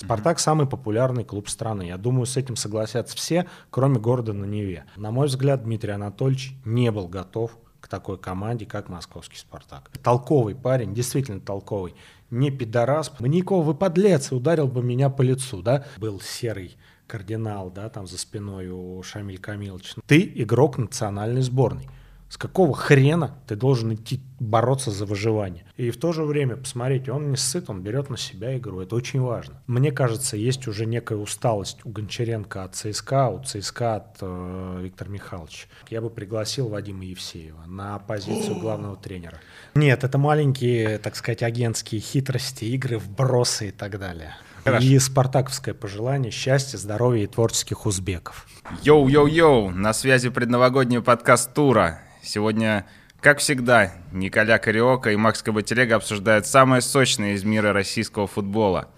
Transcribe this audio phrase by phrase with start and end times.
[0.00, 0.40] «Спартак» mm-hmm.
[0.40, 1.82] самый популярный клуб страны.
[1.82, 4.84] Я думаю, с этим согласятся все, кроме города на Неве.
[4.96, 9.90] На мой взгляд, Дмитрий Анатольевич не был готов к такой команде, как московский «Спартак».
[10.02, 11.94] Толковый парень, действительно толковый.
[12.30, 13.12] Не пидорас.
[13.18, 15.84] Маников, вы подлец, ударил бы меня по лицу, да?
[15.98, 16.76] Был серый
[17.06, 20.00] кардинал, да, там за спиной у Шамиль Камиловича.
[20.06, 21.88] Ты игрок национальной сборной.
[22.30, 25.64] С какого хрена ты должен идти бороться за выживание?
[25.76, 28.80] И в то же время, посмотрите, он не сыт, он берет на себя игру.
[28.80, 29.60] Это очень важно.
[29.66, 35.10] Мне кажется, есть уже некая усталость у Гончаренко от ЦСКА, у ЦСКА от э, Виктора
[35.10, 35.66] Михайловича.
[35.88, 39.38] Я бы пригласил Вадима Евсеева на позицию главного тренера.
[39.74, 44.36] Нет, это маленькие, так сказать, агентские хитрости, игры, вбросы и так далее.
[44.62, 44.86] Хорошо.
[44.86, 48.46] И спартаковское пожелание счастья, здоровья и творческих успехов.
[48.84, 52.02] Йоу-йоу-йоу, на связи предновогодний Подкастура.
[52.22, 52.86] Сегодня,
[53.20, 58.88] как всегда, Николя Кариока и Макс Кабателега обсуждают самое сочное из мира российского футбола.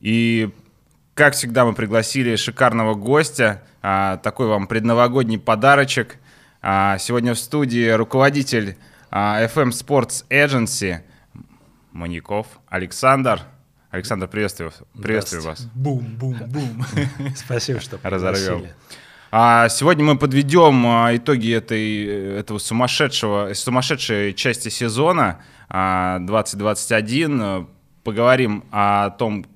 [0.00, 0.50] И,
[1.14, 6.16] как всегда, мы пригласили шикарного гостя, а, такой вам предновогодний подарочек.
[6.60, 8.76] А, сегодня в студии руководитель
[9.10, 11.00] а, FM Sports Agency
[11.92, 13.42] Маньяков Александр.
[13.90, 15.68] Александр, приветствую, приветствую вас.
[15.74, 16.86] Бум-бум-бум.
[17.36, 18.68] Спасибо, что Разорвем.
[19.34, 27.40] А сегодня мы подведем а, итоги этой, этого сумасшедшего, сумасшедшей части сезона 2021.
[27.40, 27.66] А,
[28.04, 29.46] Поговорим о том,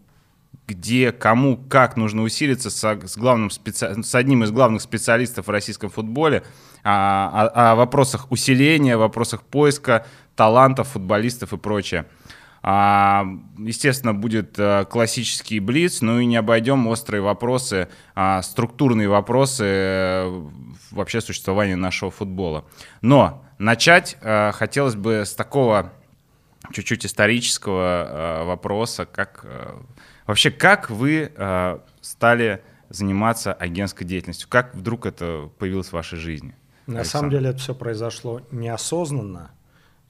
[0.67, 4.03] где, кому, как нужно усилиться с, с, главным специ...
[4.03, 6.43] с одним из главных специалистов в российском футболе,
[6.83, 12.07] о, о, о вопросах усиления, вопросах поиска талантов, футболистов и прочее.
[12.69, 13.25] А,
[13.59, 20.47] естественно, будет э, классический блиц, ну и не обойдем острые вопросы, а, структурные вопросы э,
[20.91, 22.64] вообще существования нашего футбола.
[23.03, 25.92] Но начать э, хотелось бы с такого
[26.73, 29.47] чуть-чуть исторического вопроса, как
[30.27, 31.30] вообще как вы
[32.01, 34.48] стали заниматься агентской деятельностью?
[34.48, 36.56] Как вдруг это появилось в вашей жизни?
[36.89, 37.11] На Александр?
[37.11, 39.52] самом деле это все произошло неосознанно.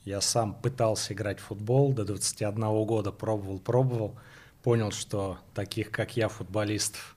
[0.06, 4.14] Я сам пытался играть в футбол до 21 года, пробовал, пробовал.
[4.62, 7.16] Понял, что таких, как я, футболистов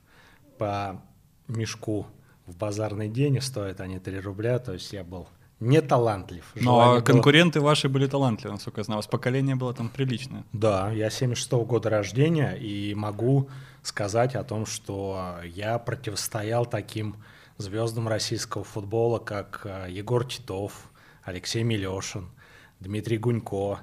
[0.58, 1.00] по
[1.48, 2.08] мешку
[2.48, 4.58] в базарный день стоят они 3 рубля.
[4.58, 5.28] То есть я был
[5.60, 6.44] не талантлив.
[6.56, 7.68] Но ну, конкуренты было...
[7.68, 8.98] ваши были талантливы, насколько я знаю.
[8.98, 10.44] У вас поколение было там приличное.
[10.52, 13.50] Да, я 76 -го года рождения и могу
[13.84, 17.18] сказать о том, что я противостоял таким
[17.58, 20.90] звездам российского футбола, как э, Егор Титов,
[21.24, 22.30] Алексей Милешин,
[22.79, 23.79] Дмитрий Гунько.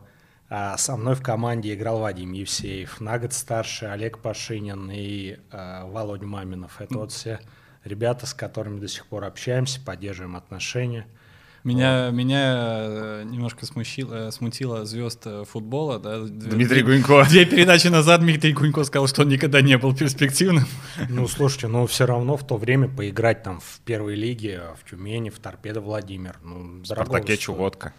[0.48, 5.84] А со мной в команде играл Вадим Евсеев, на год старше Олег Пашинин и э,
[5.84, 6.80] Володя Маминов.
[6.80, 7.40] Это вот все
[7.86, 11.06] ребята, с которыми до сих пор общаемся, поддерживаем отношения.
[11.64, 12.14] Меня, вот.
[12.14, 15.98] меня э, немножко смущило, смутило звезд э, футбола.
[15.98, 16.20] Да?
[16.20, 17.24] Дмитрий Гунько.
[17.28, 20.64] Две передачи назад Дмитрий Гунько сказал, что он никогда не был перспективным.
[21.08, 25.30] Ну, слушайте, ну все равно в то время поиграть там в первой лиге, в Тюмени,
[25.30, 26.36] в Торпедо Владимир.
[26.44, 27.92] Ну, в Спартаке Чукотка.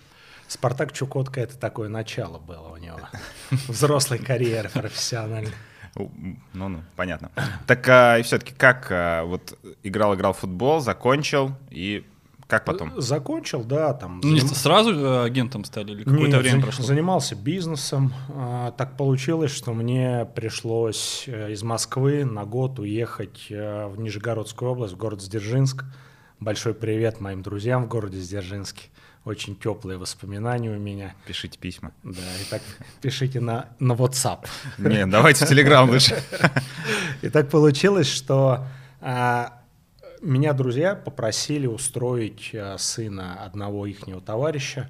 [0.48, 3.00] Спартак Чукотка это такое начало было у него.
[3.68, 5.54] Взрослой карьеры профессиональной.
[5.96, 7.32] Ну, ну, понятно.
[7.66, 12.06] Так а, и все-таки как а, вот играл, играл в футбол, закончил и
[12.48, 13.00] как потом?
[13.00, 14.22] Закончил, да, там.
[14.24, 14.48] Ну, заним...
[14.48, 16.86] сразу э, агентом стали или какое-то время прошло?
[16.86, 18.14] Занимался бизнесом.
[18.30, 24.72] А, так получилось, что мне пришлось э, из Москвы на год уехать э, в Нижегородскую
[24.72, 25.84] область, в город Сдержинск.
[26.40, 28.90] Большой привет моим друзьям в городе Сдержинске
[29.28, 31.14] очень теплые воспоминания у меня.
[31.26, 31.92] Пишите письма.
[32.04, 32.62] Да, и так
[33.02, 34.48] пишите на, на WhatsApp.
[34.78, 36.24] Не, давайте в Telegram лучше.
[37.22, 38.66] И так получилось, что
[39.02, 39.62] а,
[40.22, 44.90] меня друзья попросили устроить а, сына одного ихнего товарища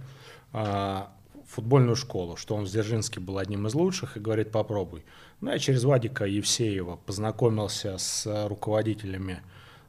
[0.54, 1.12] а,
[1.48, 5.04] футбольную школу, что он в Дзержинске был одним из лучших, и говорит, попробуй.
[5.42, 9.42] Ну, я через Вадика Евсеева познакомился с руководителями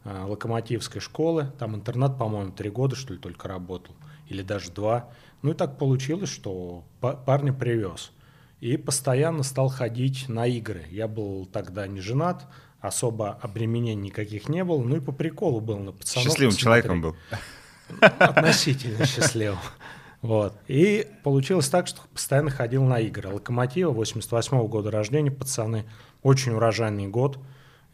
[0.05, 1.53] а, Локомотивской школы.
[1.59, 3.95] Там интернат, по-моему, три года, что ли, только работал
[4.29, 5.11] или даже два.
[5.43, 8.13] Ну и так получилось, что парня привез.
[8.61, 10.85] И постоянно стал ходить на игры.
[10.91, 12.47] Я был тогда не женат,
[12.81, 14.83] особо обременений никаких не было.
[14.83, 16.29] Ну и по приколу был на пацанов.
[16.29, 16.61] Счастливым посмотреть.
[16.61, 17.17] человеком был.
[18.01, 19.59] Относительно счастливым.
[20.21, 20.59] Вот.
[20.67, 23.29] И получилось так, что постоянно ходил на игры.
[23.33, 25.85] Локомотива 88 -го года рождения, пацаны.
[26.23, 27.39] Очень урожайный год.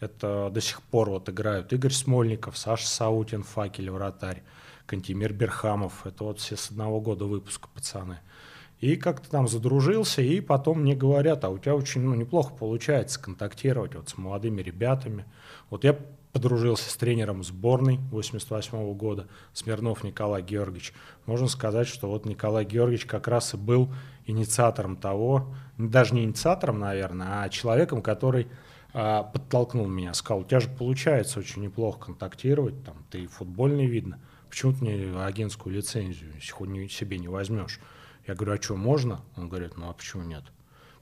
[0.01, 4.43] Это до сих пор вот играют Игорь Смольников, Саша Саутин, Факель, вратарь.
[4.87, 6.07] Кантимир Берхамов.
[6.07, 8.19] Это вот все с одного года выпуска пацаны.
[8.81, 13.21] И как-то там задружился, и потом мне говорят, а у тебя очень ну, неплохо получается
[13.21, 15.25] контактировать вот с молодыми ребятами.
[15.71, 15.99] Вот я
[16.35, 20.93] подружился с тренером сборной 88 года, Смирнов Николай Георгиевич.
[21.27, 23.89] Можно сказать, что вот Николай Георгиевич как раз и был
[24.27, 28.49] инициатором того, даже не инициатором, наверное, а человеком, который
[28.93, 34.19] а, подтолкнул меня, сказал, у тебя же получается очень неплохо контактировать, там, ты футбольный видно,
[34.55, 37.81] почему ты мне агентскую лицензию сегодня себе не возьмешь?
[38.25, 39.21] Я говорю, а что, можно?
[39.37, 40.45] Он говорит, ну а почему нет?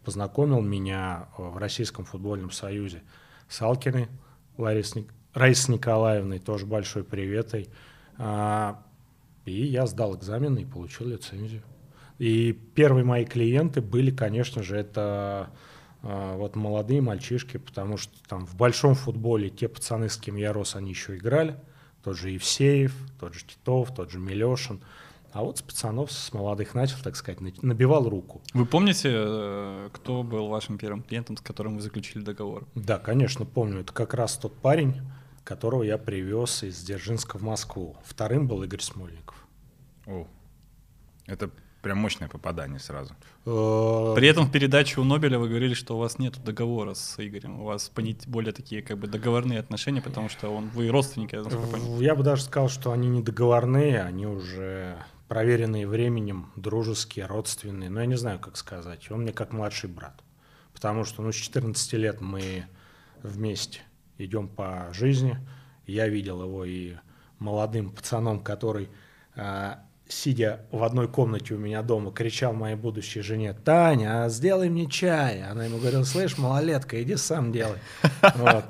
[0.07, 3.03] Познакомил меня в Российском футбольном союзе
[3.51, 4.09] с Алкиной
[4.57, 7.55] Раисы Николаевной тоже большой привет.
[8.17, 8.83] А,
[9.45, 11.63] и я сдал экзамены и получил лицензию.
[12.19, 15.51] И первые мои клиенты были, конечно же, это
[16.03, 20.55] а, вот молодые мальчишки, потому что там в большом футболе те пацаны, с кем я
[20.55, 21.59] рос, они еще играли.
[22.03, 24.81] Тот же Евсеев, тот же Титов, тот же Милешин.
[25.33, 28.43] А вот с пацанов, с молодых начал, так сказать, набивал руку.
[28.53, 32.67] Вы помните, э, кто был вашим первым клиентом, с которым вы заключили договор?
[32.75, 33.81] Да, конечно, помню.
[33.81, 35.01] Это как раз тот парень,
[35.43, 37.97] которого я привез из Дзержинска в Москву.
[38.05, 39.37] Вторым был Игорь Смольников.
[40.07, 40.27] О,
[41.27, 41.51] это
[41.83, 43.15] прям мощное попадание сразу.
[43.45, 47.17] Э, При этом в передаче у Нобеля вы говорили, что у вас нет договора с
[47.19, 47.61] Игорем.
[47.61, 47.91] У вас
[48.27, 52.01] более такие как бы договорные отношения, потому что он, вы родственники, я понял.
[52.01, 57.91] Я бы даже сказал, что они не договорные, они уже проверенные временем, дружеские, родственные.
[57.91, 59.11] Но я не знаю, как сказать.
[59.11, 60.23] Он мне как младший брат.
[60.73, 62.67] Потому что ну, с 14 лет мы
[63.23, 63.81] вместе
[64.19, 65.39] идем по жизни.
[65.87, 66.97] Я видел его и
[67.39, 68.89] молодым пацаном, который,
[69.35, 69.75] э,
[70.13, 74.87] сидя в одной комнате у меня дома, кричал моей будущей жене, «Таня, а сделай мне
[74.87, 77.79] чай!» Она ему говорила, «Слышь, малолетка, иди сам делай».
[78.37, 78.65] Вот.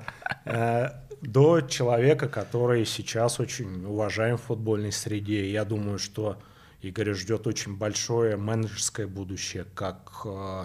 [0.44, 0.90] Э,
[1.20, 5.50] до человека, который сейчас очень уважаем в футбольной среде.
[5.50, 6.38] Я думаю, что
[6.80, 10.64] Игоря ждет очень большое менеджерское будущее, как, э,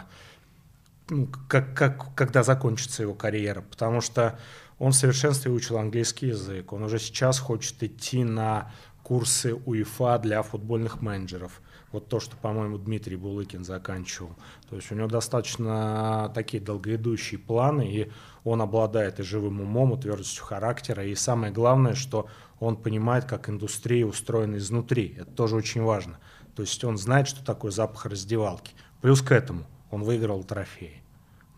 [1.10, 3.62] ну, как, как, когда закончится его карьера.
[3.62, 4.40] Потому что
[4.80, 6.74] он в совершенстве учил английский язык.
[6.74, 8.72] Он уже сейчас хочет идти на
[9.08, 11.62] курсы УЕФА для футбольных менеджеров.
[11.94, 14.32] Вот то, что, по-моему, Дмитрий Булыкин заканчивал.
[14.70, 18.12] То есть у него достаточно такие долгоидущие планы, и
[18.44, 21.06] он обладает и живым умом, и твердостью характера.
[21.06, 22.28] И самое главное, что
[22.60, 25.16] он понимает, как индустрия устроена изнутри.
[25.18, 26.20] Это тоже очень важно.
[26.54, 28.74] То есть он знает, что такое запах раздевалки.
[29.00, 31.02] Плюс к этому он выиграл трофей.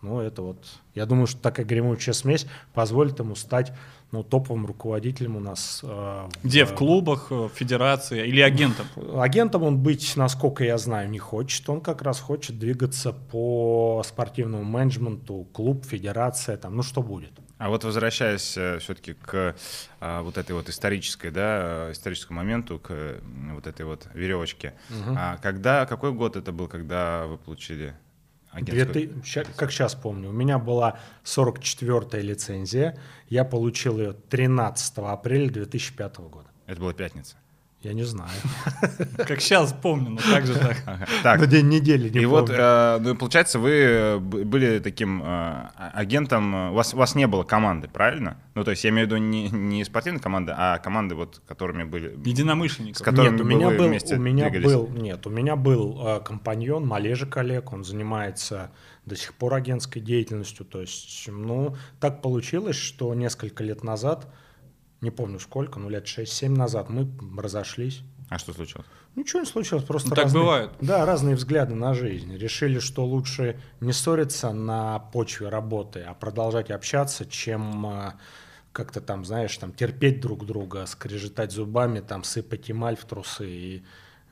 [0.02, 0.64] Ну, это вот,
[0.94, 3.72] я думаю, что такая гремучая смесь позволит ему стать
[4.12, 5.80] ну, топовым руководителем у нас.
[5.82, 6.64] Э, Где?
[6.64, 8.86] В, в клубах, э, в федерации или агентом?
[9.16, 11.68] Агентом он быть, насколько я знаю, не хочет.
[11.68, 17.32] Он как раз хочет двигаться по спортивному менеджменту, клуб, федерация, там, ну что будет.
[17.60, 19.54] А вот возвращаясь э, все-таки к
[20.00, 23.20] а, вот этой вот исторической, да, историческому моменту, к э,
[23.52, 24.72] вот этой вот веревочке.
[24.88, 25.14] Угу.
[25.14, 27.94] А когда, какой год это был, когда вы получили
[28.50, 29.22] агентскую?
[29.56, 32.98] как сейчас помню, у меня была 44-я лицензия,
[33.28, 36.48] я получил ее 13 апреля 2005 года.
[36.66, 37.36] Это была пятница?
[37.82, 38.30] Я не знаю.
[39.16, 40.76] Как сейчас помню, но так же так.
[41.22, 41.40] так.
[41.40, 46.72] На день недели не И вот, э, ну, получается, вы э, были таким э, агентом,
[46.72, 48.36] у вас, у вас не было команды, правильно?
[48.54, 51.84] Ну, то есть я имею в виду не, не спортивной команды, а команды, вот, которыми
[51.84, 52.18] были...
[52.22, 52.98] Единомышленников.
[52.98, 57.24] С которыми нет, у меня был, у меня был, нет, у меня был компаньон Малежа
[57.24, 58.70] коллег, он занимается
[59.06, 60.66] до сих пор агентской деятельностью.
[60.66, 64.30] То есть, ну, так получилось, что несколько лет назад
[65.00, 67.08] не помню сколько, ну лет 6-7 назад мы
[67.40, 68.02] разошлись.
[68.28, 68.86] А что случилось?
[69.16, 70.70] Ничего не случилось, просто ну, так разные, бывает.
[70.80, 72.36] Да, разные взгляды на жизнь.
[72.36, 78.14] Решили, что лучше не ссориться на почве работы, а продолжать общаться, чем а,
[78.72, 83.84] как-то там, знаешь, там терпеть друг друга, скрежетать зубами, там сыпать эмаль в трусы и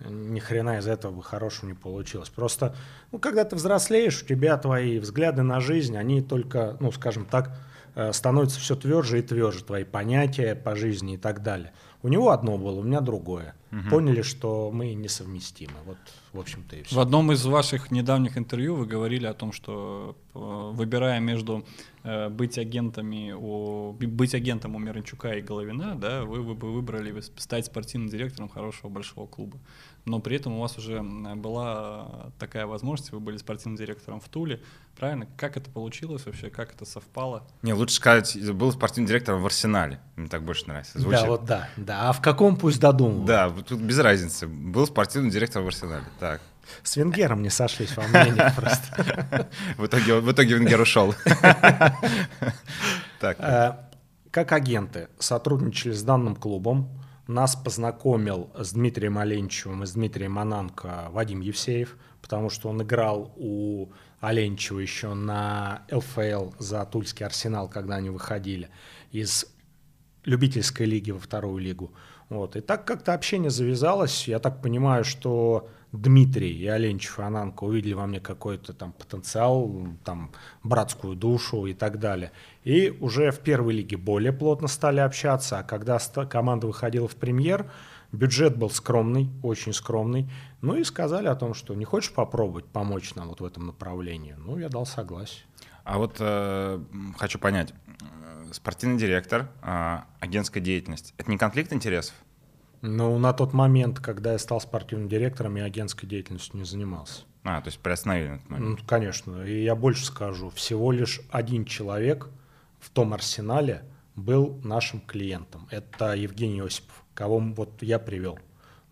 [0.09, 2.29] ни хрена из этого бы хорошего не получилось.
[2.29, 2.77] Просто,
[3.11, 7.51] ну, когда ты взрослеешь, у тебя твои взгляды на жизнь, они только, ну, скажем так,
[7.99, 11.73] Э, становится все тверже и тверже, твои понятия по жизни и так далее.
[12.05, 13.57] У него одно было, у меня другое.
[13.73, 13.91] Угу.
[13.91, 15.75] Поняли, что мы несовместимы.
[15.85, 15.97] Вот,
[16.33, 16.95] в общем-то, и все.
[16.95, 21.65] В одном из ваших недавних интервью вы говорили о том, что э, выбирая между
[22.05, 27.21] э, быть агентами у быть агентом у Миранчука и Головина, да, вы, вы бы выбрали
[27.37, 29.59] стать спортивным директором хорошего большого клуба
[30.05, 34.61] но при этом у вас уже была такая возможность, вы были спортивным директором в Туле,
[34.97, 35.27] правильно?
[35.37, 37.47] Как это получилось вообще, как это совпало?
[37.63, 40.99] Не, лучше сказать, был спортивным директором в Арсенале, мне так больше нравится.
[40.99, 41.23] Звучит.
[41.23, 43.25] Да, вот да, да, а в каком пусть додумал?
[43.25, 46.41] Да, тут без разницы, был спортивным директором в Арсенале, так.
[46.83, 49.49] С Венгером не сошлись во мнениях просто.
[49.79, 51.15] В итоге, в итоге Венгер ушел.
[53.21, 53.37] Так.
[53.41, 53.73] Э,
[54.31, 56.89] как агенты сотрудничали с данным клубом,
[57.29, 61.97] нас познакомил с Дмитрием Оленчевым и с Дмитрием Ананко Вадим Евсеев.
[62.23, 68.71] потому что он играл у Оленчева еще на ЛФЛ за Тульский Арсенал, когда они выходили
[69.13, 69.47] из
[70.25, 71.93] любительской лиги во вторую лигу.
[72.29, 72.57] Вот.
[72.57, 74.29] И так как-то общение завязалось.
[74.29, 79.73] Я так понимаю, что Дмитрий и Оленчев и Ананко увидели во мне какой-то там потенциал,
[80.05, 80.31] там
[80.63, 82.33] братскую душу и так далее.
[82.65, 87.71] И уже в первой лиге более плотно стали общаться, а когда команда выходила в премьер,
[88.13, 90.29] бюджет был скромный, очень скромный.
[90.61, 94.35] Ну и сказали о том, что не хочешь попробовать помочь нам вот в этом направлении.
[94.37, 95.45] Ну, я дал согласие.
[95.89, 96.85] А вот э,
[97.17, 97.73] хочу понять,
[98.53, 101.15] спортивный директор, э, агентская деятельность.
[101.17, 102.15] Это не конфликт интересов?
[102.83, 107.23] Ну, на тот момент, когда я стал спортивным директором, я агентской деятельностью не занимался.
[107.43, 108.81] А, то есть приостановили этот момент.
[108.81, 109.43] Ну, конечно.
[109.45, 110.51] И я больше скажу.
[110.51, 112.29] Всего лишь один человек
[112.81, 113.83] в том арсенале
[114.15, 115.69] был нашим клиентом.
[115.71, 118.39] Это Евгений Осипов, кого вот я привел.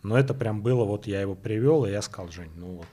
[0.03, 2.87] Но это прям было, вот я его привел, и я сказал, Жень, ну вот,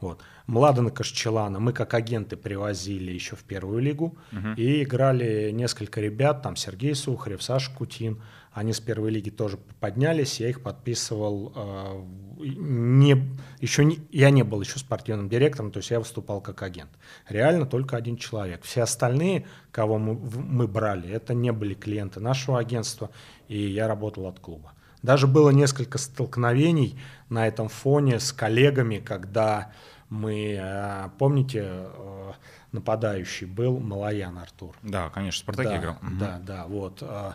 [0.00, 0.20] вот.
[0.46, 4.48] Младена Кашчелана мы как агенты привозили еще в первую лигу угу.
[4.56, 8.20] и играли несколько ребят, там Сергей Сухарев, Саша Кутин,
[8.52, 12.04] они с первой лиги тоже поднялись, я их подписывал, э,
[12.38, 13.16] не,
[13.60, 16.90] еще не, я не был еще спортивным директором, то есть я выступал как агент.
[17.28, 18.62] Реально только один человек.
[18.62, 23.10] Все остальные, кого мы, мы брали, это не были клиенты нашего агентства,
[23.48, 24.74] и я работал от клуба.
[25.02, 26.98] Даже было несколько столкновений
[27.28, 29.72] на этом фоне с коллегами, когда
[30.14, 32.32] мы, э, помните, э,
[32.72, 34.76] нападающий был Малаян Артур.
[34.82, 35.96] Да, конечно, Спартак да, играл.
[36.02, 36.44] Да, угу.
[36.46, 36.98] да, вот.
[37.02, 37.32] Э,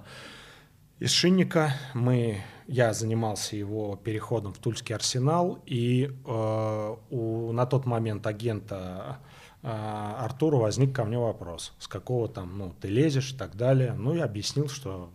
[0.99, 7.85] из Шинника мы, я занимался его переходом в Тульский арсенал, и э, у, на тот
[7.85, 9.19] момент агента
[9.61, 13.93] э, Артура возник ко мне вопрос, с какого там, ну, ты лезешь и так далее.
[13.93, 15.09] Ну, я объяснил, что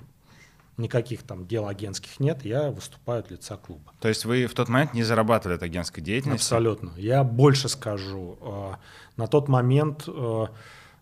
[0.76, 3.92] никаких там дел агентских нет, я выступаю от лица клуба.
[4.00, 6.44] То есть вы в тот момент не зарабатывали от агентской деятельности?
[6.44, 6.92] Абсолютно.
[6.96, 8.38] Я больше скажу.
[8.40, 8.72] Э,
[9.16, 10.46] на тот момент э,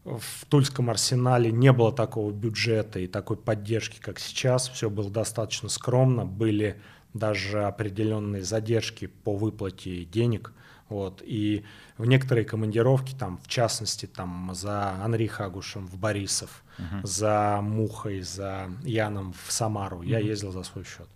[0.05, 4.69] в Тульском арсенале не было такого бюджета и такой поддержки, как сейчас.
[4.69, 6.27] Все было достаточно скромно.
[6.27, 6.81] Были
[7.15, 10.53] даже определенные задержки по выплате денег.
[10.93, 11.23] Вот.
[11.25, 11.65] И
[11.97, 17.07] в некоторые командировки, там, в частности, там, за Анри Хагушем в Борисов, угу.
[17.07, 20.05] за Мухой, за Яном в Самару, угу.
[20.05, 21.09] я ездил за свой счет.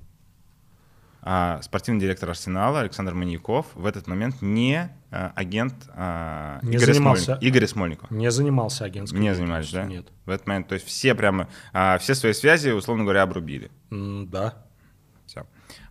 [1.21, 6.95] А спортивный директор Арсенала Александр Маньяков в этот момент не а, агент а, не Игоря,
[6.95, 8.15] занимался, Смольникова, Игоря Смольникова.
[8.15, 9.85] Не занимался агентской Не занимались, да?
[9.85, 10.07] Нет.
[10.25, 13.73] В этот момент, то есть все прямо, а, все свои связи, условно говоря, обрубили?
[13.91, 14.55] Да.
[15.27, 15.47] Все,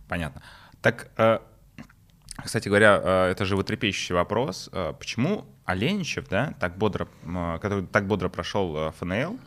[0.08, 0.42] понятно.
[0.80, 1.42] Так, а,
[2.44, 4.68] кстати говоря, э, это животрепещущий вопрос.
[4.72, 7.08] Э, почему Оленичев, да, так бодро,
[7.60, 9.38] который так бодро прошел э, ФНЛ,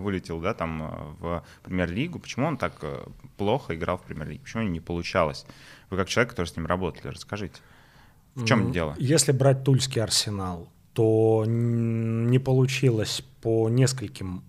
[0.00, 2.72] вылетел, да, там в премьер-лигу, почему он так
[3.36, 4.40] плохо играл в премьер-лиге?
[4.42, 5.46] Почему не получалось?
[5.90, 7.60] Вы как человек, который с ним работали, расскажите.
[8.34, 8.94] В чем дело?
[8.98, 14.42] Если брать Тульский арсенал, то не получилось по нескольким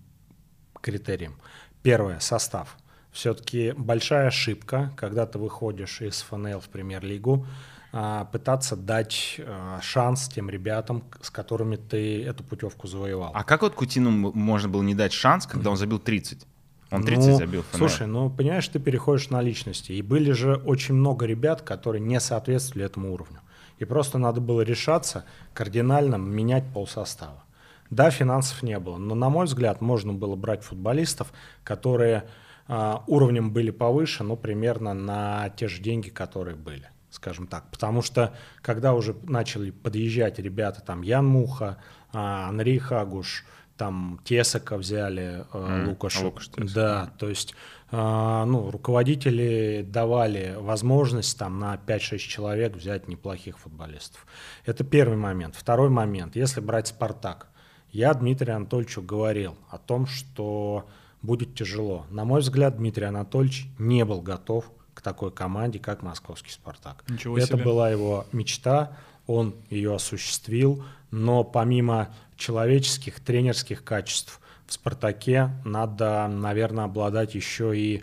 [0.80, 1.34] критериям.
[1.82, 2.76] Первое— состав—
[3.18, 7.48] все-таки большая ошибка, когда ты выходишь из ФНЛ в премьер-лигу,
[7.92, 13.32] а, пытаться дать а, шанс тем ребятам, с которыми ты эту путевку завоевал.
[13.34, 16.46] А как вот Кутину можно было не дать шанс, когда он забил 30?
[16.92, 17.62] Он 30 ну, забил.
[17.62, 17.78] ФНЛ.
[17.78, 19.90] Слушай, ну понимаешь, ты переходишь на личности.
[19.90, 23.40] И были же очень много ребят, которые не соответствовали этому уровню.
[23.80, 27.42] И просто надо было решаться кардинально менять полсостава.
[27.90, 31.32] Да, финансов не было, но, на мой взгляд, можно было брать футболистов,
[31.64, 32.24] которые
[32.68, 37.70] уровнем были повыше, но примерно на те же деньги, которые были, скажем так.
[37.70, 41.78] Потому что когда уже начали подъезжать ребята, там Ян Муха,
[42.12, 43.44] а, Анри Хагуш,
[43.78, 46.20] там Тесака взяли, mm, Лукаш.
[46.20, 47.54] Лукаш да, то есть
[47.90, 54.26] ну, руководители давали возможность там на 5-6 человек взять неплохих футболистов.
[54.66, 55.54] Это первый момент.
[55.56, 57.48] Второй момент, если брать «Спартак»,
[57.90, 60.86] я Дмитрию Анатольевичу говорил о том, что
[61.22, 62.06] будет тяжело.
[62.10, 67.04] На мой взгляд, Дмитрий Анатольевич не был готов к такой команде, как московский «Спартак».
[67.08, 67.64] Ничего Это себе.
[67.64, 68.96] была его мечта,
[69.26, 78.02] он ее осуществил, но помимо человеческих, тренерских качеств в «Спартаке» надо, наверное, обладать еще и...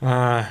[0.00, 0.46] А,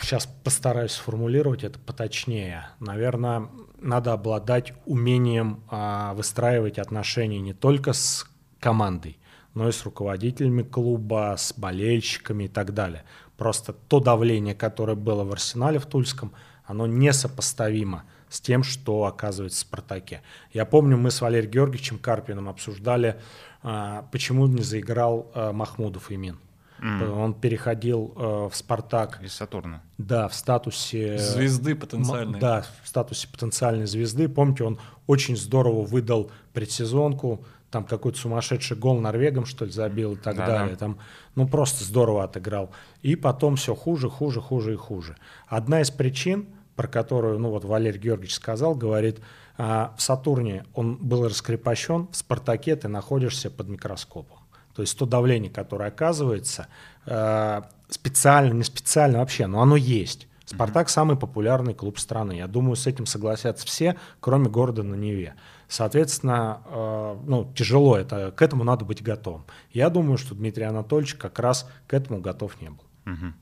[0.00, 2.68] сейчас постараюсь сформулировать это поточнее.
[2.80, 3.48] Наверное,
[3.80, 8.26] надо обладать умением а, выстраивать отношения не только с
[8.60, 9.18] командой,
[9.56, 13.04] но и с руководителями клуба, с болельщиками и так далее.
[13.38, 16.32] Просто то давление, которое было в Арсенале в Тульском,
[16.66, 20.20] оно несопоставимо с тем, что оказывается в «Спартаке».
[20.52, 23.18] Я помню, мы с Валерием Георгиевичем Карпиным обсуждали,
[23.62, 26.38] а, почему не заиграл а, Махмудов Имин.
[26.78, 27.08] Mm.
[27.08, 29.20] Он переходил э, в «Спартак».
[29.22, 29.82] Из «Сатурна».
[29.96, 31.16] Да, в статусе...
[31.16, 32.38] Звезды потенциальной.
[32.38, 34.28] Да, в статусе потенциальной звезды.
[34.28, 40.16] Помните, он очень здорово выдал предсезонку, там какой-то сумасшедший гол норвегам, что ли, забил и
[40.16, 40.70] так да, далее.
[40.72, 40.76] Да.
[40.76, 40.98] Там,
[41.34, 42.70] ну, просто здорово отыграл.
[43.02, 45.16] И потом все хуже, хуже, хуже и хуже.
[45.46, 46.46] Одна из причин,
[46.76, 49.20] про которую, ну, вот Валерий Георгиевич сказал, говорит,
[49.58, 54.38] а, в Сатурне он был раскрепощен, в Спартаке ты находишься под микроскопом.
[54.74, 56.66] То есть то давление, которое оказывается,
[57.06, 60.28] э, специально, не специально вообще, но оно есть.
[60.44, 62.34] Спартак самый популярный клуб страны.
[62.34, 65.34] Я думаю, с этим согласятся все, кроме города на Неве.
[65.68, 69.44] Соответственно, э, ну, тяжело это, к этому надо быть готовым.
[69.72, 72.84] Я думаю, что Дмитрий Анатольевич как раз к этому готов не был.
[73.06, 73.32] Угу.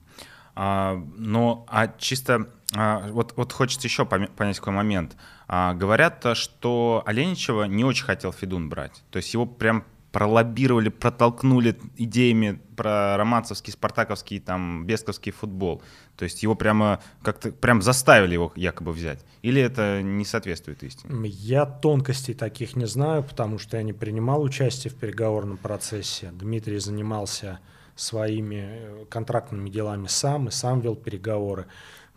[0.55, 5.15] А, ну, а чисто а, вот, вот хочется еще понять какой момент.
[5.47, 9.03] А, говорят, что Оленичева не очень хотел Федун брать.
[9.11, 15.83] То есть его прям пролоббировали, протолкнули идеями про романцевский, спартаковский, там, бесковский футбол.
[16.17, 19.19] То есть его прямо как-то прям заставили его якобы взять.
[19.41, 21.27] Или это не соответствует истине?
[21.27, 26.31] Я тонкостей таких не знаю, потому что я не принимал участие в переговорном процессе.
[26.31, 27.59] Дмитрий занимался
[27.95, 31.65] своими э, контрактными делами сам и сам вел переговоры.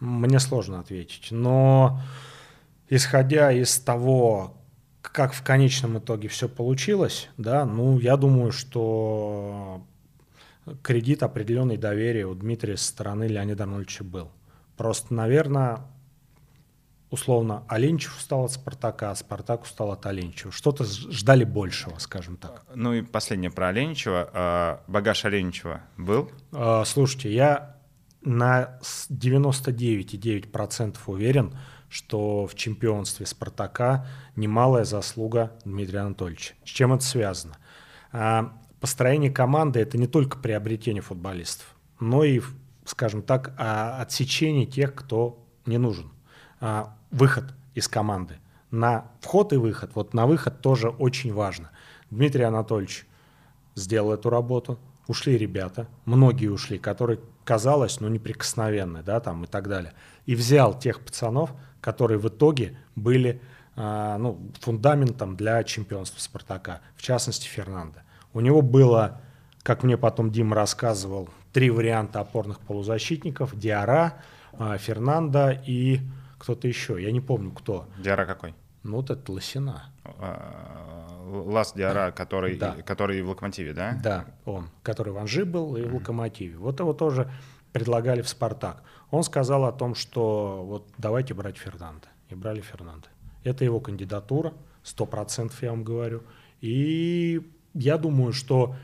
[0.00, 1.28] Мне сложно ответить.
[1.30, 2.00] Но
[2.88, 4.56] исходя из того,
[5.02, 9.82] как в конечном итоге все получилось, да, ну, я думаю, что
[10.82, 14.30] кредит определенной доверия у Дмитрия со стороны Леонида Арнольдовича был.
[14.76, 15.80] Просто, наверное,
[17.10, 20.52] условно, Оленчев устал от Спартака, а Спартак устал от Оленчева.
[20.52, 22.64] Что-то ждали большего, скажем так.
[22.74, 24.30] Ну и последнее про Оленчева.
[24.32, 26.30] А, багаж Оленчева был?
[26.52, 27.76] А, слушайте, я
[28.22, 28.78] на
[29.10, 31.56] 99,9% уверен,
[31.88, 34.06] что в чемпионстве «Спартака»
[34.36, 36.54] немалая заслуга Дмитрия Анатольевича.
[36.64, 37.56] С чем это связано?
[38.80, 42.40] Построение команды– это не только приобретение футболистов, но и,
[42.84, 46.10] скажем так, а, отсечение тех, кто не нужен.
[46.60, 48.38] А, выход из команды.
[48.70, 51.70] На вход и выход, вот на выход тоже очень важно.
[52.10, 53.06] Дмитрий Анатольевич
[53.74, 59.68] сделал эту работу, ушли ребята, многие ушли, которые казалось, ну, неприкосновенны, да, там и так
[59.68, 59.94] далее.
[60.26, 63.40] И взял тех пацанов, которые в итоге были
[63.74, 68.00] а, ну, фундаментом для чемпионства Спартака, в частности Фернандо.
[68.38, 69.20] У него было,
[69.64, 74.22] как мне потом Дима рассказывал, три варианта опорных полузащитников: Диара,
[74.52, 76.02] а, Фернандо и
[76.38, 77.02] кто-то еще.
[77.02, 77.88] Я не помню кто.
[77.98, 78.54] Диара какой?
[78.84, 79.90] Ну вот это Лосина.
[80.04, 82.76] А, Лас Диара, который, да.
[82.86, 83.98] который в Локомотиве, да?
[84.00, 86.58] Да, он, который в Анжи был и в Локомотиве.
[86.58, 87.28] Вот его тоже
[87.72, 88.84] предлагали в «Спартак».
[89.10, 92.06] Он сказал о том, что вот давайте брать Фернанда.
[92.28, 93.08] И брали Фернанда.
[93.42, 94.52] Это его кандидатура,
[94.84, 96.22] сто процентов я вам говорю.
[96.60, 97.42] И
[97.78, 98.74] я думаю, что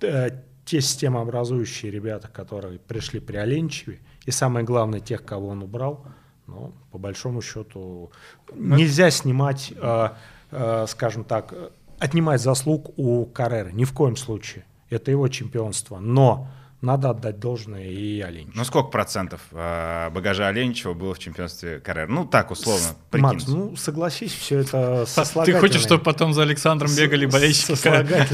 [0.00, 0.30] э,
[0.64, 6.04] те системообразующие ребята, которые пришли при Оленчеве, и самое главное, тех, кого он убрал,
[6.46, 8.10] ну, по большому счету,
[8.54, 8.76] Но...
[8.76, 10.08] нельзя снимать, э,
[10.50, 11.54] э, скажем так,
[11.98, 14.64] отнимать заслуг у Каррера, ни в коем случае.
[14.90, 15.98] Это его чемпионство.
[15.98, 16.48] Но
[16.84, 18.52] надо отдать должное и Оленичеву.
[18.54, 22.08] Ну сколько процентов э, багажа Оленичева было в чемпионстве Карьер?
[22.08, 23.22] Ну так, условно, прикинь.
[23.22, 25.06] Макс, ну согласись, все это
[25.44, 27.74] Ты хочешь, чтобы потом за Александром бегали болельщики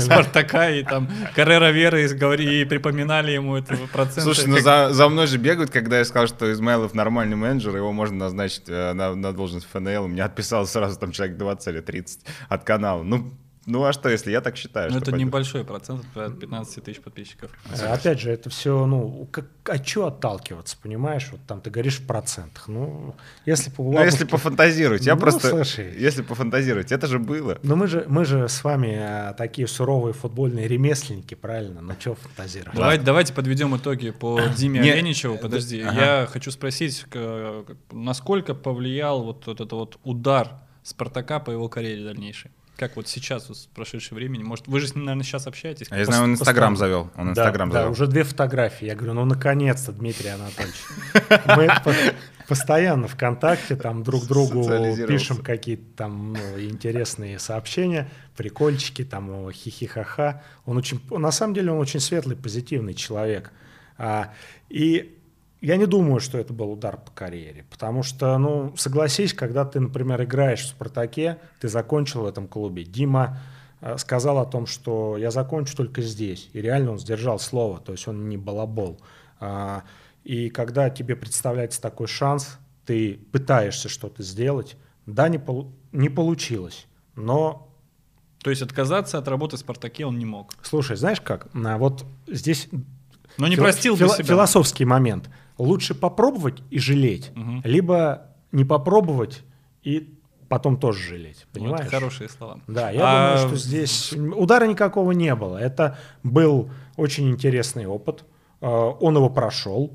[0.00, 4.22] Спартака и там Каррера Веры и припоминали ему это процент?
[4.22, 7.92] Слушай, ну за, за мной же бегают, когда я сказал, что Измайлов нормальный менеджер, его
[7.92, 10.08] можно назначить э, на, на должность ФНЛ.
[10.08, 13.02] Мне отписал сразу там человек 20 или 30 от канала.
[13.02, 13.32] Ну,
[13.66, 14.90] ну а что, если я так считаю?
[14.90, 15.26] Ну это пойдет?
[15.26, 17.50] небольшой процент от 15 тысяч подписчиков.
[17.70, 21.28] А, опять же, это все, ну, как, а что отталкиваться, понимаешь?
[21.30, 22.68] Вот там ты говоришь в процентах.
[22.68, 25.48] Ну, если по Ну, если пофантазировать, я ну, просто...
[25.50, 27.58] Слушай, если пофантазировать, это же было.
[27.62, 31.82] Ну, мы же, мы же с вами а, такие суровые футбольные ремесленники, правильно?
[31.82, 32.76] Ну, что фантазировать?
[32.76, 35.36] Давайте, давайте подведем итоги по Диме Оленичеву.
[35.36, 36.00] Подожди, ага.
[36.00, 37.04] я хочу спросить,
[37.92, 40.48] насколько повлиял вот, вот этот вот удар
[40.82, 42.50] Спартака по его карьере дальнейшей?
[42.80, 44.42] Как вот сейчас, вот, в прошедшее времени?
[44.42, 45.88] Может, вы же с ним, наверное, сейчас общаетесь?
[45.90, 47.10] А я знаю, он Инстаграм завел.
[47.14, 47.88] Он Инстаграм да, завел.
[47.88, 48.86] Да, уже две фотографии.
[48.86, 50.76] Я говорю, ну, наконец-то, Дмитрий Анатольевич.
[51.58, 51.68] Мы
[52.48, 54.66] постоянно ВКонтакте там друг другу
[55.06, 60.42] пишем какие-то там ну, интересные сообщения, прикольчики, там хихихаха.
[60.64, 63.52] Он очень, на самом деле, он очень светлый, позитивный человек.
[63.98, 64.32] А,
[64.70, 65.19] и
[65.60, 69.80] я не думаю, что это был удар по карьере, потому что, ну, согласись, когда ты,
[69.80, 72.84] например, играешь в «Спартаке», ты закончил в этом клубе.
[72.84, 73.38] Дима
[73.80, 76.48] э, сказал о том, что я закончу только здесь.
[76.52, 79.00] И реально он сдержал слово, то есть он не балабол.
[79.38, 79.82] А,
[80.24, 84.76] и когда тебе представляется такой шанс, ты пытаешься что-то сделать.
[85.06, 87.66] Да, не, полу- не получилось, но...
[88.42, 90.54] То есть отказаться от работы в «Спартаке» он не мог?
[90.62, 92.68] Слушай, знаешь как, вот здесь
[93.36, 94.24] Но не фил- простил бы фил- себя.
[94.24, 95.28] Философский момент.
[95.60, 97.60] Лучше попробовать и жалеть, Мгм.
[97.64, 99.42] либо не попробовать
[99.82, 100.14] и
[100.48, 101.46] потом тоже жалеть.
[101.52, 101.90] Вот Понимаешь?
[101.90, 102.60] хорошие слова.
[102.66, 105.58] Да, я А думаю, что здесь удара никакого не было.
[105.58, 108.24] Это был очень интересный опыт.
[108.60, 108.66] Э,
[109.00, 109.92] Он его прошел,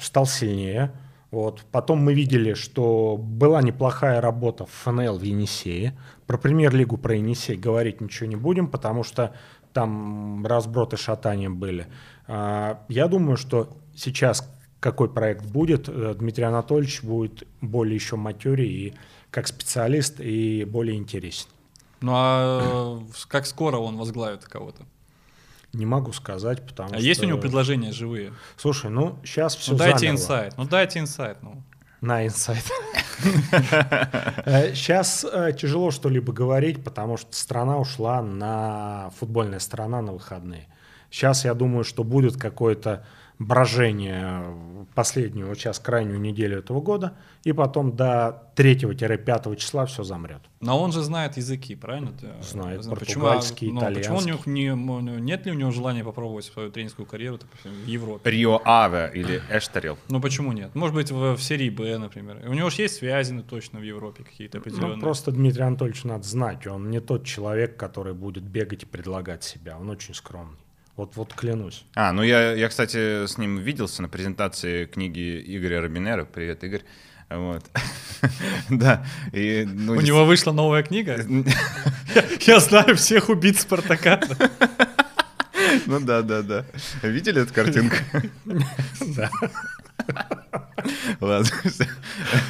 [0.00, 0.92] стал сильнее.
[1.30, 1.64] Вот.
[1.72, 5.98] Потом мы видели, что была неплохая работа в ФНЛ в Енисее.
[6.26, 9.34] Про премьер-лигу, про Енисей говорить ничего не будем, потому что
[9.72, 11.86] там разброты шатания были.
[12.28, 14.48] А, Я думаю, что сейчас
[14.82, 18.94] какой проект будет, э, Дмитрий Анатольевич будет более еще матерее и
[19.30, 21.48] как специалист и более интересен.
[22.00, 24.82] Ну а э, как скоро он возглавит кого-то?
[25.72, 27.06] Не могу сказать, потому А что...
[27.06, 28.32] есть у него предложения живые?
[28.56, 30.54] Слушай, ну сейчас все Ну дайте инсайт.
[30.58, 31.38] Ну дайте инсайт.
[31.42, 31.62] Ну.
[32.00, 32.64] На инсайт.
[34.74, 35.24] Сейчас
[35.56, 39.12] тяжело что-либо говорить, потому что страна ушла на...
[39.20, 40.66] Футбольная страна на выходные.
[41.08, 43.06] Сейчас я думаю, что будет какое-то
[43.46, 44.44] брожение
[44.94, 50.42] последнюю, вот сейчас крайнюю неделю этого года, и потом до 3-5 числа все замрет.
[50.60, 52.12] Но он же знает языки, правильно?
[52.22, 54.52] Э, Знает знаю, португальский, ну, Почему у него итальянский.
[54.52, 58.30] не, нет ли у него желания попробовать свою тренерскую карьеру допустим, в Европе?
[58.30, 59.98] Рио Аве или Эштерил.
[60.08, 60.74] Ну почему нет?
[60.74, 62.42] Может быть в, в серии Б, например.
[62.46, 64.96] У него же есть связи ну, точно в Европе какие-то определенные.
[64.96, 69.42] Ну, просто Дмитрий Анатольевич надо знать, он не тот человек, который будет бегать и предлагать
[69.42, 70.58] себя, он очень скромный.
[70.96, 71.84] Вот, вот клянусь.
[71.94, 76.24] А, ну я, я, кстати, с ним виделся на презентации книги Игоря Робинера.
[76.24, 76.82] Привет, Игорь.
[77.30, 77.64] Вот.
[78.70, 79.04] Да.
[79.32, 81.24] И, ну, У него вышла новая книга.
[82.40, 84.20] Я знаю всех убийц Спартака.
[85.86, 86.66] Ну да, да, да.
[87.02, 87.96] Видели эту картинку?
[89.16, 89.30] Да.
[91.20, 91.48] Ладно.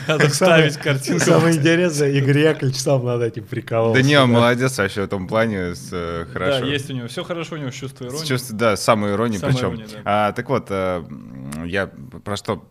[0.08, 1.24] Надо вставить картинку.
[1.24, 4.00] Самое интересное, Игорь Яковлевич сам над этим прикололся.
[4.02, 6.64] Да не, он молодец вообще в этом плане, э, Да, хорошо.
[6.66, 7.08] есть у него.
[7.08, 8.26] Все хорошо у него с чувством С иронии.
[8.26, 9.76] чувств- да, самой иронии Самой причем.
[9.76, 10.00] да.
[10.04, 11.02] А, так вот, э,
[11.66, 11.86] я
[12.24, 12.64] про что...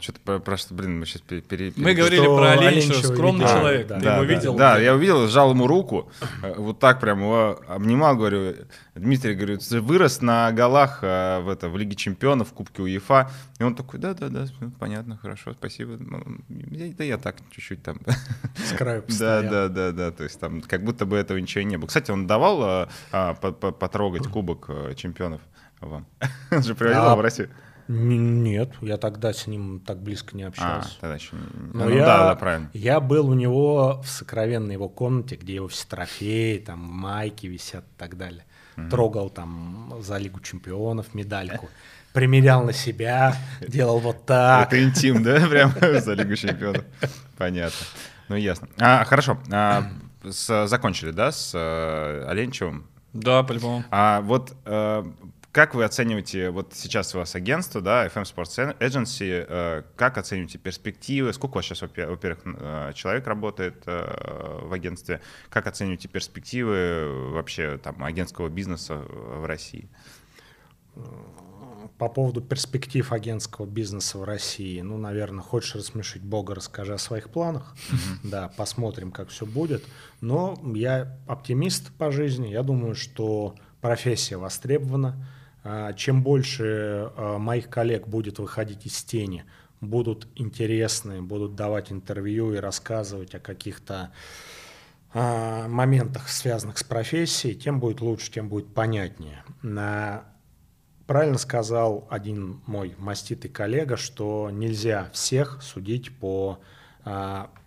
[0.00, 1.72] Что-то про, про что, блин, мы сейчас пере...
[1.76, 3.58] Мы говорили Что про Оленичева, скромный видел.
[3.58, 3.86] человек.
[3.86, 4.54] Да, Ты да, его да, видел?
[4.56, 6.10] Да, я увидел, сжал ему руку,
[6.42, 8.54] э, вот так прям его обнимал, говорю,
[8.94, 13.30] Дмитрий, говорю, ты вырос на голах э, в, это, в Лиге Чемпионов, в Кубке УЕФА.
[13.58, 14.46] И он такой, да-да-да,
[14.78, 15.96] понятно, хорошо, спасибо.
[15.98, 17.98] Ну, я- Да я так чуть-чуть там.
[18.56, 19.42] С краю Да, постоял.
[19.50, 21.86] да, да, да, то есть там как будто бы этого ничего и не было.
[21.88, 25.40] Кстати, он давал а, по- по- потрогать Кубок э, Чемпионов
[25.80, 26.06] вам?
[26.50, 27.50] Он же приводил в Россию.
[27.88, 30.90] Нет, я тогда с ним так близко не А, общался.
[31.00, 31.36] тогда еще.
[31.72, 32.70] Но Ну я, да, да, правильно.
[32.72, 37.84] я был у него в сокровенной его комнате, где его все трофеи, там майки висят
[37.84, 38.44] и так далее.
[38.90, 41.68] Трогал там за Лигу Чемпионов медальку.
[42.12, 44.68] Примерял на себя, делал вот так.
[44.68, 46.84] Это интим, да, прям за Лигу Чемпионов?
[47.36, 47.86] Понятно.
[48.28, 48.68] Ну, ясно.
[48.78, 49.38] А, хорошо.
[49.52, 49.84] А,
[50.24, 52.86] с- закончили, да, с э, Оленчевым?
[53.12, 53.84] Да, по-любому.
[53.90, 55.04] А вот э,
[55.54, 60.58] как вы оцениваете, вот сейчас у вас агентство, да, FM Sports Agency, э, как оцениваете
[60.58, 61.32] перспективы?
[61.32, 65.20] Сколько у вас сейчас, во-пе- во-первых, э, человек работает э, в агентстве?
[65.50, 69.88] Как оцениваете перспективы вообще там агентского бизнеса в России?
[71.98, 77.30] По поводу перспектив агентского бизнеса в России, ну, наверное, хочешь рассмешить Бога, расскажи о своих
[77.30, 77.76] планах.
[78.24, 79.84] Да, посмотрим, как все будет.
[80.20, 82.48] Но я оптимист по жизни.
[82.48, 85.14] Я думаю, что профессия востребована.
[85.64, 89.44] А, Чем больше а, моих коллег будет выходить из тени,
[89.80, 94.12] будут интересны, будут давать интервью и рассказывать о каких-то
[95.14, 99.42] а, моментах, связанных с профессией, тем будет лучше, тем будет понятнее.
[101.06, 106.60] Правильно сказал один мой маститый коллега, что нельзя всех судить по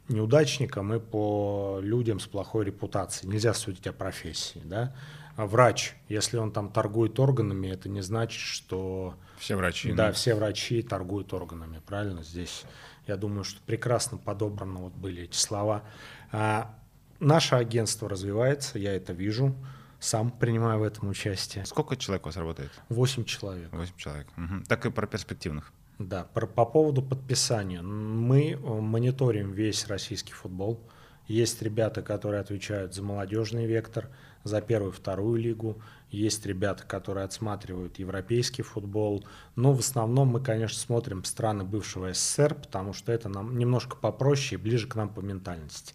[0.09, 3.31] неудачникам и по людям с плохой репутацией.
[3.31, 4.61] Нельзя судить о профессии.
[4.65, 4.95] Да?
[5.37, 9.93] А Врач, если он там торгует органами, это не значит, что Все врачи.
[9.93, 12.23] да, ну, все врачи торгуют органами, правильно?
[12.23, 12.63] Здесь,
[13.05, 15.83] я думаю, что прекрасно подобраны вот были эти слова.
[16.31, 16.75] А,
[17.19, 19.55] наше агентство развивается, я это вижу,
[19.99, 21.65] сам принимаю в этом участие.
[21.67, 22.71] Сколько человек у вас работает?
[22.89, 23.71] Восемь человек.
[23.71, 24.27] Восемь человек.
[24.37, 24.63] Мгм.
[24.67, 25.71] Так и про перспективных.
[25.99, 27.83] Да, про- по поводу подписания.
[27.83, 30.79] Мы э, мониторим весь российский футбол.
[31.27, 34.07] Есть ребята, которые отвечают за молодежный вектор,
[34.47, 35.81] за первую, вторую лигу.
[36.09, 39.25] Есть ребята, которые отсматривают европейский футбол.
[39.55, 44.59] Но в основном мы, конечно, смотрим страны бывшего СССР, потому что это нам немножко попроще
[44.59, 45.93] и ближе к нам по ментальности.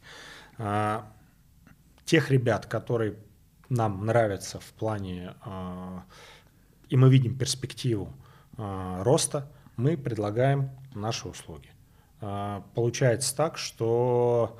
[0.58, 1.10] А,
[2.04, 3.16] Тех ребят, которые
[3.68, 6.04] нам нравятся в плане, а,
[6.88, 8.12] и мы видим перспективу
[8.58, 11.70] а, роста, мы предлагаем наши услуги.
[12.74, 14.56] Получается так, что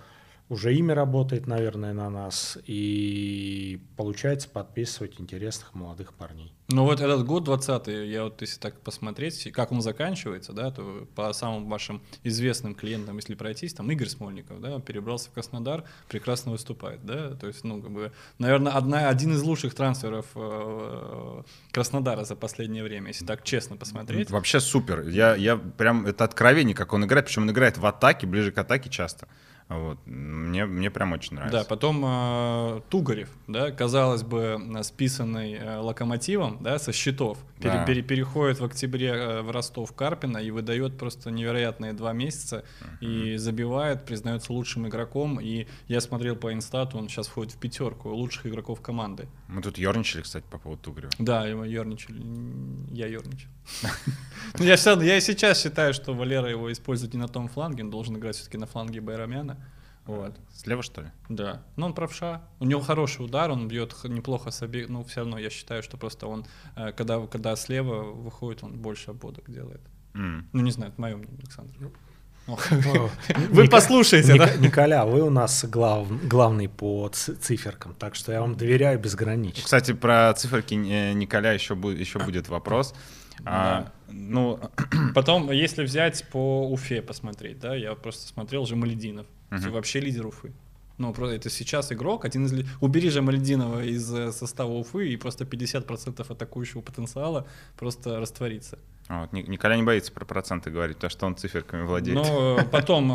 [0.49, 6.53] уже имя работает, наверное, на нас, и получается подписывать интересных молодых парней.
[6.69, 11.07] Ну вот этот год 20 я вот если так посмотреть, как он заканчивается, да, то
[11.15, 16.53] по самым вашим известным клиентам, если пройтись, там Игорь Смольников, да, перебрался в Краснодар, прекрасно
[16.53, 22.25] выступает, да, то есть, ну, как бы, наверное, одна, один из лучших трансферов э, Краснодара
[22.25, 24.31] за последнее время, если так честно посмотреть.
[24.31, 28.27] Вообще супер, я, я прям, это откровение, как он играет, причем он играет в атаке,
[28.27, 29.29] ближе к атаке часто.
[29.73, 29.99] Вот.
[30.07, 31.59] Мне, мне прям очень нравится.
[31.61, 37.85] Да, потом э, Тугарев, да, казалось бы, списанный э, локомотивом, да, со счетов, пере, Да.
[37.85, 42.65] пере- переходит в октябре э, в Ростов Карпина и выдает просто невероятные два месяца
[43.01, 45.41] и забивает, признается лучшим игроком.
[45.41, 49.29] И я смотрел по инстату, он сейчас входит в пятерку лучших игроков команды.
[49.49, 51.13] Мы тут ерничали, кстати, по поводу Тугрева.
[51.19, 52.21] Да, ерничали.
[52.95, 53.49] Я ерничал.
[54.59, 57.85] Ну, я, равно- я и сейчас считаю, что Валера его использует не на том фланге,
[57.85, 59.57] он должен играть все-таки на фланге Байрамяна.
[60.05, 60.37] Вот.
[60.55, 61.09] Слева, что ли?
[61.29, 61.63] Да.
[61.77, 62.43] Ну, он правша.
[62.61, 64.89] У него хороший удар, он бьет неплохо с обеих.
[64.89, 66.45] Ну, все равно я считаю, что просто он,
[66.77, 69.81] э, когда, когда слева выходит, он больше обводок делает.
[70.15, 70.49] М.
[70.53, 71.73] Ну, не знаю, это мое мнение, Александр.
[72.49, 72.59] О,
[73.51, 74.53] Вы послушайте, да?
[74.57, 79.63] Николя, вы у нас глав- главный по циферкам, так что я вам доверяю безгранично.
[79.63, 82.95] Кстати, про циферки э, Николя еще будет вопрос.
[83.45, 84.61] А, ну,
[85.15, 89.27] Потом, если взять по Уфе посмотреть, да, я просто смотрел Жамалединов.
[89.51, 89.73] Мгм.
[89.73, 90.53] Вообще лидер Уфы.
[90.99, 92.67] Ну, просто это сейчас игрок, один из...
[92.81, 97.47] Убери Жамалединова из э, состава Уфы, и просто 50% атакующего потенциала
[97.79, 98.79] просто растворится.
[99.09, 102.19] а вот Ни- Николя не боится про проценты говорить, потому что он циферками владеет.
[102.25, 103.11] Э, потом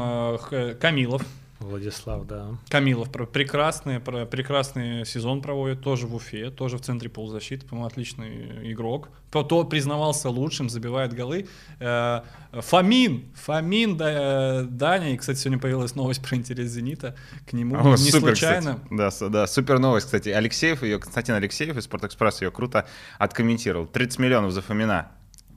[0.51, 1.23] э, Камилов.
[1.59, 2.49] Владислав, да.
[2.69, 9.09] Камилов прекрасный, прекрасный сезон проводит, тоже в Уфе, тоже в центре полузащиты, по-моему, отличный игрок.
[9.31, 11.47] То, то признавался лучшим, забивает голы.
[11.79, 17.15] Э, Фомин, Фомин, да, Даня, и, кстати, сегодня появилась новость про интерес «Зенита»
[17.49, 18.75] к нему, О, не супер, случайно.
[18.75, 19.21] кстати.
[19.21, 20.29] Да, да, супер новость, кстати.
[20.29, 23.87] Алексеев, ее, Константин Алексеев из Спортэкспресс ее круто откомментировал.
[23.87, 25.11] 30 миллионов за Фомина.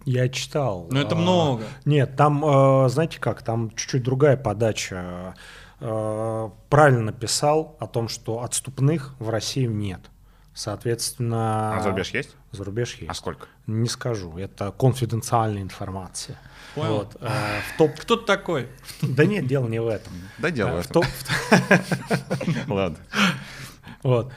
[0.06, 0.88] Я читал.
[0.90, 1.64] Но это а, много.
[1.84, 5.34] Нет, там, э, знаете как, там чуть-чуть другая подача.
[5.80, 10.00] Э, Правильно написал о том, что отступных в России нет.
[10.54, 11.76] Соответственно...
[11.76, 12.36] А за рубеж есть?
[12.52, 13.10] За рубеж есть.
[13.10, 13.46] А сколько?
[13.66, 16.38] Не скажу, это конфиденциальная информация.
[16.74, 16.96] Понял.
[16.98, 17.98] Вот, э, в топ...
[17.98, 18.68] Кто ты такой?
[19.00, 20.12] Да нет, дело не в этом.
[20.38, 21.02] Да дело Э, в этом.
[21.02, 22.98] топ- Ладно.
[24.02, 24.32] Вот.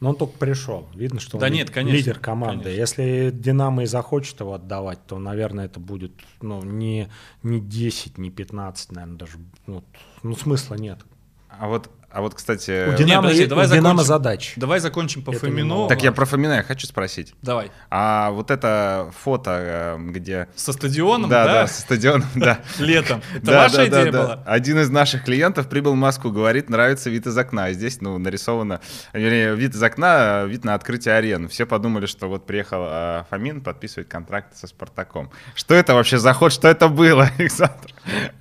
[0.00, 0.88] Но он только пришел.
[0.94, 2.64] Видно, что он Да ли- нет, конечно, лидер команды.
[2.64, 2.80] конечно.
[2.80, 7.08] Если Динамо и захочет его отдавать, то, наверное, это будет ну, не,
[7.42, 9.38] не 10, не 15, наверное, даже.
[9.66, 9.84] Вот.
[10.22, 11.00] Ну, смысла нет.
[11.48, 12.96] А вот, а вот, У кстати...
[12.96, 14.06] Динамо, подожди, давай у Динамо закончим.
[14.06, 14.52] задача.
[14.56, 15.88] Давай закончим по Это Фомину.
[15.88, 17.34] Так я про Фомина я хочу спросить.
[17.42, 17.70] Давай.
[17.90, 20.48] А вот это фото, э, где...
[20.56, 21.52] Со стадионом, да, да?
[21.52, 22.60] да, со стадионом, да.
[22.78, 23.20] Летом.
[23.34, 24.22] Это Да, ваша да, да, идея да.
[24.22, 24.42] была?
[24.46, 27.72] Один из наших клиентов прибыл в Москву, говорит, нравится вид из окна.
[27.72, 28.80] Здесь, ну, нарисовано,
[29.12, 31.48] вернее, вид из окна, вид на открытие арены.
[31.48, 35.30] Все подумали, что вот приехал а, Фомин подписывать контракт со Спартаком.
[35.54, 36.52] Что это вообще за ход?
[36.52, 37.92] Что это было, Александр?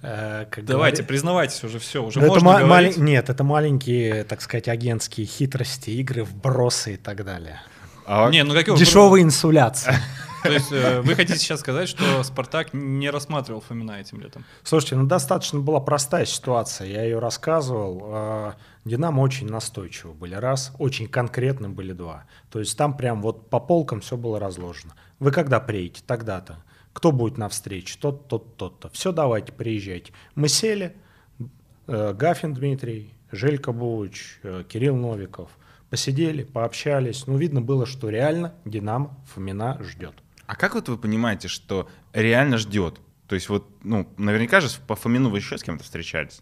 [0.01, 2.97] Э, Давайте, признавайтесь уже, все, уже можно говорить.
[2.97, 7.59] Нет, это маленькие, так сказать, агентские хитрости, игры, вбросы и так далее.
[8.05, 9.95] А, Не, ну какие Дешевые инсуляции.
[10.43, 14.45] То есть э, вы хотите сейчас сказать, что Спартак не рассматривал Фомина этим летом?
[14.61, 18.03] Слушайте, ну достаточно была простая ситуация, я ее рассказывал.
[18.05, 18.53] Э,
[18.85, 22.25] Динамо очень настойчиво были, раз, очень конкретно были два.
[22.51, 24.93] То есть там прям вот по полкам все было разложено.
[25.17, 26.03] Вы когда приедете?
[26.05, 26.57] Тогда-то.
[26.93, 27.97] Кто будет на встрече?
[27.99, 28.89] Тот, тот, тот-то.
[28.89, 30.13] Все, давайте, приезжайте.
[30.35, 30.95] Мы сели,
[31.87, 35.49] э, Гафин Дмитрий, Желька Бууч, э, Кирилл Новиков.
[35.89, 37.27] Посидели, пообщались.
[37.27, 40.13] Ну, видно было, что реально Динамо Фомина ждет.
[40.45, 42.99] а как вот вы понимаете, что реально ждет?
[43.27, 46.41] То есть вот, ну, наверняка же по Фомину вы еще с кем-то встречались.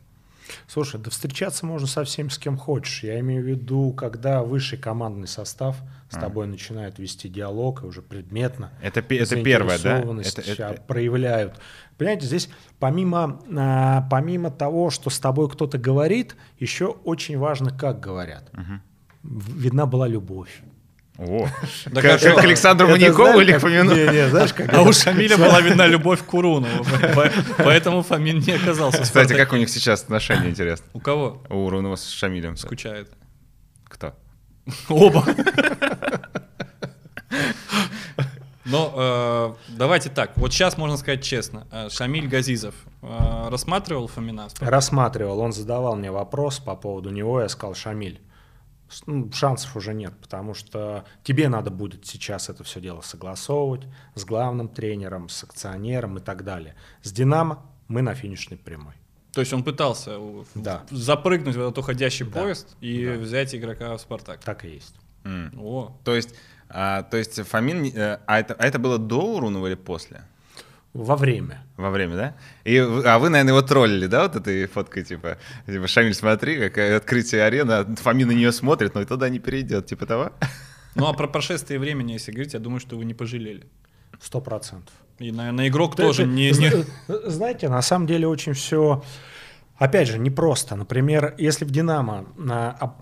[0.67, 3.03] Слушай, да встречаться можно со всем, с кем хочешь.
[3.03, 5.75] Я имею в виду, когда высший командный состав
[6.11, 6.21] с А.
[6.21, 9.99] тобой начинает вести диалог и уже предметно Это, это первое, да?
[10.01, 11.55] Это- это- проявляют.
[11.97, 17.99] Понимаете, здесь помимо, а, помимо того, что с тобой кто-то говорит, еще очень важно, как
[17.99, 18.49] говорят.
[19.23, 20.61] В- Видна была любовь.
[21.17, 21.47] О,
[21.85, 22.33] Да как, же?
[22.35, 23.95] к Александру Это Маньякову или Фомину?
[23.95, 26.83] Не, не, знаешь, как А это- у Шамиля была видна любовь к Курунову,
[27.15, 27.31] по-
[27.63, 30.85] поэтому Фомин не оказался в Кстати, как у них сейчас отношения, интересно?
[30.93, 31.41] У кого?
[31.49, 32.57] У Урунова с Шамилем.
[32.57, 33.09] Скучает.
[33.85, 34.13] Кто?
[34.89, 35.23] Оба.
[38.65, 40.31] Но э, давайте так.
[40.37, 41.67] Вот сейчас можно сказать честно.
[41.71, 44.47] Э, Шамиль Газизов э, рассматривал Фомина?
[44.59, 48.19] Рассматривал, он задавал мне вопрос по поводу него, я сказал, Шамиль,
[49.05, 53.83] ну, шансов уже нет, потому что тебе надо будет сейчас это все дело согласовывать
[54.15, 56.75] с главным тренером, с акционером и так далее.
[57.03, 58.93] С «Динамо» мы на финишной прямой.
[59.33, 60.17] То есть он пытался
[60.55, 60.83] Да.
[60.89, 62.39] запрыгнуть в этот уходящий Да.
[62.41, 63.11] поезд и Да.
[63.21, 64.39] взять игрока в Спартак.
[64.43, 64.95] Так и есть.
[65.23, 65.51] М.
[65.59, 66.35] О, То есть,
[66.69, 70.21] а, то есть Фомин, э, а это, а это было до Урунова или после?
[70.93, 71.61] Во время.
[71.75, 72.35] Во время, да?
[72.63, 76.95] И, а вы, наверное, его троллили, да, вот этой фоткой, типа, типа Шамиль, смотри, какое
[76.97, 80.31] открытие арены, а Фомин на нее смотрит, но и туда не перейдет, типа того?
[80.95, 83.67] ну а про прошествие времени, если говорить, я думаю, что вы не пожалели.
[84.21, 84.93] Сто процентов.
[85.19, 86.51] И, наверное, игрок Ты- тоже ты- не...
[86.51, 89.03] не- Знаете, на самом деле очень все,
[89.77, 90.75] опять же, непросто.
[90.75, 92.25] Например, если в «Динамо»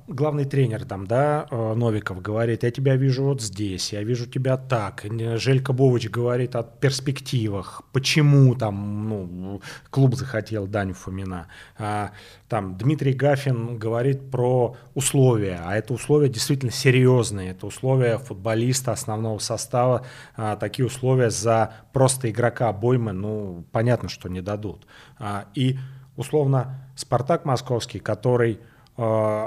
[0.07, 4.57] главный тренер там, да, э, Новиков говорит, я тебя вижу вот здесь, я вижу тебя
[4.57, 5.05] так.
[5.05, 11.47] Н- Желька Бович говорит о перспективах, почему там ну, клуб захотел Даню Фомина.
[11.77, 12.11] А,
[12.49, 17.51] Там Дмитрий Гафин говорит про условия, а это условия действительно серьезные.
[17.51, 20.05] Это условия футболиста основного состава.
[20.35, 24.87] А, Такие условия за просто игрока обоймы, ну, понятно, что не дадут.
[25.19, 25.77] А, И
[26.15, 28.59] условно Спартак Московский, который
[28.97, 29.45] э,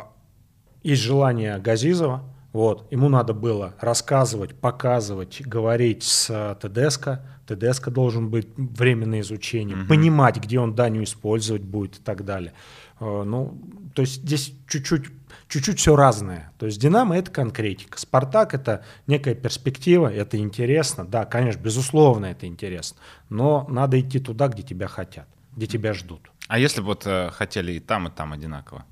[0.83, 7.21] есть желание Газизова, вот, ему надо было рассказывать, показывать, говорить с э, ТДСК.
[7.47, 12.55] ТДСК должен быть время на изучение, понимать, где он Даню использовать будет и так далее.
[12.99, 13.61] Э, Ну,
[13.95, 15.05] то есть здесь чуть-чуть
[15.49, 16.53] чуть-чуть все разное.
[16.59, 17.99] То есть «Динамо»— это конкретика.
[17.99, 21.05] «Спартак»— это некая перспектива, это интересно.
[21.05, 22.99] Да, конечно, безусловно, это интересно.
[23.29, 26.31] Но надо идти туда, где тебя хотят, где тебя ждут.
[26.49, 28.85] А если бы вот э, хотели и там, и там одинаково?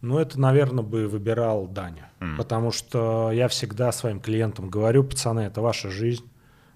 [0.00, 2.10] Ну, это, наверное, бы выбирал Даня.
[2.18, 2.36] М.
[2.36, 6.28] Потому что я всегда своим клиентам говорю, пацаны, это ваша жизнь,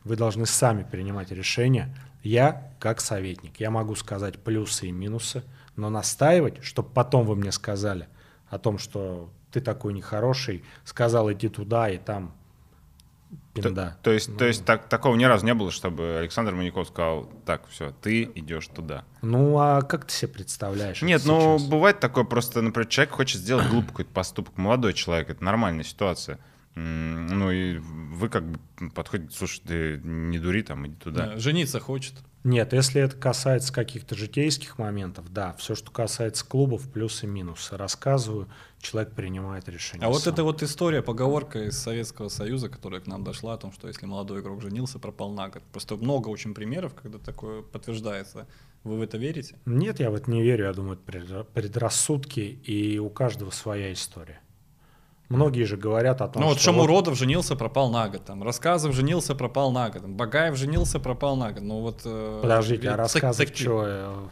[0.05, 1.93] вы должны сами принимать решения.
[2.23, 5.43] Я, как советник, я могу сказать плюсы и минусы,
[5.75, 8.07] но настаивать, чтобы потом вы мне сказали
[8.49, 12.33] о том, что ты такой нехороший, сказал иди туда и там
[13.55, 13.97] пинда.
[14.03, 17.31] То есть, Ну, то есть так, такого ни разу не было, чтобы Александр Маняков сказал,
[17.45, 19.05] так, все, ты идешь туда.
[19.23, 21.03] Ну, а как ты себе представляешь?
[21.03, 21.69] Нет, ну сейчас?
[21.69, 26.39] бывает такое просто, например, человек хочет сделать глупый какой-то поступок, молодой человек, это нормальная ситуация.
[26.75, 28.59] Ну и вы как бы
[28.95, 31.27] подходите, слушай, ты не дури там, иди туда.
[31.27, 32.15] Да, жениться хочет.
[32.45, 37.77] Нет, если это касается каких-то житейских моментов, да, все, что касается клубов, плюсы и минусы,
[37.77, 38.47] рассказываю,
[38.87, 40.07] человек принимает решение.
[40.07, 40.33] А вот сам.
[40.35, 44.07] эта вот история, поговорка из Советского Союза, которая к нам дошла, о том, что если
[44.07, 45.63] молодой игрок женился, пропал на год.
[45.73, 48.47] Просто много очень примеров, когда такое подтверждается.
[48.85, 49.57] Вы в это верите?
[49.67, 53.93] Нет, я в это не верю, я думаю, это предра- предрассудки, и у каждого своя
[53.93, 54.41] история.
[55.29, 58.25] Многие же говорят о том, ну вот что Шамуродов женился, пропал на год.
[58.25, 60.03] Там, Рассказов женился, пропал на год.
[60.03, 61.63] Там, Багаев женился, пропал на год.
[61.63, 62.03] Ну вот...
[62.05, 64.31] э, Подождите, а так- рассказывать таки- что?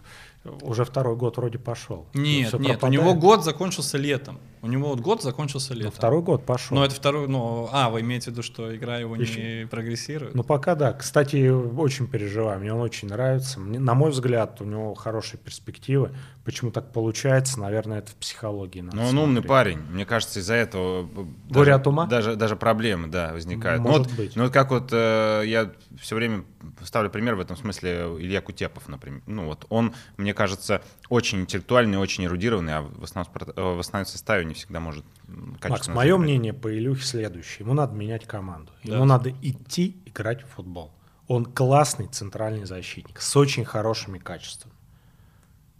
[0.63, 2.07] Уже второй год вроде пошел.
[2.13, 4.39] Нет, Всё нет, у него год закончился летом.
[4.61, 5.93] У него вот год закончился Ну, летом.
[5.93, 6.77] второй год пошел.
[6.77, 10.35] Но это второй, ну, а, вы имеете в виду, что игра его не прогрессирует?
[10.35, 10.93] Ну, пока да.
[10.93, 12.61] Кстати, очень переживаю.
[12.61, 13.61] Мне он очень нравится.
[13.61, 16.15] Мне, на мой взгляд, у него хорошие перспективы.
[16.45, 17.59] Почему так получается?
[17.59, 18.81] Наверное, это в психологии.
[18.83, 19.79] надо Ну, он умный парень.
[19.79, 22.07] Мне кажется, из-за этого э, Горе даже, от ума?
[22.07, 23.83] Даже, даже проблемы, да, возникают.
[23.83, 24.37] Ну, Может вот, быть.
[24.37, 26.45] Ну, вот как вот э, я все время
[26.83, 29.23] ставлю пример в этом смысле Илья Кутепов, например.
[29.27, 34.07] Ну, вот он, мне кажется, очень интеллектуальный, очень эрудированный, а в основном, э, в основном
[34.07, 36.21] составе не всегда может Макс, мое сыграть.
[36.21, 37.65] мнение по Илюхе следующее.
[37.65, 38.71] Ему надо менять команду.
[38.85, 38.97] Да.
[38.97, 40.93] Ему надо идти играть в футбол.
[41.27, 44.74] Он классный центральный защитник с очень хорошими качествами.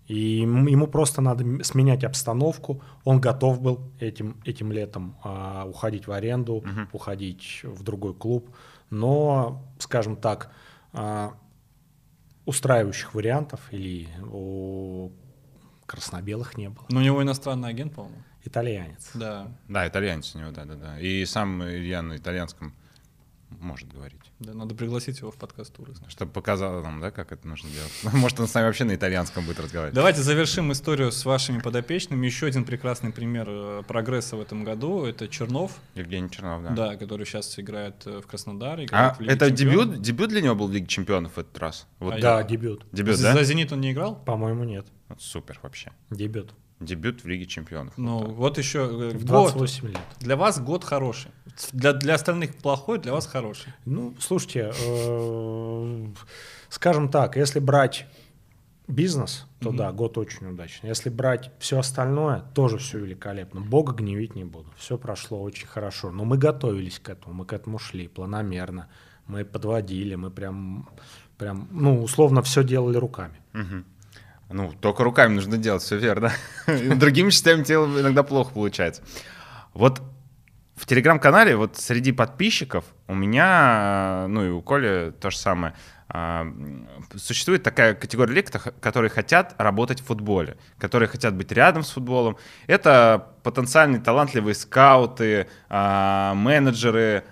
[0.07, 2.83] И ему просто надо сменять обстановку.
[3.05, 6.89] Он готов был этим, этим летом а, уходить в аренду, Мгм.
[6.93, 8.51] уходить в другой клуб.
[8.91, 10.51] Но, скажем так,
[10.93, 11.33] а,
[12.45, 15.11] устраивающих вариантов или у
[15.87, 16.85] краснобелых не было.
[16.91, 18.23] Ну, у него иностранный агент, по-моему.
[18.45, 19.11] Итальянец.
[19.15, 21.01] Да, Да, итальянец у него, да-да-да.
[21.01, 22.75] И сам Илья на итальянском
[23.61, 24.21] может говорить.
[24.41, 25.93] да, надо пригласить его в подкаст туры.
[26.09, 27.93] Чтобы показал нам, да, как это нужно делать.
[28.15, 29.95] Может, он с нами вообще на итальянском будет разговаривать.
[29.95, 32.27] Давайте завершим историю с вашими подопечными.
[32.27, 35.05] Еще один прекрасный пример э, прогресса в этом году.
[35.05, 36.71] Это Чернов, Евгений Чернов, да.
[36.71, 38.85] да, который сейчас играет э, в Краснодаре.
[38.85, 39.87] А играет в Лиге это Чемпионов.
[39.91, 41.87] дебют, дебют для него был в Лиге Чемпионов в этот раз?
[41.99, 42.85] Вот, А Да, я- дебют.
[42.93, 43.45] Дебют, За да?
[43.45, 44.17] «Зенит» он не играл?
[44.17, 44.87] По-моему, нет.
[45.09, 45.93] Вот супер вообще.
[46.11, 46.53] Дебют.
[46.85, 47.95] Дебют в Лиге Чемпионов.
[47.97, 48.37] Ну, Вот так.
[48.37, 49.53] вот еще э, В год.
[49.55, 49.99] 28 лет.
[50.21, 51.31] Для вас год хороший.
[51.73, 53.73] Для, для остальных плохой, для вас хороший.
[53.85, 56.07] Ну, слушайте, э,
[56.69, 58.07] скажем так, если брать
[58.87, 60.89] бизнес, то да, год очень удачный.
[60.91, 63.61] Если брать все остальное, тоже все великолепно.
[63.61, 64.67] Бога гневить не буду.
[64.77, 66.11] Все прошло очень хорошо.
[66.11, 68.89] Но мы готовились к этому, мы к этому шли планомерно.
[69.27, 70.89] Мы подводили, мы прям,
[71.39, 73.41] прям, ну, условно, все делали руками.
[73.55, 73.85] Мгм.
[74.51, 76.33] Ну, только руками нужно делать, все верно.
[76.67, 79.03] Другими частями тела иногда плохо получается.
[79.73, 80.03] Вот
[80.77, 85.75] в телеграм-канале вот среди подписчиков у меня, ну и у Коли то же самое,
[86.09, 86.47] а,
[87.17, 92.37] существует такая категория людей, которые хотят работать в футболе, которые хотят быть рядом с футболом.
[92.67, 97.25] Это потенциальные талантливые скауты, а, менеджеры,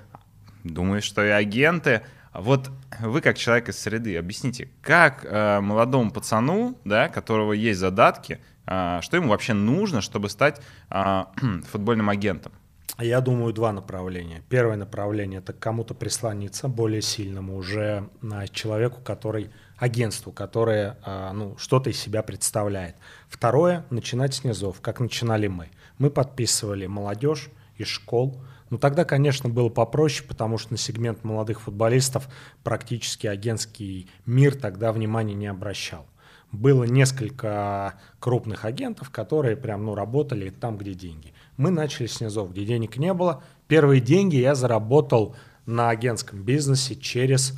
[0.64, 2.02] думаю, что и агенты.
[2.32, 2.70] Вот
[3.00, 9.16] вы как человек из среды, объясните, как а, молодому пацану, да, которого есть задатки, что
[9.16, 10.62] ему вообще нужно, чтобы стать
[11.70, 12.52] футбольным агентом?
[12.98, 14.42] Я думаю, два направления.
[14.48, 21.56] Первое направление– это кому-то прислониться более сильному уже на человеку, который агентству, которое а, ну,
[21.58, 22.96] что-то из себя представляет.
[23.28, 24.44] Второе– начинать с
[24.80, 25.70] как начинали мы.
[25.98, 28.40] Мы подписывали молодежь из школ.
[28.72, 32.26] Но тогда, конечно, было попроще, потому что на сегмент молодых футболистов
[32.64, 36.06] практически агентский мир тогда внимания не обращал
[36.52, 41.32] было несколько крупных агентов, которые прям, ну, работали там, где деньги.
[41.56, 43.42] Мы начали с низов, где денег не было.
[43.68, 47.54] Первые деньги я заработал на агентском бизнесе через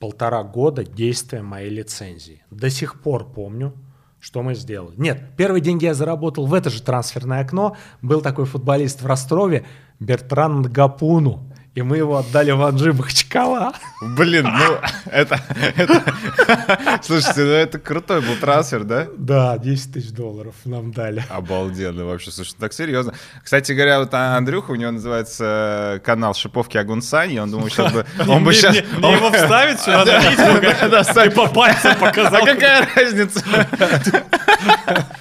[0.00, 2.42] полтора года действия моей лицензии.
[2.50, 3.72] До сих пор помню,
[4.20, 4.94] что мы сделали.
[4.96, 7.76] Нет, первые деньги я заработал в это же трансферное окно.
[8.02, 9.64] Был такой футболист в Рострове,
[10.00, 13.72] Бертран Гапуну и мы его отдали в Анжи Махачкала.
[14.16, 14.78] Блин, ну
[15.12, 15.40] это.
[17.04, 19.06] Слушайте, ну это крутой был трансфер, да?
[19.16, 21.22] Да, 10 тысяч долларов нам дали.
[21.30, 23.14] Обалденно вообще, слушай, так серьезно.
[23.44, 27.92] Кстати говоря, вот Андрюха, у него называется э, канал Шиповки Агунсань, и он думал, сейчас
[27.92, 28.04] бы...
[28.26, 28.74] Он бы сейчас...
[28.98, 32.42] Мне его вставить сюда на и по пальцам показал.
[32.42, 33.40] А какая разница?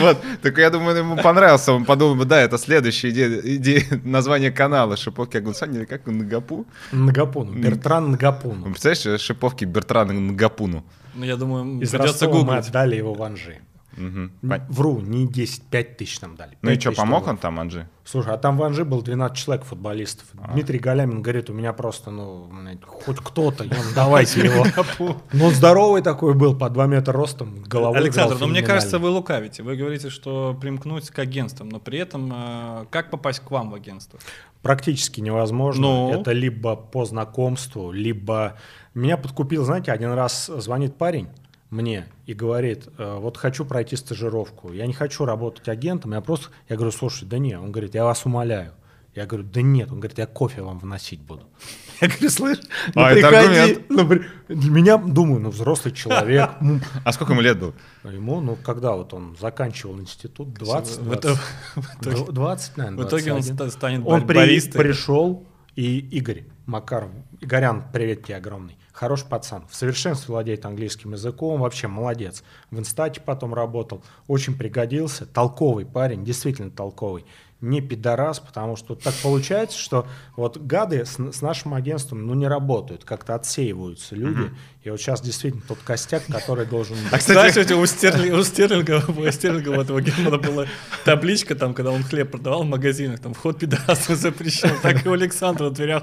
[0.00, 4.96] Вот, так я думаю, ему понравился, он подумал, да, это следующая идея, идея название канала
[4.96, 6.66] «Шиповки Агунсани» или как, Нагапу?
[6.92, 8.64] Нагапуну, Бертран Нагапуну.
[8.64, 10.84] Представляешь, «Шиповки Бертрана Нагапуну»?
[11.14, 12.46] Ну, я думаю, Из придется гуглить.
[12.46, 13.58] мы отдали его в Анжи.
[13.96, 14.52] Угу.
[14.68, 16.56] Вру, не 10, 5 тысяч нам дали.
[16.62, 17.88] Ну и что, помог он там, Анжи?
[18.04, 20.26] Слушай, а там в Анжи был 12 человек футболистов.
[20.42, 20.52] А.
[20.52, 22.50] Дмитрий Галямин говорит, у меня просто, ну,
[22.84, 23.64] хоть кто-то,
[23.94, 24.66] давайте его.
[25.32, 29.08] Ну, здоровый такой был, по 2 метра ростом, головой Александр, но ну, мне кажется, вы
[29.10, 29.62] лукавите.
[29.62, 33.74] Вы говорите, что примкнуть к агентствам, но при этом э, как попасть к вам в
[33.74, 34.18] агентство?
[34.62, 35.82] Практически невозможно.
[35.82, 36.20] Ну?
[36.20, 38.56] Это либо по знакомству, либо...
[38.94, 41.28] Меня подкупил, знаете, один раз звонит парень,
[41.72, 46.50] мне и говорит, «Э, вот хочу пройти стажировку, я не хочу работать агентом, я просто,
[46.68, 48.74] я говорю, слушай, да нет, он говорит, я вас умоляю.
[49.14, 51.42] Я говорю, да нет, он говорит, я кофе вам вносить буду.
[52.00, 52.58] Я говорю, слышь,
[52.94, 53.84] ну а, приходи.
[53.90, 54.08] Ну,
[54.48, 56.50] для меня, думаю, ну взрослый человек.
[57.04, 57.74] А сколько ему лет было?
[58.04, 64.00] Ему, ну когда вот он заканчивал институт, 20, 20, 20 наверное, В итоге он станет
[64.06, 65.46] Он пришел,
[65.76, 67.10] и Игорь Макаров,
[67.40, 72.44] Игорян, привет тебе огромный хороший пацан, в совершенстве владеет английским языком, вообще молодец.
[72.70, 77.26] В инстате потом работал, очень пригодился, толковый парень, действительно толковый
[77.62, 80.06] не пидорас, потому что так получается, что
[80.36, 84.40] вот гады с, с нашим агентством ну, не работают, как-то отсеиваются люди.
[84.40, 84.54] Mm-hmm.
[84.82, 87.12] И вот сейчас действительно тот костяк, который должен быть.
[87.12, 90.66] А, кстати, у Стерлинга, у Стерлинга, у Стерлинга у этого Германа была
[91.04, 94.72] табличка, там, когда он хлеб продавал в магазинах, там, вход пидорасов запрещен.
[94.82, 96.02] Так и у Александра в дверях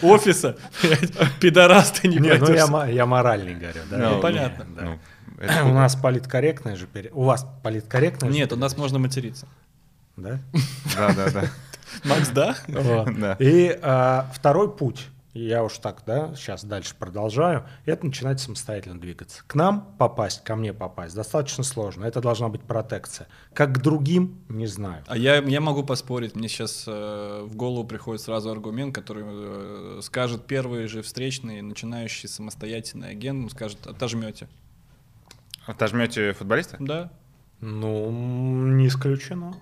[0.00, 0.56] офиса,
[1.38, 3.98] пидорас ты не Нет, ну я, я моральный говорю, да.
[3.98, 4.66] Ну, понятно.
[4.74, 4.82] Да.
[4.82, 4.98] Ну.
[5.70, 9.46] У нас политкорректная же, у вас политкорректная Нет, у нас можно материться.
[10.16, 10.38] Да?
[10.96, 11.50] Да, да, да.
[12.04, 12.56] Макс, да?
[13.38, 19.42] И а, второй путь, я уж так, да, сейчас дальше продолжаю, это начинать самостоятельно двигаться.
[19.46, 23.26] К нам попасть, ко мне попасть достаточно сложно, это должна быть протекция.
[23.52, 25.02] Как к другим, не знаю.
[25.08, 30.00] А я, я могу поспорить, мне сейчас э, в голову приходит сразу аргумент, который э,
[30.02, 34.48] скажет первый же встречный, начинающий самостоятельный агент, скажет, отожмете.
[35.66, 36.76] Отожмете футболиста?
[36.78, 37.10] Да.
[37.66, 39.54] Ну, не исключено.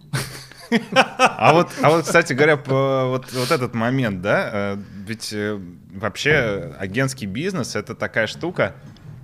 [0.90, 4.76] А вот, а вот, кстати говоря, по, вот, вот этот момент, да, э,
[5.06, 5.60] ведь э,
[5.92, 8.74] вообще агентский бизнес— это такая штука,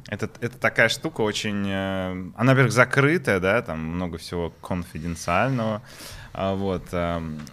[0.07, 1.67] это, это такая штука очень...
[1.69, 5.83] Э, она, во-первых, закрытая, да, там много всего конфиденциального,
[6.33, 6.85] а, вот.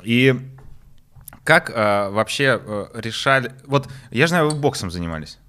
[0.03, 0.35] И
[1.43, 2.61] как вообще
[2.93, 3.51] решали...
[3.65, 5.39] Вот я знаю, вы боксом занимались.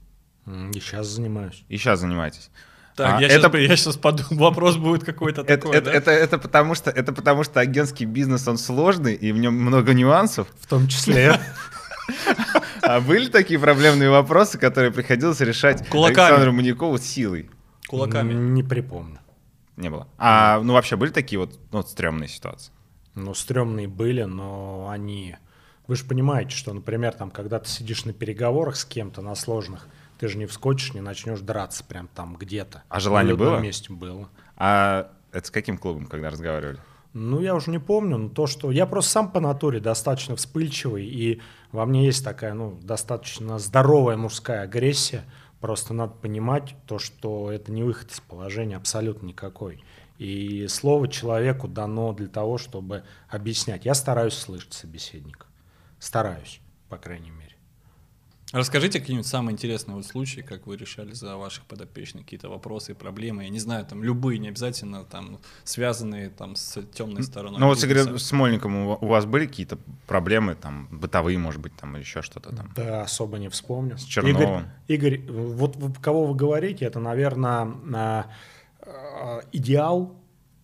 [0.46, 1.64] И сейчас занимаюсь.
[1.68, 2.50] И сейчас занимаетесь.
[2.96, 3.50] Так, а, я, это...
[3.50, 5.92] сейчас, я сейчас подумал, вопрос будет какой-то такой, это, да?
[5.92, 9.92] это, это, потому что, это потому что агентский бизнес, он сложный, и в нем много
[9.92, 10.48] нюансов.
[10.58, 11.38] В том числе.
[12.82, 16.28] А были такие проблемные вопросы, которые приходилось решать Кулаками.
[16.28, 17.50] Александру Маньякову силой?
[17.88, 18.32] Кулаками.
[18.32, 19.18] Не припомню.
[19.76, 20.06] Не было.
[20.18, 22.70] А, ну, вообще были такие вот, ну, вот стрёмные ситуации?
[23.16, 25.36] Ну, стрёмные были, но они...
[25.88, 29.88] Вы же понимаете, что, например, там, когда ты сидишь на переговорах с кем-то на сложных,
[30.18, 32.82] ты же не вскочишь, не начнешь драться прям там где-то.
[32.88, 33.58] А желание было?
[33.58, 34.28] месте было.
[34.56, 36.78] А это с каким клубом, когда разговаривали?
[37.12, 38.70] Ну, я уже не помню, но то, что...
[38.70, 41.40] Я просто сам по натуре достаточно вспыльчивый, и
[41.72, 45.24] во мне есть такая, ну, достаточно здоровая мужская агрессия.
[45.60, 49.82] Просто надо понимать то, что это не выход из положения абсолютно никакой.
[50.18, 53.86] И слово человеку дано для того, чтобы объяснять.
[53.86, 55.46] Я стараюсь слышать собеседника.
[55.98, 56.60] Стараюсь,
[56.90, 57.45] по крайней мере.
[58.56, 62.94] Расскажите какие-нибудь самые интересные вот случаи, как вы решали за ваших подопечных какие-то вопросы и
[62.94, 63.44] проблемы.
[63.44, 67.60] Я не знаю, там любые, не обязательно там связанные там с темной стороной.
[67.60, 71.96] Ну вот с Игорем Смольником у вас были какие-то проблемы, там бытовые, может быть, там
[71.96, 72.72] или еще что-то там?
[72.74, 73.98] Да, особо не вспомню.
[73.98, 74.70] С Черновым?
[74.88, 80.16] Игорь, Игорь вот кого вы говорите, это, наверное, а, идеал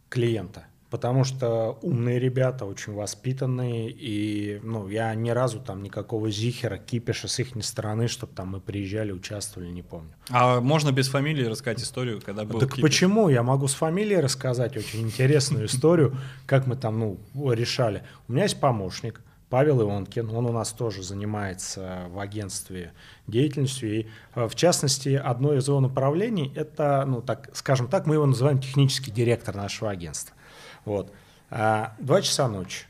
[0.08, 6.76] клиента потому что умные ребята, очень воспитанные, и ну, я ни разу там никакого зихера,
[6.76, 10.12] кипиша с их стороны, чтобы там мы приезжали, участвовали, не помню.
[10.28, 12.82] А можно без фамилии рассказать историю, когда был Так кипиш?
[12.82, 13.30] почему?
[13.30, 16.14] Я могу с фамилией рассказать очень интересную историю,
[16.44, 18.02] как мы там ну, решали.
[18.28, 22.92] У меня есть помощник, Павел Ионкин, он у нас тоже занимается в агентстве
[23.26, 24.00] деятельностью.
[24.00, 28.26] И, э, в частности, одно из его направлений– это, ну, так, скажем так, мы его
[28.26, 30.36] называем технический директор нашего агентства.
[30.84, 31.12] Вот.
[31.50, 32.86] А, два часа ночи,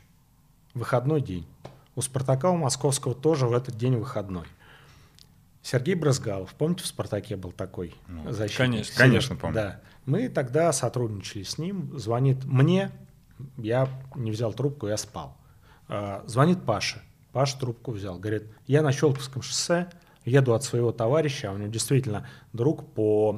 [0.73, 1.45] выходной день.
[1.95, 4.45] У «Спартака» у Московского тоже в этот день выходной.
[5.61, 8.57] Сергей Брызгалов, помните, в «Спартаке» был такой ну, защитник?
[8.57, 9.55] Конечно, конечно помню.
[9.55, 9.79] Да.
[10.05, 11.97] Мы тогда сотрудничали с ним.
[11.97, 12.91] Звонит мне,
[13.57, 15.37] я не взял трубку, я спал.
[15.87, 17.01] А, звонит Паша.
[17.31, 18.17] Паша трубку взял.
[18.17, 19.87] Говорит, я на Щелковском шоссе,
[20.25, 23.33] еду от своего товарища, а у него действительно друг по,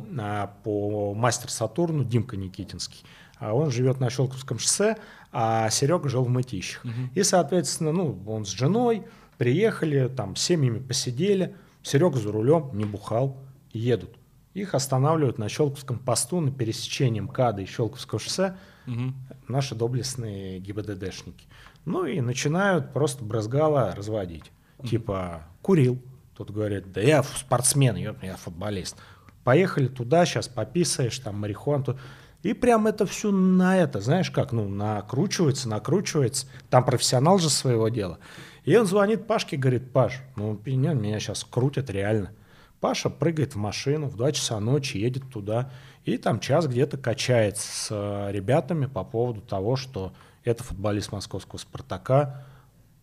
[0.64, 3.03] по мастер Сатурну, Димка Никитинский.
[3.38, 4.98] А он живет на Щелковском шоссе,
[5.32, 6.86] а Серега жил в Мытищах.
[6.86, 6.92] Угу.
[7.16, 9.04] И, соответственно, ну, он с женой,
[9.38, 13.38] приехали, там, семьями посидели, Серега за рулем, не бухал,
[13.72, 14.12] едут.
[14.54, 18.56] Их останавливают на Щелковском посту на пересечении МКАДа и Щелковского шоссе
[18.88, 19.14] угу.
[19.48, 21.46] наши доблестные ГИБДДшники.
[21.84, 24.52] Ну и начинают просто брызгало разводить.
[24.78, 24.88] Угу.
[24.88, 26.02] Типа, курил.
[26.36, 28.98] Тут говорит, да я спортсмен, я футболист.
[29.44, 31.98] Поехали туда, сейчас пописаешь, там марихуану.
[32.46, 36.46] И прям это все на это, знаешь как, ну, накручивается, накручивается.
[36.70, 38.20] Там профессионал же своего дела.
[38.66, 42.34] И он звонит Пашке, говорит, Паш, ну, меня, меня сейчас крутят реально.
[42.80, 45.72] Паша прыгает в машину в 2 часа ночи, едет туда,
[46.04, 51.58] и там час где-то качается с э, ребятами по поводу того, что это футболист московского
[51.58, 52.46] «Спартака»,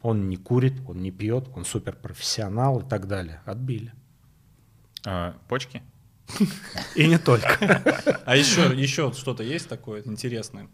[0.02, 3.40] он не курит, он не пьет, он суперпрофессионал и так далее.
[3.44, 3.92] Отбили.
[5.04, 5.82] А, почки?
[6.94, 7.58] И не только.
[8.24, 10.68] А еще, еще что-то есть такое интересное?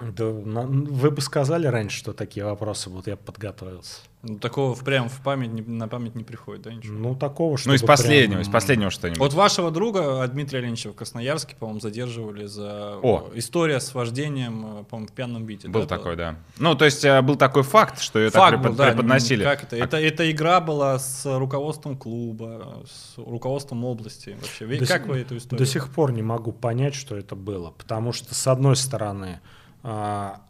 [0.00, 4.02] Да, вы бы сказали раньше, что такие вопросы будут, я подготовился.
[4.22, 6.98] Ну, такого прям в память, на память не приходит, да, ничего?
[6.98, 8.42] Ну, такого, что Ну, из последнего, прям...
[8.42, 9.20] из последнего что-нибудь.
[9.20, 12.98] Вот вашего друга Дмитрия Леничева в Красноярске, по-моему, задерживали за...
[13.00, 13.30] О.
[13.34, 15.68] История с вождением, по-моему, в пьяном бите.
[15.68, 16.34] Был да, такой, да.
[16.58, 19.44] Ну, то есть э, был такой факт, что ее факт так был, преподносили.
[19.44, 19.76] Да, как это?
[19.76, 19.78] А...
[19.78, 19.96] это?
[19.98, 24.66] Это игра была с руководством клуба, с руководством области вообще.
[24.66, 25.06] До как с...
[25.06, 25.64] вы эту историю?
[25.64, 29.38] До сих пор не могу понять, что это было, потому что, с одной стороны,
[29.84, 30.40] а,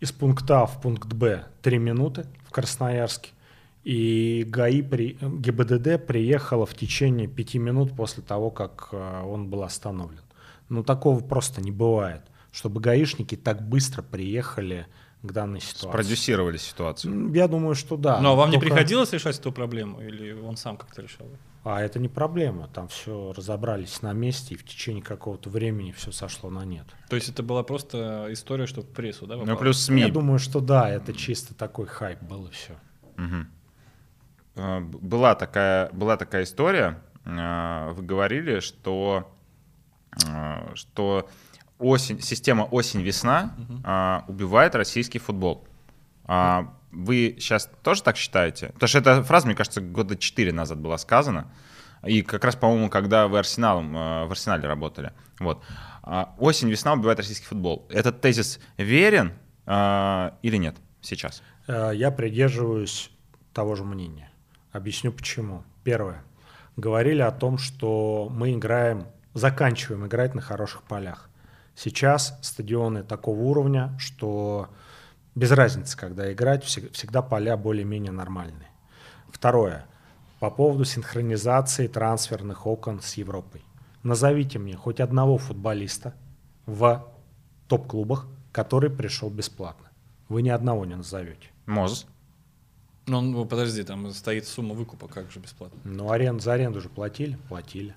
[0.00, 3.30] из пункта А в пункт Б 3 минуты в Красноярске.
[3.84, 9.62] И ГАИ при, ГИБДД приехала в течение 5 минут после того, как а, он был
[9.62, 10.20] остановлен.
[10.68, 12.22] Ну, такого просто не бывает,
[12.52, 14.86] чтобы гаишники так быстро приехали
[15.22, 15.88] к данной ситуации.
[15.88, 17.32] Спродюсировали ситуацию.
[17.32, 18.20] Я думаю, что да.
[18.20, 18.66] Но вам Только...
[18.66, 21.26] не приходилось решать эту проблему, или он сам как-то решал?
[21.62, 26.10] А это не проблема, там все разобрались на месте, и в течение какого-то времени все
[26.10, 26.86] сошло на нет.
[27.10, 29.36] То есть это была просто история, чтобы в прессу, да?
[29.36, 30.00] Ну, плюс СМИ.
[30.00, 32.76] Я думаю, что да, это чисто такой хайп был и все.
[33.18, 34.80] Угу.
[35.02, 39.30] Была, такая, была такая история, а, вы говорили, что,
[40.26, 41.28] а, что
[41.78, 44.32] осень, система осень-весна угу.
[44.32, 45.66] убивает российский футбол.
[46.90, 48.68] Вы сейчас тоже так считаете?
[48.74, 51.52] Потому что эта фраза, мне кажется, года 4 назад была сказана.
[52.04, 55.12] И как раз, по-моему, когда вы Арсеналом, э, в Арсенале работали.
[55.38, 55.62] Вот.
[56.02, 57.86] А, осень, весна убивает российский футбол.
[57.90, 59.32] Этот тезис верен
[59.66, 61.42] э, или нет сейчас?
[61.66, 63.10] Э, я придерживаюсь
[63.52, 64.30] того же мнения.
[64.72, 65.62] Объясню почему.
[65.84, 66.22] Первое.
[66.76, 71.28] Говорили о том, что мы играем, заканчиваем играть на хороших полях.
[71.74, 74.68] Сейчас стадионы такого уровня, что
[75.40, 78.68] без разницы, когда играть, всегда поля более-менее нормальные.
[79.30, 79.86] Второе.
[80.38, 83.62] По поводу синхронизации трансферных окон с Европой.
[84.02, 86.14] Назовите мне хоть одного футболиста
[86.66, 87.06] в
[87.68, 89.88] топ-клубах, который пришел бесплатно.
[90.28, 91.48] Вы ни одного не назовете.
[91.64, 92.06] Мозес.
[93.06, 95.80] Ну, ну, подожди, там стоит сумма выкупа, как же бесплатно?
[95.84, 97.38] Ну, аренд, за аренду же платили?
[97.48, 97.94] Платили.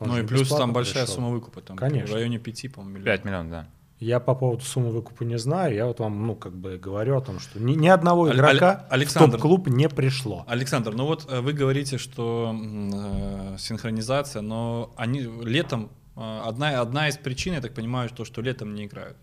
[0.00, 1.16] Он ну и плюс там большая пришел.
[1.16, 2.12] сумма выкупа, там Конечно.
[2.12, 3.20] в районе 5, по-моему, миллионов.
[3.20, 3.68] 5 миллионов, да.
[4.00, 5.74] Я по поводу суммы выкупа не знаю.
[5.74, 9.30] Я вот вам, ну, как бы говорю о том, что ни, ни одного игрока Александр.
[9.30, 10.44] в топ-клуб не пришло.
[10.46, 17.08] Александр, ну вот э, вы говорите, что э, синхронизация, но они летом э, одна одна
[17.08, 19.16] из причин, я так понимаю, то, что летом не играют.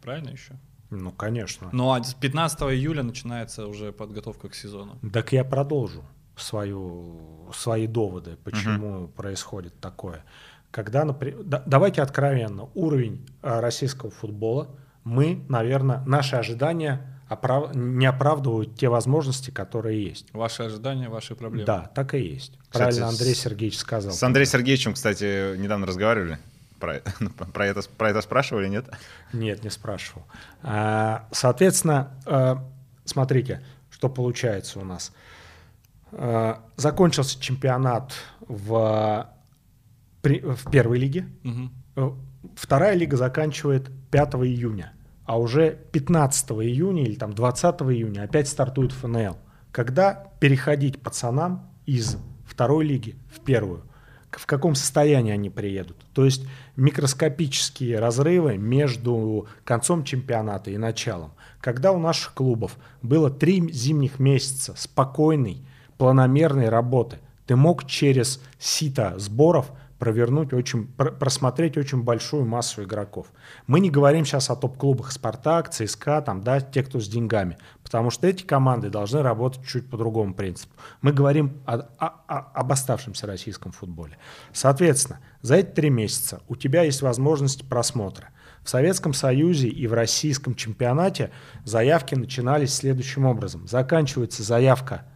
[0.00, 0.52] Правильно еще?
[0.90, 1.70] Ну, конечно.
[1.72, 4.96] Ну а с 15 июля начинается уже подготовка к сезону.
[5.12, 6.04] Так я продолжу
[6.36, 10.24] свою, свои доводы, почему происходит такое.
[10.74, 14.70] Когда, напри- да- давайте откровенно, уровень а, российского футбола,
[15.04, 17.00] мы, наверное, наши ожидания
[17.30, 20.26] оправ- не оправдывают те возможности, которые есть.
[20.32, 21.64] Ваши ожидания, ваши проблемы.
[21.64, 22.58] Да, так и есть.
[22.68, 24.12] Кстати, Правильно Андрей Сергеевич сказал.
[24.12, 26.38] С Андреем Сергеевичем, кстати, недавно разговаривали.
[26.80, 27.02] Про,
[27.54, 28.86] про это, про это спрашивали, нет?
[29.32, 30.24] Нет, не спрашивал.
[30.64, 32.56] А, Соответственно, э,
[33.04, 35.12] смотрите, что получается у нас.
[36.10, 39.28] Э, Закончился чемпионат в,
[40.24, 41.26] при- в первой лиге.
[41.96, 42.10] Э,
[42.56, 44.92] Вторая лига заканчивает 5 июня,
[45.24, 49.36] а уже 15 июня или там 20 июня опять стартует ФНЛ.
[49.72, 52.16] Когда переходить пацанам из
[52.46, 53.82] второй лиги в первую?
[54.30, 55.96] В каком состоянии они приедут?
[56.12, 56.44] То есть
[56.76, 61.32] микроскопические разрывы между концом чемпионата и началом.
[61.60, 65.64] Когда у наших клубов было три зимних месяца спокойной,
[65.98, 69.70] планомерной работы, ты мог через сито сборов
[70.04, 73.32] провернуть очень, пр- просмотреть очень большую массу игроков.
[73.66, 78.10] Мы не говорим сейчас о топ-клубах Спартак, ЦСКА, там, да, те, кто с деньгами, потому
[78.10, 80.74] что эти команды должны работать чуть по другому принципу.
[81.00, 84.18] Мы говорим о- о- о- об оставшемся российском футболе.
[84.52, 88.28] Соответственно, за эти три месяца у тебя есть возможность просмотра.
[88.62, 91.30] В Советском Союзе и в российском чемпионате
[91.64, 93.66] заявки начинались следующим образом.
[93.66, 95.06] Заканчивается заявка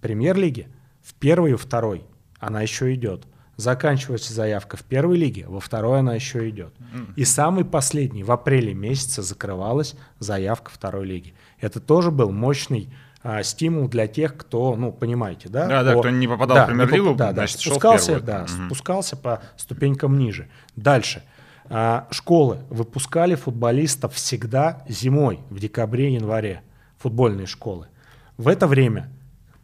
[0.00, 0.66] премьер-лиги
[1.00, 2.04] в первой и второй.
[2.40, 3.24] Она еще идет.
[3.56, 6.74] Заканчивается заявка в первой лиге, во второй она еще идет.
[7.16, 11.34] И самый последний, в апреле месяце закрывалась заявка второй лиги.
[11.60, 12.90] Это тоже был мощный
[13.22, 15.66] а, стимул для тех, кто, ну, понимаете, да?
[15.66, 18.26] Да, да, по- кто не попадал в премьер-лигу, поп- да, да, значит, шел спускался, первую.
[18.26, 20.48] да, спускался по ступенькам ниже.
[20.76, 21.22] Дальше.
[21.68, 26.60] А, школы выпускали футболистов всегда зимой, в декабре-январе,
[26.98, 27.88] футбольные школы.
[28.36, 29.10] В это время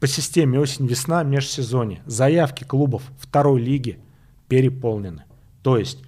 [0.03, 4.01] по системе осень-весна межсезонье заявки клубов второй лиги
[4.49, 5.23] переполнены.
[5.63, 6.03] То есть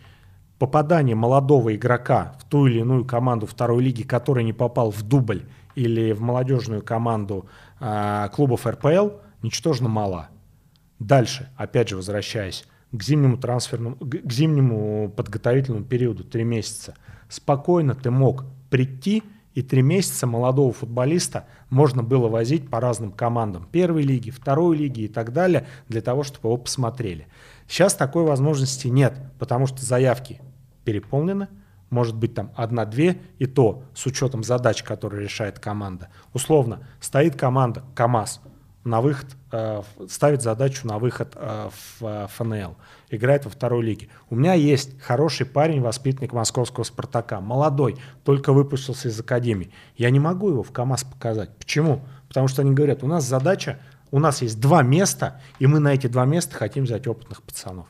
[0.58, 5.44] попадание молодого игрока в ту или иную команду второй лиги, который не попал в дубль
[5.76, 9.10] или в молодежную команду а, клубов РПЛ,
[9.42, 10.28] ничтожно мало.
[10.98, 16.96] Дальше, опять же, возвращаясь к зимнему трансферному, к зимнему подготовительному периоду, три месяца,
[17.28, 19.22] спокойно ты мог прийти,
[19.54, 25.02] и три месяца молодого футболиста можно было возить по разным командам первой лиги, второй лиги
[25.02, 27.28] и так далее, для того, чтобы его посмотрели.
[27.68, 30.40] Сейчас такой возможности нет, потому что заявки
[30.84, 31.48] переполнены,
[31.90, 36.08] может быть там одна-две, и то с учетом задач, которые решает команда.
[36.32, 38.40] Условно, стоит команда КАМАЗ,
[38.84, 42.76] на выход, э, ставит задачу на выход э, в э, ФНЛ,
[43.14, 44.08] играет во второй лиге.
[44.30, 49.70] У меня есть хороший парень, воспитанник московского «Спартака», молодой, только выпустился из академии.
[49.96, 51.56] Я не могу его в КАМАЗ показать.
[51.56, 52.04] Почему?
[52.28, 53.78] Потому что они говорят, у нас задача,
[54.10, 57.86] у нас есть два места, и мы на эти два места хотим взять опытных пацанов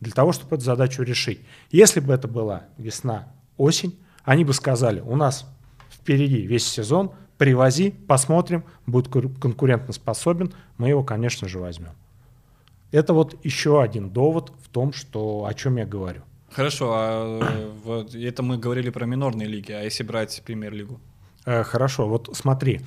[0.00, 1.40] для того, чтобы эту задачу решить.
[1.70, 5.46] Если бы это была весна, осень, они бы сказали, у нас
[5.90, 11.92] впереди весь сезон, привози, посмотрим, будет кон- конкурентоспособен, мы его, конечно же, возьмем.
[12.92, 16.22] Это вот еще один довод в том, что, о чем я говорю.
[16.50, 21.00] Хорошо, а э, вот это мы говорили про минорные лиги, а если брать премьер-лигу?
[21.46, 22.80] Э, Хорошо, вот смотри,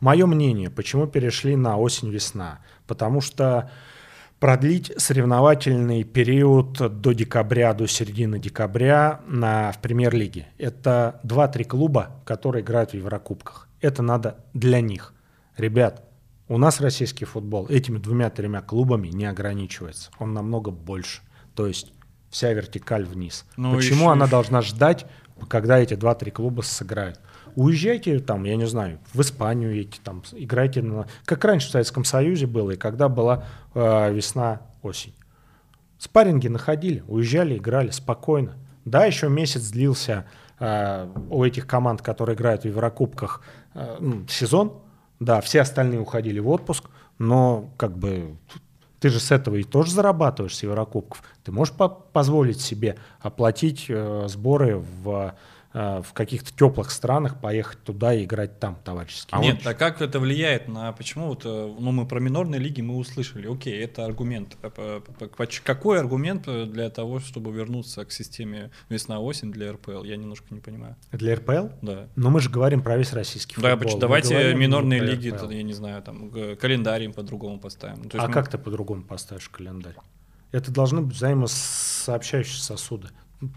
[0.00, 2.60] мое мнение, почему перешли на осень-весна?
[2.86, 3.70] Потому что
[4.40, 10.46] продлить соревновательный период до декабря, до середины декабря на, в премьер-лиге.
[10.58, 13.68] Это 2-3 клуба, которые играют в Еврокубках.
[13.80, 15.14] Это надо для них.
[15.56, 16.02] Ребят,
[16.52, 20.10] у нас российский футбол этими двумя-тремя клубами не ограничивается.
[20.18, 21.22] Он намного больше.
[21.54, 21.92] То есть
[22.28, 23.46] вся вертикаль вниз.
[23.56, 25.06] Ну, Почему еще- она еще- должна ждать,
[25.48, 27.20] когда эти 2-3 клуба сыграют?
[27.56, 31.06] Уезжайте там, я не знаю, в Испанию едете, там, играйте на...
[31.24, 33.44] Как раньше в Советском Союзе было, и когда была
[33.74, 35.14] э, весна-осень.
[35.98, 38.56] Спарринги находили, уезжали, играли спокойно.
[38.84, 40.26] Да, еще месяц длился
[40.58, 43.42] э, у этих команд, которые играют в Еврокубках,
[43.74, 43.98] э,
[44.28, 44.82] сезон.
[45.22, 46.84] Да, все остальные уходили в отпуск,
[47.18, 48.36] но как бы
[48.98, 51.22] ты же с этого и тоже зарабатываешь с Еврокубков.
[51.44, 55.34] Ты можешь по- позволить себе оплатить э, сборы в
[55.72, 59.28] в каких-то теплых странах поехать туда и играть там товарищески.
[59.30, 59.66] А Нет, вот...
[59.66, 61.48] а как это влияет на почему вот, э,
[61.78, 64.56] ну мы про минорные лиги мы услышали, окей, это аргумент.
[64.62, 65.02] А
[65.64, 70.04] какой аргумент для того, чтобы вернуться к системе весна-осень для РПЛ?
[70.04, 70.96] Я немножко не понимаю.
[71.10, 71.68] Для РПЛ?
[71.80, 72.08] Да.
[72.16, 73.94] Но мы же говорим про весь российский футбол.
[73.94, 78.02] Да, давайте минорные лиги, я не знаю, там календарь по-другому поставим.
[78.12, 78.32] Ну, а мы...
[78.32, 79.96] как ты по-другому поставишь календарь?
[80.52, 83.08] Это должны быть взаимосообщающие сосуды.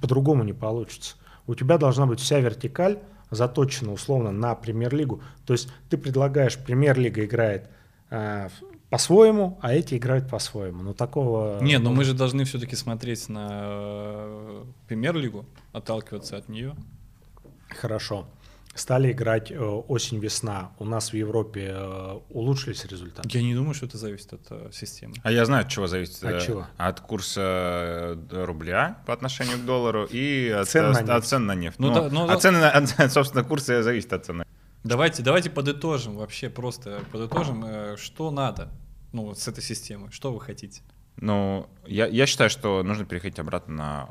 [0.02, 1.16] По-другому не получится.
[1.48, 3.00] У тебя должна быть вся вертикаль
[3.32, 5.22] заточена условно на премьер-лигу.
[5.46, 7.70] То есть ты предлагаешь, премьер-лига играет
[8.10, 8.50] э,
[8.90, 10.84] по-своему, а эти играют по-своему.
[10.84, 11.60] Но такого...
[11.62, 16.76] Нет, но мы же должны все-таки смотреть на э, премьер-лигу, отталкиваться от нее.
[17.70, 18.28] Хорошо
[18.76, 23.30] стали играть э, осень-весна, у нас в Европе э, улучшились результаты?
[23.32, 25.16] Я не думаю, что это зависит от э, системы.
[25.24, 26.24] А я знаю, от чего зависит.
[26.24, 26.68] От чего?
[26.78, 31.10] От курса рубля по отношению к доллару и от цен на нефть.
[31.10, 31.80] От цен на нефть.
[31.80, 34.46] Ну, ну, да, ну, от цены, от, собственно, курса зависит от цены.
[34.84, 38.70] Давайте, давайте подытожим вообще просто подытожим, что надо
[39.14, 40.82] ну, с этой системой, что вы хотите.
[41.18, 44.10] Ну, я, я считаю, что нужно переходить обратно на,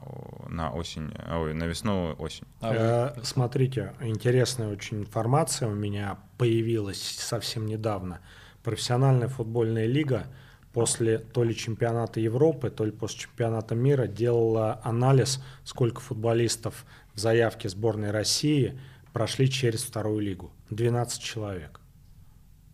[0.49, 2.47] на осень, ой, на весну, осень.
[2.61, 8.21] А э, смотрите, интересная очень информация у меня появилась совсем недавно.
[8.63, 10.27] Профессиональная футбольная лига
[10.73, 16.85] после то ли чемпионата Европы, то ли после чемпионата мира делала анализ, сколько футболистов
[17.15, 18.79] в заявке сборной России
[19.13, 20.53] прошли через вторую лигу.
[20.71, 21.81] 12 человек.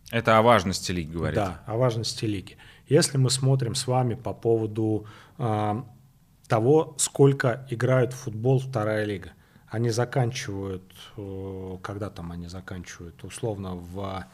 [0.09, 1.35] Это о важности лиги говорит.
[1.35, 2.57] Да, о важности лиги.
[2.91, 5.05] Если мы смотрим с вами по поводу
[5.37, 5.81] э,
[6.49, 9.29] того, сколько играют в футбол вторая лига,
[9.69, 10.83] они заканчивают,
[11.15, 14.25] э, когда там они заканчивают, условно, в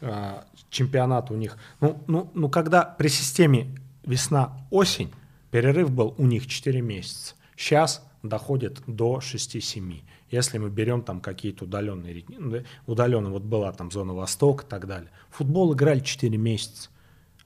[0.00, 1.58] э, чемпионат у них.
[1.82, 3.66] Ну, ну, ну, когда при системе
[4.02, 5.12] весна-осень,
[5.50, 7.34] перерыв был у них 4 месяца.
[7.54, 10.00] Сейчас доходит до 6-7.
[10.30, 12.24] Если мы берем там какие-то удаленные,
[12.86, 15.10] удаленные, вот была там зона Восток и так далее.
[15.28, 16.88] Футбол играли 4 месяца.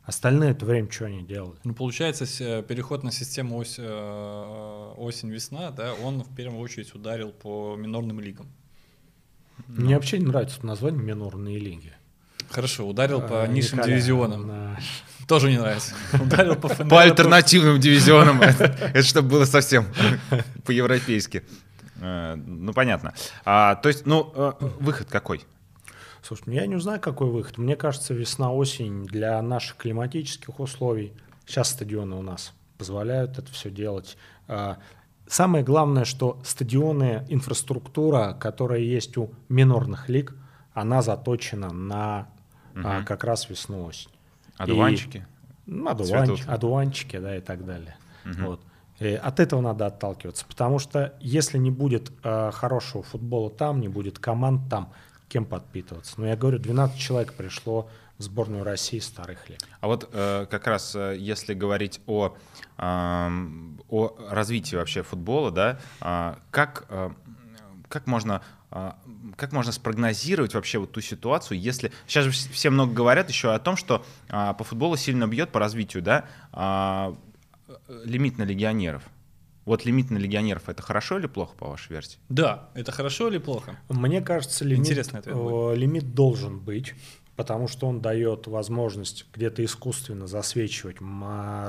[0.05, 1.57] Остальное это время что они делали?
[1.63, 2.25] Ну, получается,
[2.63, 8.49] переход на систему ось, э, осень-весна, да, он в первую очередь ударил по минорным лигам.
[9.69, 9.95] Мне Но...
[9.97, 11.93] вообще не нравится название минорные лиги.
[12.49, 14.49] Хорошо, ударил по а, низшим дивизионам.
[14.49, 14.79] Да.
[15.29, 15.95] Тоже не нравится.
[16.21, 18.43] Ударил по По альтернативным дивизионам.
[18.43, 19.87] Это чтобы было совсем
[20.65, 21.45] по-европейски.
[22.01, 23.15] Э, ну, понятно.
[23.45, 25.45] А, то есть, ну, э, выход какой?
[26.23, 27.59] Слушай, ну, я не знаю, какой выход.
[27.59, 31.13] Мне кажется, весна-осень для наших климатических условий.
[31.47, 34.17] Сейчас стадионы у нас позволяют это все делать.
[34.49, 34.79] А,
[35.27, 40.35] самое главное, что стадионы, инфраструктура, которая есть у минорных лиг,
[40.73, 42.29] она заточена на
[42.75, 42.83] угу.
[42.85, 44.11] а, как раз весну-осень.
[44.57, 45.27] Одуванчики?
[45.67, 47.97] И, ну, одуванчики, одуванчики, да, и так далее.
[48.25, 48.47] Угу.
[48.47, 48.61] Вот.
[49.01, 53.89] И от этого надо отталкиваться, потому что если не будет э, хорошего футбола там, не
[53.89, 54.93] будет команд там,
[55.31, 56.21] кем подпитываться.
[56.21, 59.65] Но я говорю, 12 человек пришло в сборную России старых лет.
[59.81, 62.37] А вот э, как раз э, если говорить о,
[62.77, 63.29] э,
[63.89, 67.11] о развитии вообще футбола, да, э, как, э,
[67.89, 68.93] как можно э,
[69.37, 71.93] как можно спрогнозировать вообще вот ту ситуацию, если...
[72.07, 75.59] Сейчас же все много говорят еще о том, что а, по футболу сильно бьет по
[75.59, 77.17] развитию, да, а,
[78.05, 79.03] лимит на легионеров.
[79.71, 82.19] Вот лимит на легионеров это хорошо или плохо по вашей версии?
[82.29, 83.79] Да, это хорошо или плохо?
[83.89, 85.37] Мне кажется, лимит, Интересный ответ
[85.79, 86.95] лимит должен быть,
[87.37, 90.97] потому что он дает возможность где-то искусственно засвечивать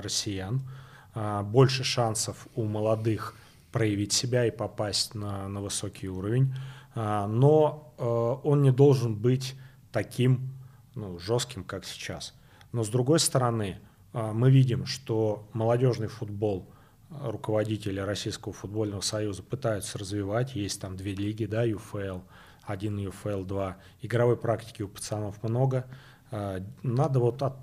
[0.02, 0.68] россиян,
[1.14, 3.36] а, больше шансов у молодых
[3.72, 6.56] проявить себя и попасть на, на высокий уровень,
[6.96, 9.54] а, но э, он не должен быть
[9.92, 10.50] таким
[10.96, 12.34] ну, жестким, как сейчас.
[12.72, 13.78] Но с другой стороны,
[14.12, 16.68] а, мы видим, что молодежный футбол–
[17.20, 20.56] руководители Российского футбольного союза пытаются развивать.
[20.56, 22.20] Есть там две лиги, да, ЮФЛ,
[22.64, 23.78] один ЮФЛ, два.
[24.02, 25.86] Игровой практики у пацанов много.
[26.32, 27.56] А, надо вот от,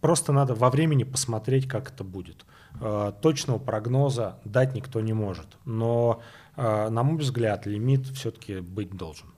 [0.00, 2.44] просто надо во времени посмотреть, как это будет.
[2.80, 5.46] А, точного прогноза дать никто не может.
[5.64, 6.22] Но,
[6.56, 9.33] а, на мой взгляд, лимит все-таки быть должен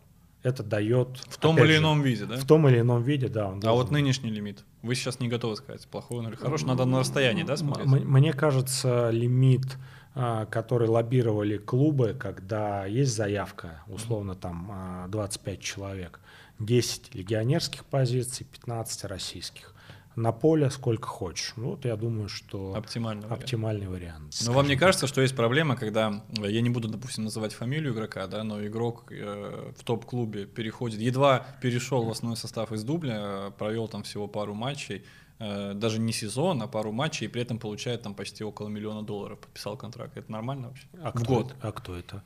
[0.47, 1.18] это дает...
[1.28, 2.36] В том или же, ином виде, да?
[2.36, 3.53] В том или ином виде, да.
[3.62, 4.64] а вот нынешний лимит?
[4.82, 6.66] Вы сейчас не готовы сказать, плохой он или хороший?
[6.66, 7.86] Надо на расстоянии, да, смотреть?
[7.86, 9.76] Мне кажется, лимит,
[10.14, 16.20] а, который лоббировали клубы, когда есть заявка, условно там 25 а, человек,
[16.61, 19.74] 10 легионерских позиций, 15 российских
[20.16, 21.52] на поле сколько хочешь.
[21.56, 24.34] Ну, вот я думаю, что оптимальный, оптимальный вариант.
[24.34, 27.52] вариант но вам не кажется, что есть проблема, когда, э, я не буду, допустим, называть
[27.52, 32.82] фамилию игрока, да, но игрок э, в топ-клубе переходит, едва перешел в основной состав из
[32.82, 35.04] дубля, э, провел там всего пару матчей,
[35.38, 39.02] э, даже не сезон, а пару матчей, и при этом получает там почти около миллиона
[39.02, 40.16] долларов, подписал контракт.
[40.16, 40.86] Это нормально вообще?
[41.02, 41.46] А в кто год.
[41.52, 41.68] Это?
[41.68, 42.22] А кто это?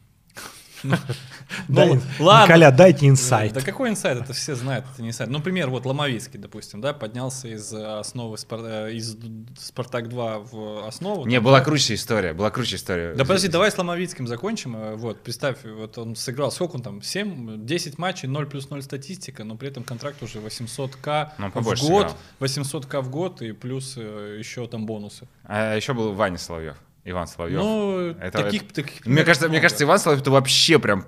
[1.68, 2.45] Ну, ладно.
[2.45, 3.53] Николя, дайте инсайт.
[3.53, 4.20] Да какой инсайт?
[4.22, 5.31] Это все знают, это не инсайт.
[5.31, 9.16] Ну, например, вот Ломовицкий, допустим, да, поднялся из э, основы э, из
[9.59, 11.26] Спартак-2 в основу.
[11.26, 13.14] Не, была круче история, была круче история.
[13.14, 14.76] Да подожди, давай с Ломовицким закончим.
[14.76, 18.83] Э, Вот, представь, вот он сыграл, сколько он там, 7, 10 матчей, 0 плюс 0
[18.83, 22.16] статистика, но при этом контракт уже 800к Ну, в год, сыграл.
[22.41, 25.26] 800к в год и плюс еще там бонусы.
[25.45, 27.59] А еще был Ваня Соловьев, Иван Соловьев.
[27.61, 29.62] Ну, Это- таких, таких Мне кажется, мне много.
[29.62, 31.07] кажется, Иван Соловьев это вообще прям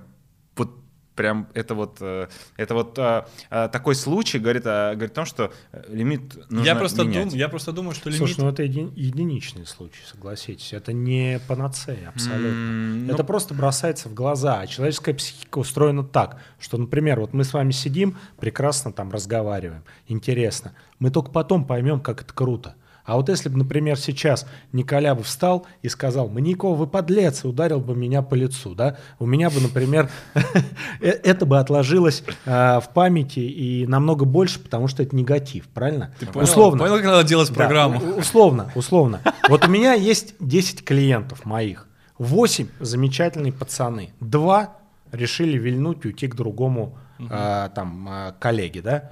[0.57, 0.71] вот
[1.15, 5.27] прям это вот э, это вот э, э, такой случай говорит о, говорит о том,
[5.27, 5.53] что
[5.89, 7.29] лимит нужно я просто, менять.
[7.29, 8.19] дум, я просто думаю, что лимит...
[8.19, 10.73] Слушай, ну это еди- единичный случай, согласитесь.
[10.73, 12.51] Это не панацея абсолютно.
[12.55, 14.61] Ну, Это просто бросается в глаза.
[14.61, 19.85] А человеческая психика устроена так, что, например, вот мы с вами сидим, прекрасно там разговариваем,
[20.09, 20.73] интересно.
[20.99, 22.75] Мы только потом поймем, как это круто.
[23.05, 27.49] А вот если бы, например, сейчас Николя бы встал и сказал, Маников, вы подлец, и
[27.49, 30.09] ударил бы меня по лицу, да, у меня бы, например,
[31.01, 36.15] э- это бы отложилось э, в памяти и намного больше, потому что это негатив, правильно?
[36.19, 36.85] Ты Условно.
[36.85, 38.01] понял, как надо делать программу?
[38.17, 39.21] условно, условно.
[39.49, 41.89] Вот у меня есть 10 клиентов моих.
[42.19, 44.13] 8 замечательные пацаны.
[44.21, 44.77] Два
[45.11, 46.99] решили вильнуть и уйти к другому
[47.31, 49.09] а, там а, коллеге, да?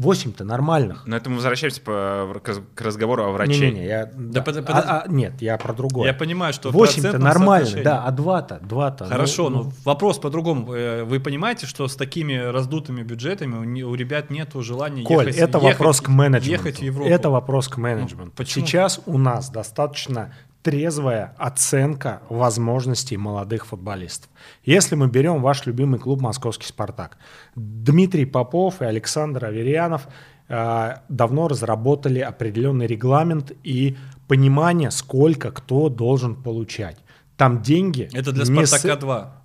[0.00, 1.06] 8-то нормальных.
[1.06, 3.52] Но это мы возвращаемся по- к раз- к разговору о враче.
[3.70, 4.10] Не-не-не, я...
[4.16, 4.42] да.
[4.42, 6.06] под- А- под- а, нет, я про другое.
[6.08, 9.06] Я понимаю, что в 8-то процентном нормально, да, а 2-то, 2-то.
[9.06, 10.72] Хорошо, ну, но вопрос по-другому.
[10.74, 15.36] Э, Вы понимаете, что с такими раздутыми бюджетами у у ребят нет желания Коль, ехать,
[15.36, 16.50] это ехать- вопрос к менеджменту.
[16.66, 17.10] ехать в Европу.
[17.10, 18.24] Это вопрос к менеджменту.
[18.26, 18.66] Ну, почему?
[18.66, 20.32] Сейчас у нас достаточно
[20.62, 24.30] трезвая оценка возможностей молодых футболистов.
[24.64, 27.16] Если мы берем ваш любимый клуб «Московский Спартак»,
[27.56, 30.08] Дмитрий Попов и Александр Аверьянов
[30.48, 33.96] э, давно разработали определенный регламент и
[34.28, 36.98] понимание, сколько кто должен получать.
[37.36, 38.08] Там деньги...
[38.12, 39.39] Это для не с- Спартака 2.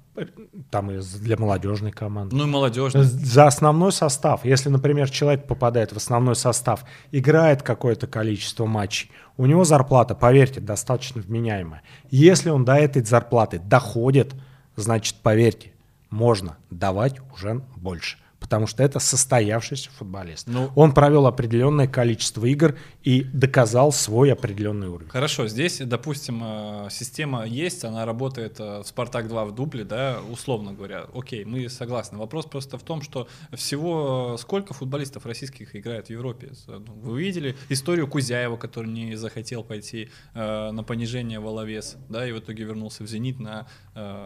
[0.70, 2.36] Там и для молодежной команды.
[2.36, 3.04] Ну и молодежный.
[3.04, 4.46] За основной состав.
[4.46, 10.62] Если, например, человек попадает в основной состав, играет какое-то количество матчей, у него зарплата, поверьте,
[10.62, 11.84] достаточно вменяемая.
[12.10, 14.34] Если он до этой зарплаты доходит,
[14.76, 15.74] значит, поверьте,
[16.10, 18.18] можно давать уже больше.
[18.46, 20.46] Потому что это состоявшийся футболист.
[20.48, 25.10] Ну- Он провел определенное количество игр и доказал свой определенный уровень.
[25.10, 30.20] Хорошо, здесь, допустим, э, система есть, она работает э, в Спартак 2 в дубле, да,
[30.30, 31.06] условно говоря.
[31.16, 32.20] Окей, мы согласны.
[32.20, 36.52] Вопрос просто в том, что всего э, сколько футболистов российских играет в Европе?
[36.68, 42.32] Ну, Вы видели историю Кузяева, который не захотел пойти на понижение в Оловес, да, и
[42.32, 43.66] в итоге вернулся в Зенит на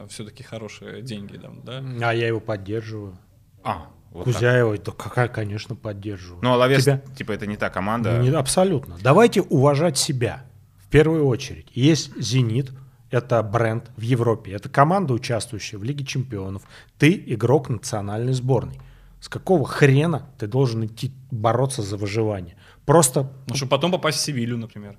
[0.10, 1.82] все-таки хорошие деньги, там, да?
[2.02, 3.18] А я его поддерживаю.
[3.64, 4.34] А, вот так.
[4.34, 6.40] Кузяева, да какая, конечно, поддерживаю.
[6.44, 8.18] Ну, а Лавес, Тебя- типа, это не та команда.
[8.20, 8.98] Не- абсолютно.
[9.02, 10.44] Давайте уважать себя
[10.78, 11.68] в первую очередь.
[11.74, 12.72] Есть «Зенит»,
[13.12, 16.64] это бренд в Европе, это команда, участвующая в Лиге чемпионов.
[16.98, 18.80] Ты игрок национальной сборной.
[19.20, 22.56] С какого хрена ты должен идти бороться за выживание?
[22.86, 24.96] Просто, Ну, чтобы потом попасть в Севилью, например.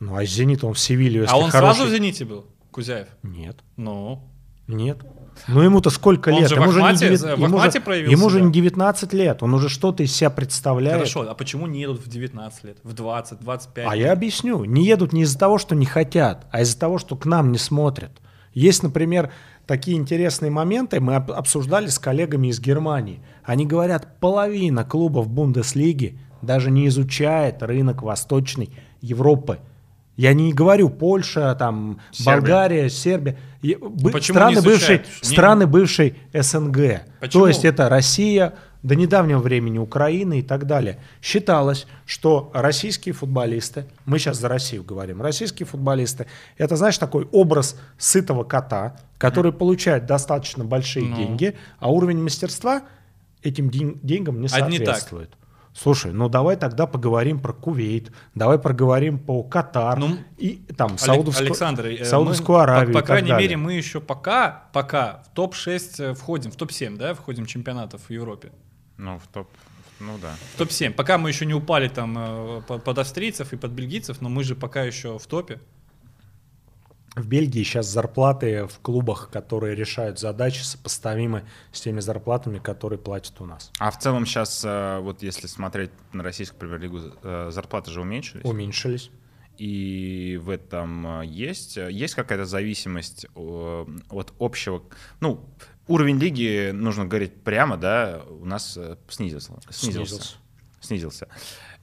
[0.00, 3.08] ну а «Зенит» он в Севилью, если а он хороший- сразу в Зените был, Кузяев?
[3.22, 4.28] Нет, Ну,
[4.66, 4.98] нет.
[5.48, 6.48] Ну ему-то сколько Он лет?
[6.48, 9.12] же в ему, же не девят- в ему Ахмате же- проявил ему же не 19
[9.12, 10.96] лет, он уже что-то из себя представляет.
[10.98, 13.86] хорошо, а почему не едут в 19 лет, в 20, 25?
[13.90, 14.64] А я объясню.
[14.64, 17.58] Не едут не из-за того, что не хотят, а из-за того, что к нам не
[17.58, 18.12] смотрят.
[18.52, 19.30] Есть, например,
[19.66, 23.20] такие интересные моменты, мы об- обсуждали с коллегами из Германии.
[23.42, 28.70] Они говорят, половина клубов Бундеслиги даже не изучает рынок Восточной
[29.00, 29.58] Европы.
[30.16, 32.40] Я не говорю Польша, там, Сербия.
[32.40, 33.38] Болгария, Сербия.
[33.62, 34.98] И бы- почему страны, бывшей?
[34.98, 37.02] Не- страны бывшей СНГ.
[37.20, 37.42] Почему?
[37.42, 38.54] То есть это Россия,
[38.84, 40.98] до недавнего времени Украина и так далее.
[41.22, 46.26] Считалось, что российские футболисты, мы сейчас за Россию говорим, российские футболисты,
[46.58, 51.16] это, знаешь, такой образ сытого кота, который получает достаточно большие Ну.
[51.16, 52.82] деньги, а уровень мастерства
[53.42, 54.96] этим ден- деньгам не Одни так.
[55.76, 61.00] Слушай, ну давай тогда поговорим про Кувейт, давай поговорим по Катар Ну, и там Олег-
[61.00, 62.86] Саудовскую, Александр, э, Саудовскую мы, Аравию.
[62.86, 63.48] По, и по так крайней далее.
[63.48, 68.10] мере, мы еще пока, пока в топ-6 э, входим, в топ-7, да, входим чемпионатов в
[68.10, 68.52] Европе.
[68.98, 69.48] Ну, в топ.
[69.98, 70.34] Ну да.
[70.54, 70.92] В топ-7.
[70.92, 74.44] Пока мы еще не упали там э, по- под австрийцев и под бельгийцев, но мы
[74.44, 75.60] же пока еще в топе.
[77.14, 83.40] В Бельгии сейчас зарплаты в клубах, которые решают задачи, сопоставимы с теми зарплатами, которые платят
[83.40, 83.70] у нас.
[83.78, 88.44] А в целом сейчас, вот если смотреть на российскую премьер-лигу, э, зарплаты же уменьшились.
[88.44, 89.10] Уменьшились.
[89.58, 94.82] И в этом э, есть, э, есть какая-то зависимость э, от общего...
[95.20, 95.48] Ну,
[95.86, 99.52] уровень лиги, нужно говорить прямо, да, у нас э, снизился.
[99.70, 100.14] Снизился.
[100.14, 100.36] Снизился.
[100.80, 101.28] Снизился.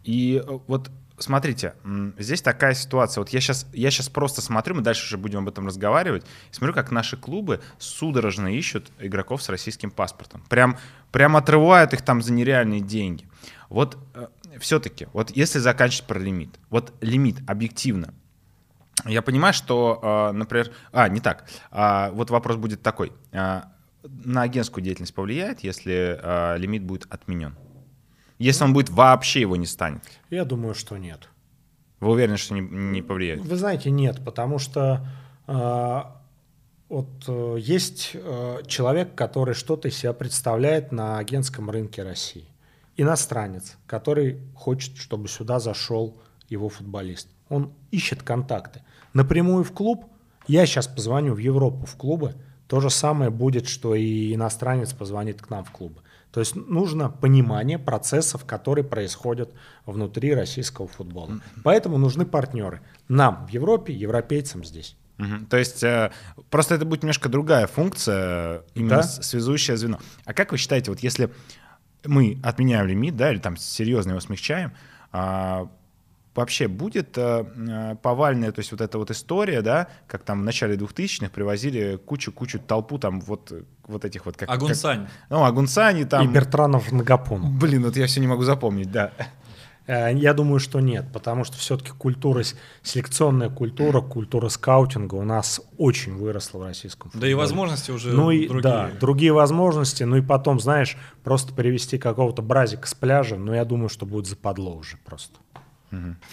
[0.03, 0.91] И э, вот
[1.21, 1.73] смотрите,
[2.17, 3.21] здесь такая ситуация.
[3.21, 6.25] Вот я сейчас, я сейчас просто смотрю, мы дальше уже будем об этом разговаривать.
[6.51, 10.43] Смотрю, как наши клубы судорожно ищут игроков с российским паспортом.
[10.49, 10.77] Прям,
[11.11, 13.25] прям отрывают их там за нереальные деньги.
[13.69, 14.27] Вот э,
[14.59, 18.13] все-таки, вот если заканчивать про лимит, вот лимит объективно,
[19.05, 23.71] я понимаю, что, э, например, а, не так, а, вот вопрос будет такой, а,
[24.03, 27.55] на агентскую деятельность повлияет, если а, лимит будет отменен?
[28.41, 30.01] Если он будет вообще его не станет?
[30.31, 31.29] Я думаю, что нет.
[31.99, 33.41] Вы уверены, что не, не повлияет?
[33.41, 35.05] Вы знаете, нет, потому что
[35.45, 36.01] э,
[36.89, 42.47] вот э, есть э, человек, который что-то из себя представляет на агентском рынке России.
[42.97, 46.19] Иностранец, который хочет, чтобы сюда зашел
[46.49, 47.27] его футболист.
[47.47, 48.81] Он ищет контакты.
[49.13, 50.05] Напрямую в клуб,
[50.47, 52.33] я сейчас позвоню в Европу в клубы,
[52.67, 56.01] то же самое будет, что и иностранец позвонит к нам в клубы.
[56.31, 59.53] То есть нужно понимание процессов, которые происходят
[59.85, 61.41] внутри российского футбола.
[61.63, 62.81] Поэтому нужны партнеры.
[63.09, 64.95] Нам в Европе, европейцам здесь.
[65.19, 65.45] Угу.
[65.49, 66.11] То есть э,
[66.49, 69.03] просто это будет немножко другая функция, именно да?
[69.03, 69.99] связующее звено.
[70.25, 71.31] А как вы считаете, вот если
[72.05, 74.73] мы отменяем лимит, да, или там серьезно его смягчаем,
[75.13, 75.67] э,
[76.35, 80.43] вообще будет э, э, повальная, то есть вот эта вот история, да, как там в
[80.43, 83.51] начале 2000-х привозили кучу-кучу толпу там вот,
[83.87, 84.37] вот этих вот...
[84.37, 85.05] Как, Агунсань.
[85.05, 86.29] Как, ну, Агунсани там...
[86.29, 87.51] И Бертранов Нагапонов.
[87.51, 89.11] Блин, вот я все не могу запомнить, да.
[89.87, 92.43] Э, я думаю, что нет, потому что все-таки культура,
[92.81, 97.21] селекционная культура, культура скаутинга у нас очень выросла в российском футболе.
[97.21, 98.61] Да и возможности уже ну и, другие.
[98.61, 100.03] Да, другие возможности.
[100.03, 104.27] Ну и потом, знаешь, просто привести какого-то бразика с пляжа, ну я думаю, что будет
[104.27, 105.39] западло уже просто.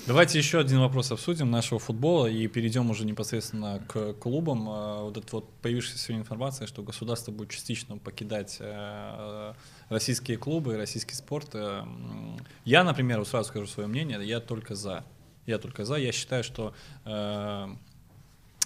[0.07, 4.69] Давайте еще один вопрос обсудим нашего футбола и перейдем уже непосредственно к клубам.
[4.69, 9.55] А, вот эта вот появившаяся сегодня информация, что государство будет частично покидать э,
[9.89, 11.51] российские клубы, российский спорт.
[11.55, 11.83] Э,
[12.65, 15.05] я, например, сразу скажу свое мнение, я только за.
[15.45, 15.97] Я только за.
[15.97, 16.73] Я считаю, что
[17.05, 17.69] э,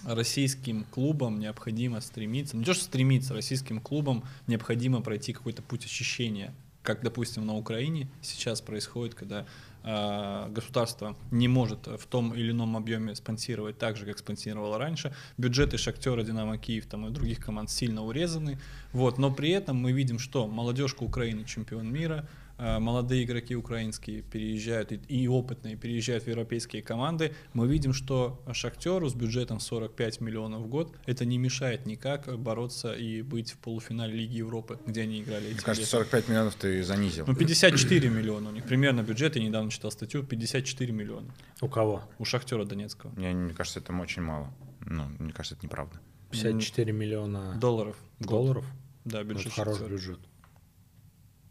[0.04, 6.52] российским клубам необходимо стремиться, не то что стремиться, российским клубам необходимо пройти какой-то путь очищения,
[6.82, 9.46] как, допустим, на Украине сейчас происходит, когда Э,
[9.84, 15.14] государство не может в том или ином объеме спонсировать так же, как спонсировало раньше.
[15.38, 18.58] Бюджеты Шахтера, Динамо Киев там, и других команд сильно урезаны.
[18.92, 19.18] Вот.
[19.18, 24.92] Но при этом мы видим, что молодежка Украины чемпион мира, Э, молодые игроки украинские переезжают
[24.92, 30.62] и, и опытные переезжают в европейские команды, мы видим, что Шахтеру с бюджетом 45 миллионов
[30.62, 35.22] в год это не мешает никак бороться и быть в полуфинале Лиги Европы, где они
[35.22, 35.52] играли.
[35.52, 37.24] Мне кажется, 45 миллионов ты занизил.
[37.26, 38.64] Ну, 54 миллиона у них.
[38.64, 41.34] Примерно бюджет, я недавно читал статью, 54 миллиона.
[41.60, 42.02] У кого?
[42.18, 43.12] У Шахтера Донецкого.
[43.16, 44.52] Мне, мне кажется, это очень мало.
[44.80, 46.00] Ну, мне кажется, это неправда.
[46.30, 47.96] 54 миллиона долларов.
[48.18, 48.64] Долларов?
[49.04, 49.46] Да, бюджет.
[49.46, 50.18] Это хороший бюджет.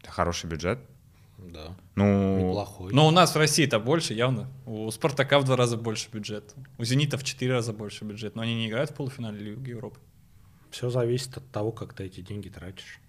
[0.00, 0.80] Это хороший бюджет.
[1.50, 1.76] Да.
[1.94, 2.92] Ну, неплохой.
[2.92, 4.48] Но у нас в России-то больше, явно.
[4.66, 6.54] У Спартака в два раза больше бюджет.
[6.78, 8.34] У Зенита в четыре раза больше бюджет.
[8.36, 9.98] Но они не играют в полуфинале Лиги Европы.
[10.70, 13.00] Все зависит от того, как ты эти деньги тратишь.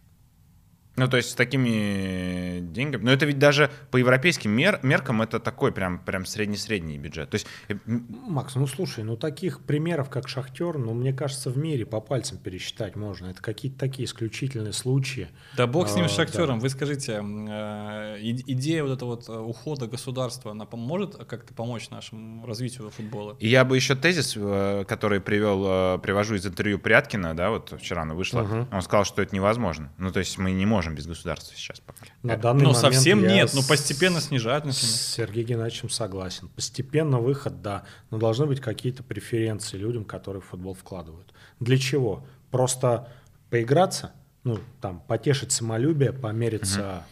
[0.96, 3.04] Ну, то есть с такими деньгами.
[3.04, 7.32] Но это ведь даже по европейским мер, меркам это такой прям, прям средний-средний бюджет.
[7.32, 7.48] То есть...
[7.68, 12.00] Э, Макс, ну слушай, ну таких примеров, как Шахтер, ну мне кажется, в мире по
[12.00, 13.28] пальцам пересчитать можно.
[13.28, 15.30] Это какие-то такие исключительные случаи.
[15.58, 16.60] Да бог с ним, а, с Шахтером.
[16.60, 16.64] Да.
[16.64, 22.46] Вы скажите, э, идея вот этого вот э, ухода государства, она поможет как-то помочь нашему
[22.46, 23.36] развитию футбола?
[23.40, 24.34] И я бы еще тезис,
[24.88, 28.68] который привел, привожу из интервью Пряткина, да, вот вчера она вышла, угу.
[28.72, 29.92] он сказал, что это невозможно.
[29.98, 32.06] Ну, то есть мы не можем можем без государства сейчас пока.
[32.22, 34.76] На данный ну, момент совсем нет, но постепенно снижать, например.
[34.76, 36.50] С Сергеем Геннадьевичем согласен.
[36.50, 41.34] Постепенно выход, да, но должны быть какие-то преференции людям, которые в футбол вкладывают.
[41.60, 42.26] Для чего?
[42.52, 43.10] Просто
[43.50, 44.12] поиграться,
[44.44, 47.06] ну, там, потешить самолюбие, помериться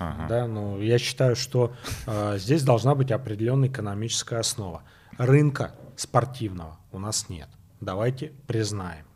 [0.00, 0.26] Ага.
[0.28, 1.74] Да, но я считаю, что
[2.06, 4.84] э, здесь должна быть определенная экономическая основа.
[5.16, 7.48] Рынка спортивного у нас нет.
[7.80, 9.07] Давайте признаем.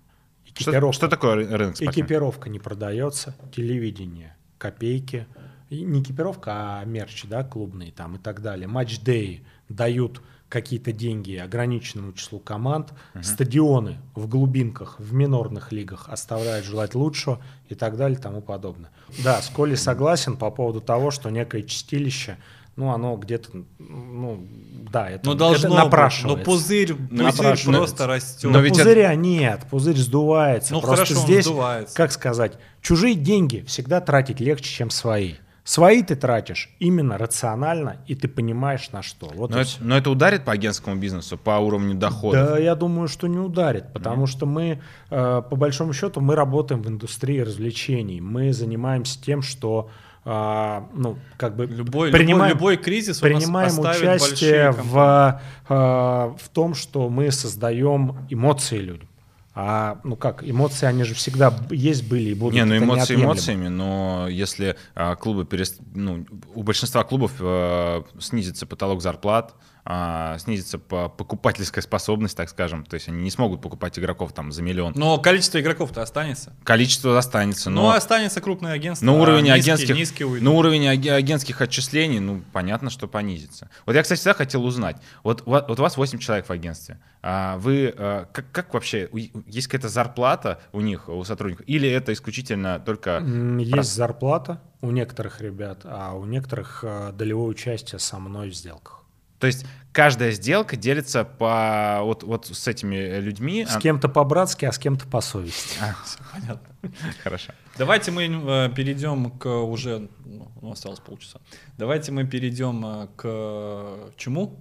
[0.55, 0.93] Экипировка.
[0.93, 1.93] Что, что такое рынок спортивный?
[1.93, 5.27] Экипировка не продается, телевидение, копейки.
[5.71, 8.69] И не экипировка, а мерч, да, клубные там и так далее.
[8.69, 12.93] Матч-деи дают какие-то деньги ограниченному числу команд.
[13.15, 13.23] Угу.
[13.23, 18.91] Стадионы в глубинках, в минорных лигах оставляют желать лучшего и так далее и тому подобное.
[19.25, 22.37] Да, с Колей согласен по поводу того, что некое чистилище–
[22.77, 24.47] ну, оно где-то, ну,
[24.91, 26.39] да, это, но должно это напрашивается.
[26.39, 28.45] Но пузырь, пузырь просто растет.
[28.45, 29.17] Но, но ведь пузыря это...
[29.17, 30.73] нет, пузырь сдувается.
[30.73, 31.95] Ну, просто хорошо, здесь, сдувается.
[31.95, 35.35] как сказать, чужие деньги всегда тратить легче, чем свои.
[35.65, 39.31] Свои ты тратишь именно рационально, и ты понимаешь на что.
[39.33, 42.47] Вот но, это, но это ударит по агентскому бизнесу, по уровню дохода?
[42.47, 44.27] Да, я думаю, что не ударит, потому mm.
[44.27, 48.21] что мы, э, по большому счету, мы работаем в индустрии развлечений.
[48.21, 49.89] Мы занимаемся тем, что
[50.25, 56.75] а, ну, как бы Любой, принимаем, любой, любой кризис принимаем участие в, а, в том,
[56.75, 59.09] что мы создаем эмоции людям.
[59.55, 62.55] А, ну как, эмоции, они же всегда есть, были и будут.
[62.55, 65.79] Не, ну эмоции эмоциями, но если а, клубы перест...
[65.95, 72.85] ну, у большинства клубов а, снизится потолок зарплат, а, снизится по- покупательская способность, так скажем,
[72.85, 74.93] то есть они не смогут покупать игроков там за миллион.
[74.95, 76.55] Но количество игроков-то останется.
[76.63, 79.05] Количество останется, Но но останется крупное агентство.
[79.07, 80.45] на а уровень низкие- агентских, низкие уйдут.
[80.45, 83.71] на уровень аге- агентских отчислений, ну понятно, что понизится.
[83.85, 84.97] Вот я, кстати, всегда хотел узнать.
[85.25, 87.01] Вот, вот у вас 8 человек в агентстве.
[87.21, 89.09] А вы а, как, как вообще
[89.47, 93.19] есть какая-то зарплата у них у сотрудников, или это исключительно только
[93.59, 98.55] Есть Про- зарплата у некоторых ребят, а у некоторых а, долевое участие со мной в
[98.55, 99.02] сделках.
[99.43, 103.67] То есть каждая сделка делится по вот, вот с этими людьми.
[103.67, 105.79] С А- кем-то по-братски, а с кем-то по совести.
[106.05, 106.69] Всё понятно.
[107.25, 107.53] Хорошо.
[107.77, 111.41] Давайте мы э, перейдем к уже, ну, осталось полчаса.
[111.77, 114.61] Давайте мы перейдем э, к чему?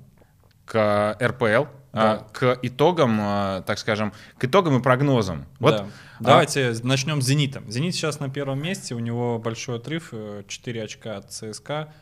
[0.66, 5.46] К РПЛ, а, к итогам, а, так скажем, к итогам и прогнозам.
[5.60, 5.84] Вот Да.
[5.84, 7.70] а, Давайте начнем с «Зенитом».
[7.70, 11.94] «Зенит» сейчас на первом месте, у него большой отрыв, э, 4 очка от ЦСКА.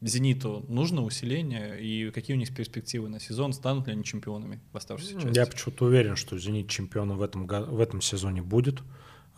[0.00, 4.76] «Зениту» нужно усиление, и какие у них перспективы на сезон, станут ли они чемпионами в
[4.76, 5.38] оставшейся части?
[5.38, 8.82] Я почему-то уверен, что «Зенит» чемпионом в этом, в этом сезоне будет.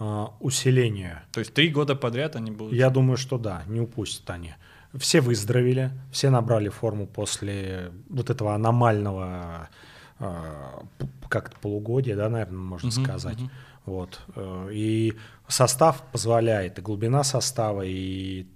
[0.00, 1.22] А, Усиление.
[1.32, 2.72] То есть три года подряд они будут...
[2.74, 4.54] Я думаю, что да, не упустят они.
[4.94, 9.68] Все выздоровели, все набрали форму после вот этого аномального
[10.18, 10.82] а,
[11.28, 13.38] как-то полугодия, да, наверное, можно Мгм, сказать.
[13.38, 13.50] мгм.
[13.84, 14.20] Вот.
[14.36, 15.14] э, И
[15.46, 18.46] состав позволяет, и глубина состава, и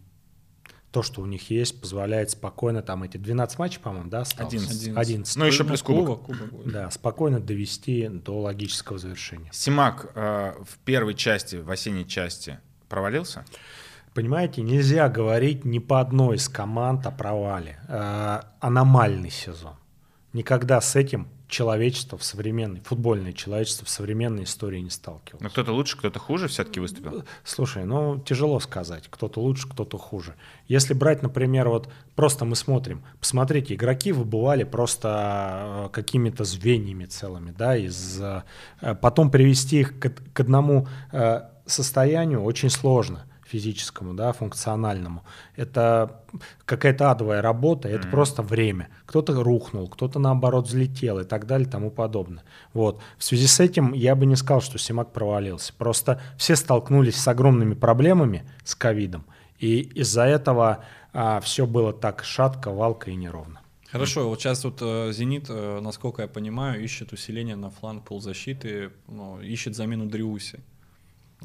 [0.93, 4.53] то, что у них есть, позволяет спокойно там эти 12 матчей, по-моему, да, осталось?
[4.53, 4.97] 11.
[4.97, 5.36] 11.
[5.36, 6.24] Ну, еще плюс кубок.
[6.24, 6.72] кубок будет.
[6.72, 9.49] Да, спокойно довести до логического завершения.
[9.53, 13.45] Симак а, в первой части, в осенней части провалился?
[14.12, 17.80] Понимаете, нельзя говорить ни по одной из команд о провале.
[17.88, 19.76] Э, аномальный сезон.
[20.34, 25.42] Никогда с этим человечество в современной, футбольное человечество в современной истории не сталкивалось.
[25.42, 27.24] Ну, кто-то лучше, кто-то хуже все-таки выступил.
[27.44, 30.34] Слушай, ну тяжело сказать, кто-то лучше, кто-то хуже.
[30.66, 37.55] Если брать, например, вот просто мы смотрим, посмотрите, игроки выбывали просто э, какими-то звеньями целыми,
[37.57, 38.42] да, из э,
[39.03, 45.22] потом привести их к, к одному э, состоянию очень сложно физическому, да, функциональному.
[45.57, 46.22] Это
[46.64, 48.88] какая-то адовая работа, это просто время.
[49.07, 52.42] Кто-то рухнул, кто-то наоборот взлетел и так далее тому подобное.
[52.72, 53.00] Вот.
[53.18, 55.72] В связи с этим я бы не сказал, что Симак провалился.
[55.76, 59.24] Просто все столкнулись с огромными проблемами с ковидом,
[59.59, 60.84] и из-за этого
[61.42, 63.61] все было так шатко, валко и неровно.
[63.92, 68.90] Хорошо, вот сейчас вот э, «Зенит», э, насколько я понимаю, ищет усиление на фланг полузащиты,
[69.07, 70.61] ну, ищет замену Дриуси.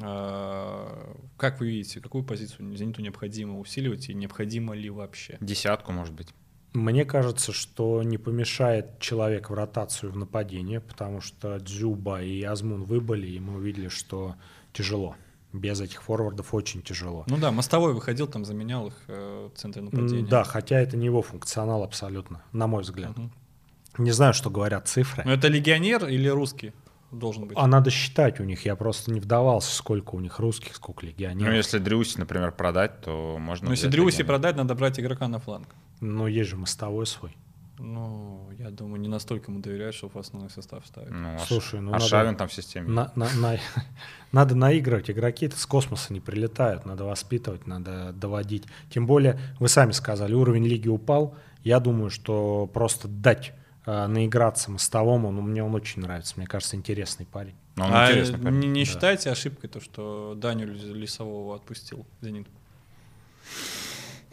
[0.00, 5.38] Э, Как вы видите, какую позицию «Зениту» необходимо усиливать и необходимо ли вообще?
[5.40, 6.28] Десятку, может быть.
[6.74, 12.84] Мне кажется, что не помешает человек в ротацию в нападение, потому что Дзюба и Азмун
[12.84, 14.34] выбыли, и мы увидели, что
[14.72, 15.16] тяжело.
[15.54, 17.24] Без этих форвардов очень тяжело.
[17.26, 20.26] Ну да, Мостовой выходил, там заменял их э, в центре нападения.
[20.28, 23.16] Да, хотя это не его функционал абсолютно, на мой взгляд.
[23.16, 23.32] Мгм.
[23.96, 25.22] Не знаю, что говорят цифры.
[25.24, 26.72] Но это легионер или русский
[27.12, 27.56] должен быть?
[27.58, 28.64] А надо считать у них.
[28.66, 31.54] Я просто не вдавался, сколько у них русских, сколько Ну, легионеров.
[31.54, 33.66] если Дрюси, например, продать, то можно...
[33.66, 35.68] Ну, если Дрюси продать, надо брать игрока на фланг.
[36.00, 37.36] Но есть же мостовой свой.
[37.80, 41.10] Ну, я думаю, не настолько ему доверяют, чтобы в основной состав ставить.
[41.12, 42.88] Ну, а Слушай, ну а надо- Шавин там в системе.
[42.88, 43.56] На- на- на-
[44.32, 45.10] Надо наигрывать.
[45.10, 46.86] Игроки-то с космоса не прилетают.
[46.86, 48.64] Надо воспитывать, надо доводить.
[48.90, 51.36] Тем более, вы сами сказали, уровень лиги упал.
[51.62, 53.52] Я думаю, что просто дать
[54.08, 56.34] наиграться мостовому, ну, мне он очень нравится.
[56.36, 57.54] Мне кажется, интересный парень.
[57.76, 58.58] Но он а интересный парень.
[58.58, 58.90] не, не Да.
[58.90, 62.46] считаете ошибкой то, что Даню Лисового отпустил Зенит?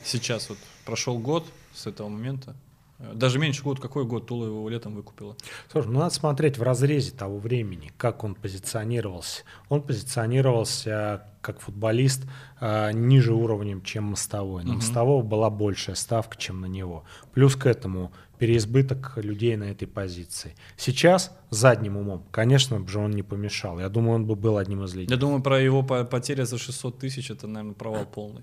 [0.04, 2.56] Сейчас вот прошел год с этого момента.
[3.00, 5.36] Э, Даже меньше год, какой год Тула его летом выкупила?
[5.72, 9.44] Слушай, ну надо смотреть в разрезе того времени, как он позиционировался.
[9.70, 12.24] Он позиционировался как футболист
[12.60, 14.64] э, ниже уровнем, чем мостовой.
[14.64, 14.76] На Мгм.
[14.78, 17.04] мостового была большая ставка, чем на него.
[17.34, 20.56] Плюс к этому переизбыток людей на этой позиции.
[20.76, 23.80] Сейчас задним умом, конечно же, он не помешал.
[23.80, 25.20] Я думаю, он бы был одним из Я лидеров.
[25.20, 28.42] думаю, про его по- потеря за 600 тысяч это, наверное, провал полный.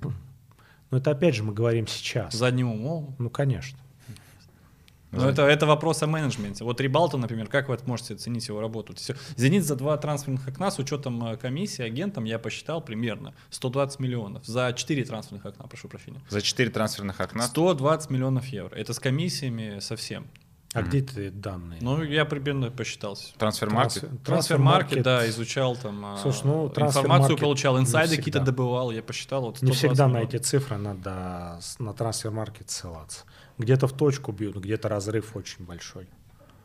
[0.90, 2.32] Но это опять же мы говорим сейчас.
[2.34, 3.16] Задним умом.
[3.18, 3.78] Ну, конечно.
[5.12, 6.64] Но это, это вопрос о менеджменте.
[6.64, 8.94] Вот Рибалто, например, как вы можете оценить его работу?
[9.36, 14.44] Зенит за два трансферных окна с учетом э, комиссии агентам я посчитал примерно 120 миллионов.
[14.47, 16.20] За четыре трансферных окна, прошу прощения.
[16.30, 17.43] За 4 трансферных окна.
[17.43, 18.74] 120 миллионов евро.
[18.74, 20.26] Это с комиссиями совсем.
[20.74, 21.78] А где ты данные?
[21.82, 23.34] Ну, я примерно посчитался.
[23.36, 24.05] Трансфер-маркет?
[24.05, 29.43] Трансфер- Трансфер-маркет, да, изучал там, а, Слушай, ну, информацию получал, инсайды какие-то добывал, я посчитал.
[29.43, 30.34] Вот Не 120 всегда на миллионов.
[30.34, 33.24] эти цифры надо на трансфер-маркет ссылаться.
[33.59, 36.09] Где-то в точку бьют, где-то разрыв очень большой.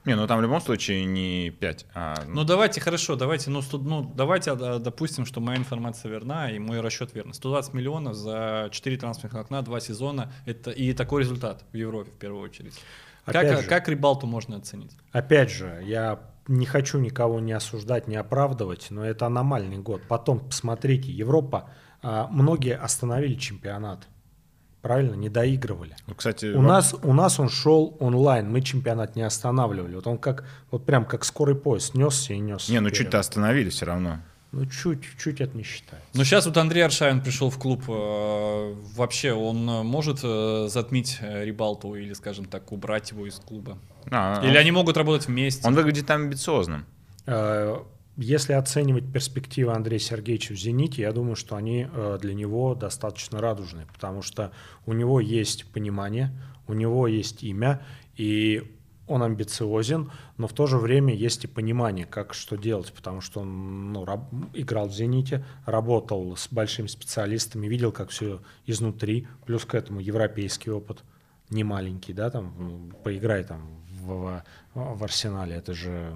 [0.06, 2.16] Не, ну там в любом случае не 5, а...
[2.28, 6.60] Ну давайте, хорошо, давайте, ну, сто- ну давайте а, допустим, что моя информация верна и
[6.60, 7.34] мой расчет верный.
[7.34, 12.18] 120 миллионов за 4 трансферных окна, 2 сезона, это и такой результат в Европе в
[12.18, 12.80] первую очередь.
[13.26, 13.68] Опять Как, же.
[13.68, 14.94] как Рибалту можно оценить?
[15.12, 20.02] Опять же, я не хочу никого не осуждать, не оправдывать, но это аномальный год.
[20.08, 21.70] Потом, посмотрите, Европа,
[22.02, 24.08] а, многие остановили чемпионат.
[24.82, 25.96] Правильно, не доигрывали.
[26.08, 29.96] Ну, кстати, У нас, у нас он шел онлайн, мы чемпионат не останавливали.
[29.96, 32.72] Вот он как, вот прям как скорый поезд, несся и несся.
[32.72, 32.98] Не, ну вперед.
[33.06, 34.20] чуть-то остановили все равно.
[34.54, 36.08] Ну чуть, чуть это не считается.
[36.14, 37.84] Ну сейчас вот Андрей Аршавин пришел в клуб.
[37.90, 43.78] э, Вообще он э, может э, затмить Рибалту или, скажем так, убрать его из клуба?
[44.10, 45.68] А, Или он, они могут работать вместе?
[45.68, 46.86] он выглядит амбициозным.
[48.18, 53.40] Если оценивать перспективы Андрея Сергеевича в «Зените», я думаю, что они э, для него достаточно
[53.40, 54.52] радужные, потому что
[54.88, 56.32] у него есть понимание,
[56.68, 57.86] у него есть имя,
[58.16, 58.76] и
[59.06, 63.42] он амбициозен, но в то же время есть и понимание, как что делать, потому что
[63.42, 69.64] он ну, раб- играл в «Зените», работал с большими специалистами, видел, как все изнутри, плюс
[69.64, 71.04] к этому европейский опыт
[71.52, 76.14] не маленький, да, там, м, поиграй там в, в Арсенале, это же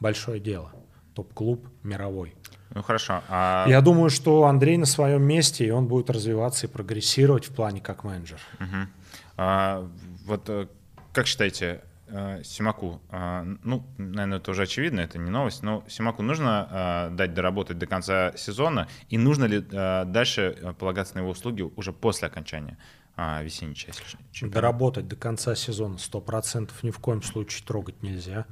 [0.00, 0.74] большое дело.
[1.20, 2.34] Топ-клуб мировой.
[2.74, 3.22] Ну хорошо.
[3.28, 7.54] А, Я думаю, что Андрей на своем месте, и он будет развиваться и прогрессировать в
[7.54, 8.40] плане как менеджер.
[8.58, 8.88] мгм.
[9.36, 9.86] А,
[10.24, 10.66] вот э,
[11.12, 16.22] как считаете, э, Симаку, а, ну, наверное, это уже очевидно, это не новость, но Симаку
[16.22, 21.60] нужно дать доработать до конца сезона, и нужно ли дальше э, полагаться на его услуги
[21.76, 22.78] уже после окончания
[23.42, 24.02] весенней части
[24.32, 24.54] чемпионата?
[24.54, 28.46] Доработать до конца сезона 100% ни в коем случае трогать нельзя.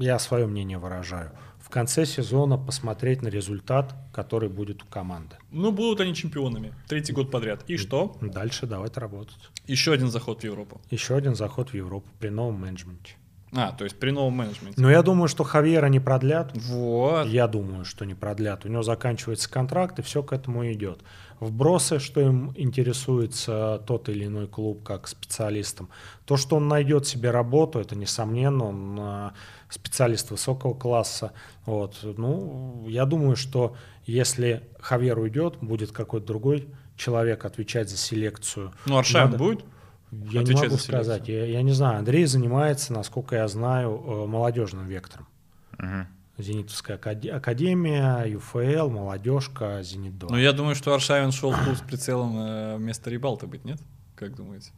[0.00, 1.32] Я свое мнение выражаю.
[1.60, 5.36] В конце сезона посмотреть на результат, который будет у команды.
[5.50, 6.72] Ну, будут они чемпионами.
[6.88, 7.62] Третий год подряд.
[7.66, 8.16] И что?
[8.22, 9.50] Дальше давать работать.
[9.66, 10.80] Еще один заход в Европу.
[10.90, 13.16] Еще один заход в Европу при новом менеджменте.
[13.52, 14.80] А, то есть при новом менеджменте.
[14.80, 16.52] Но я думаю, что Хавьера не продлят.
[16.54, 17.26] Вот.
[17.26, 18.64] Я думаю, что не продлят.
[18.64, 21.00] У него заканчивается контракт, и все к этому идет.
[21.40, 25.88] Вбросы, что им интересуется тот или иной клуб как специалистом.
[26.24, 29.32] То, что он найдет себе работу, это несомненно, он а,
[29.68, 31.32] специалист высокого класса.
[31.64, 31.96] Вот.
[32.02, 38.72] Ну, я думаю, что если Хавьер уйдет, будет какой-то другой человек отвечать за селекцию.
[38.86, 39.64] Ну, Аршавин Надо- будет?
[40.10, 41.28] Я не могу сказать.
[41.28, 41.98] Я, я не знаю.
[41.98, 45.28] Андрей занимается, насколько я знаю, э, молодежным вектором.
[45.76, 46.08] Мгм.
[46.38, 50.28] Зенитовская акаде- академия, ЮФЛ, молодежка, Зенит-2.
[50.30, 53.80] Ну, я думаю, что Аршавин шел в клуб с прицелом э, вместо Рибалта быть, нет?
[54.14, 54.70] Как думаете?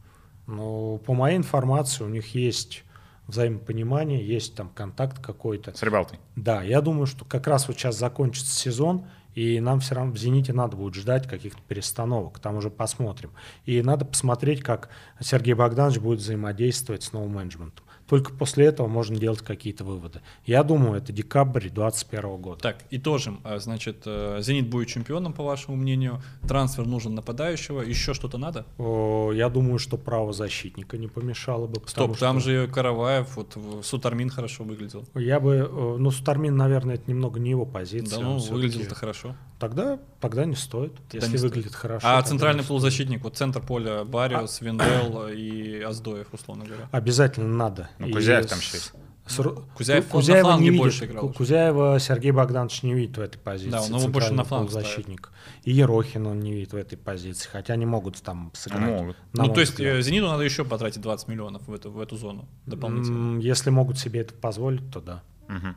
[0.47, 2.83] Ну, по моей информации, у них есть
[3.27, 5.75] взаимопонимание, есть там контакт какой-то.
[5.75, 6.19] С Рыбалтой.
[6.35, 9.05] Да, я думаю, что как раз вот сейчас закончится сезон,
[9.35, 13.31] и нам все равно в «Зените» надо будет ждать каких-то перестановок, там уже посмотрим.
[13.65, 14.89] И надо посмотреть, как
[15.21, 17.85] Сергей Богданович будет взаимодействовать с новым менеджментом.
[18.11, 20.19] Только после этого можно делать какие-то выводы.
[20.45, 22.59] Я думаю, это декабрь 2021 года.
[22.61, 23.39] Так, итожим.
[23.45, 26.21] А, Значит, э, Зенит будет чемпионом, по вашему мнению.
[26.45, 27.81] Трансфер нужен нападающего.
[27.81, 28.65] Еще что-то надо?
[28.77, 31.81] О, Я думаю, что право защитника не помешало бы.
[31.85, 35.05] Стоп, там что- же Караваев, вот Сутармин хорошо выглядел.
[35.15, 38.19] Я бы, э, ну, Стармин, наверное, это немного не его позиция.
[38.19, 39.37] Да, ну, выглядел-то хорошо.
[39.57, 41.51] Тогда, тогда не стоит, Тогда если не стоит.
[41.53, 42.07] выглядит хорошо.
[42.09, 42.67] А центральный стоит.
[42.69, 44.65] полузащитник, вот центр поля Бариус, А.
[44.65, 46.89] Виндел и Аздоев, условно говоря.
[46.91, 47.87] Обязательно надо.
[48.01, 48.93] Ну, И Кузяев там с- еще есть.
[49.27, 50.81] с Ру- Кузяев Ку- на фланге не видит.
[50.81, 51.29] больше играл.
[51.31, 53.71] Кузяева Сергей Богданович не видит в этой позиции.
[53.71, 55.29] Да, он его больше на фланг полузащитника.
[55.63, 58.81] И Ерохин он не видит в этой позиции, хотя они могут там сыграть.
[58.81, 59.17] Могут.
[59.33, 59.95] на ну, то есть взгляд.
[59.97, 63.39] э, Зениту надо еще потратить 20 миллионов в эту, в эту зону дополнительно.
[63.39, 65.23] Если могут себе это позволить, то да.
[65.47, 65.75] Мгм.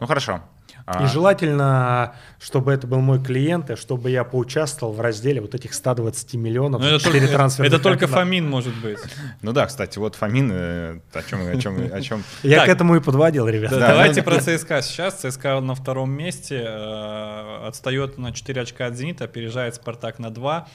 [0.00, 0.42] Ну хорошо.
[0.86, 5.54] А, И желательно, чтобы это был мой клиент, и чтобы я поучаствовал в разделе вот
[5.54, 6.80] этих 120 миллионов.
[6.80, 8.16] Ну, это, за 4 только, трансферных это только окна.
[8.16, 8.98] Фомин может быть.
[9.42, 12.24] Ну да, кстати, вот Фомин, э, о чем, о чем, о чем.
[12.42, 12.66] Я Так.
[12.66, 13.74] к этому и подводил, ребята.
[13.76, 15.20] Да, Да, давайте ну, про ЦСКА сейчас.
[15.20, 20.66] ЦСКА на втором месте, э, отстает на 4 очка от «Зенита», опережает «Спартак» на 2.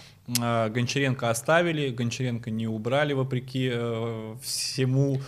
[0.41, 5.21] Э, Гончаренко оставили, Гончаренко не убрали вопреки э, всему.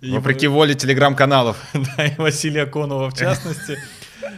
[0.00, 1.56] И- Вопреки воле телеграм-каналов.
[1.74, 3.78] да, и Василия Конова в частности.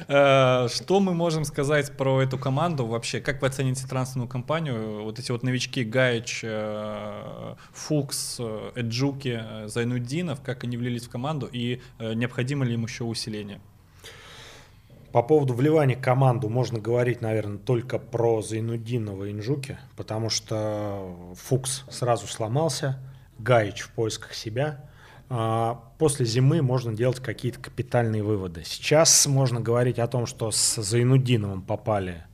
[0.08, 3.20] Э, Что мы можем сказать про эту команду вообще?
[3.20, 5.04] Как вы оцените трансферную кампанию?
[5.04, 11.48] Вот эти вот новички Гаич, э, Фукс, э, Эджуки, Зайнуддинов, как они влились в команду
[11.50, 13.60] и необходимо ли им еще усиление?
[15.12, 21.16] По поводу вливания в команду можно говорить, наверное, только про Зайнуддинова и Эджуки, потому что
[21.34, 22.98] Фукс сразу сломался,
[23.38, 24.87] Гаич в поисках себя,
[25.28, 28.62] после зимы можно делать какие-то капитальные выводы.
[28.64, 32.24] Сейчас можно говорить о том, что с Зайнудиновым попали,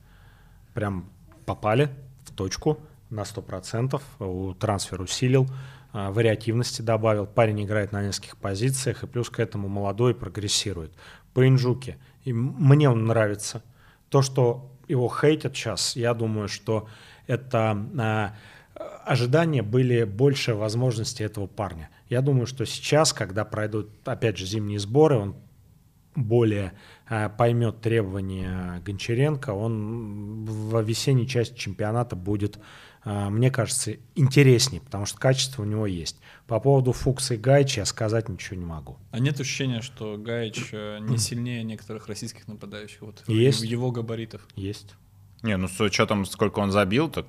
[0.74, 1.10] прям
[1.44, 1.90] попали
[2.24, 2.78] в точку
[3.10, 5.48] на 100%, у трансфер усилил,
[5.92, 10.92] а, вариативности добавил, парень играет на нескольких позициях, и плюс к этому молодой прогрессирует.
[11.32, 13.62] По Инжуке, и мне он нравится.
[14.08, 16.88] То, что его хейтят сейчас, я думаю, что
[17.28, 18.34] это а,
[19.04, 21.90] ожидания были больше возможностей этого парня.
[22.08, 25.36] Я думаю, что сейчас, когда пройдут, опять же, зимние сборы, он
[26.14, 26.74] более
[27.08, 32.58] э, поймет требования Гончаренко, он в весенней части чемпионата будет,
[33.04, 36.18] э, мне кажется, интереснее, потому что качество у него есть.
[36.46, 38.96] По поводу Фукса и Гайча я сказать ничего не могу.
[39.10, 43.02] А нет ощущения, что Гайч э, не сильнее некоторых российских нападающих?
[43.02, 43.62] Вот есть.
[43.62, 44.46] Его габаритов.
[44.54, 44.94] Есть.
[45.42, 47.26] Не, ну с учетом, сколько он забил, то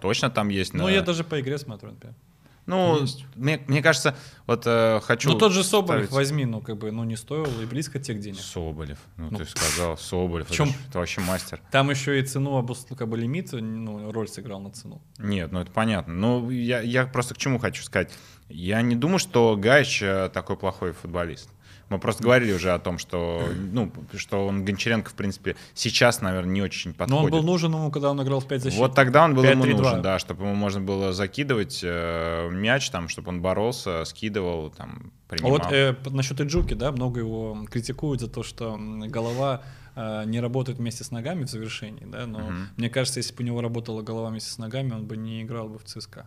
[0.00, 0.74] точно там есть.
[0.74, 0.88] Ну, на...
[0.90, 2.16] я даже по игре смотрю, например.
[2.66, 3.04] Ну,
[3.34, 4.16] мне, мне кажется,
[4.46, 5.30] вот э, хочу...
[5.30, 6.10] Ну, тот же Соболев ставить...
[6.10, 8.40] возьми, ну, как бы, ну, не стоил и близко тех денег.
[8.40, 10.68] Соболев, ну, ну ты сказал, Соболев, чем?
[10.68, 11.60] Это, это вообще мастер.
[11.70, 12.86] Там еще и цену, обус...
[12.96, 15.02] как бы, лимит, ну, роль сыграл на цену.
[15.18, 16.14] Нет, ну, это понятно.
[16.14, 18.10] Ну, я, я просто к чему хочу сказать.
[18.48, 21.50] Я не думаю, что Гаич э, такой плохой футболист.
[21.94, 26.52] Мы просто говорили уже о том, что, ну, что он Гончаренко, в принципе, сейчас, наверное,
[26.52, 27.10] не очень подходит.
[27.10, 28.78] Но он был нужен ему, когда он играл в 5 защит.
[28.80, 33.08] Вот тогда он был ему нужен, да, чтобы ему можно было закидывать э, мяч, там,
[33.08, 35.54] чтобы он боролся, скидывал, там, принимал.
[35.54, 39.62] А вот э, насчет Эджуки, да, много его критикуют за то, что голова
[39.94, 42.52] э, не работает вместе с ногами в завершении, да, но угу.
[42.76, 45.68] мне кажется, если бы у него работала голова вместе с ногами, он бы не играл
[45.68, 46.26] бы в ЦСКА.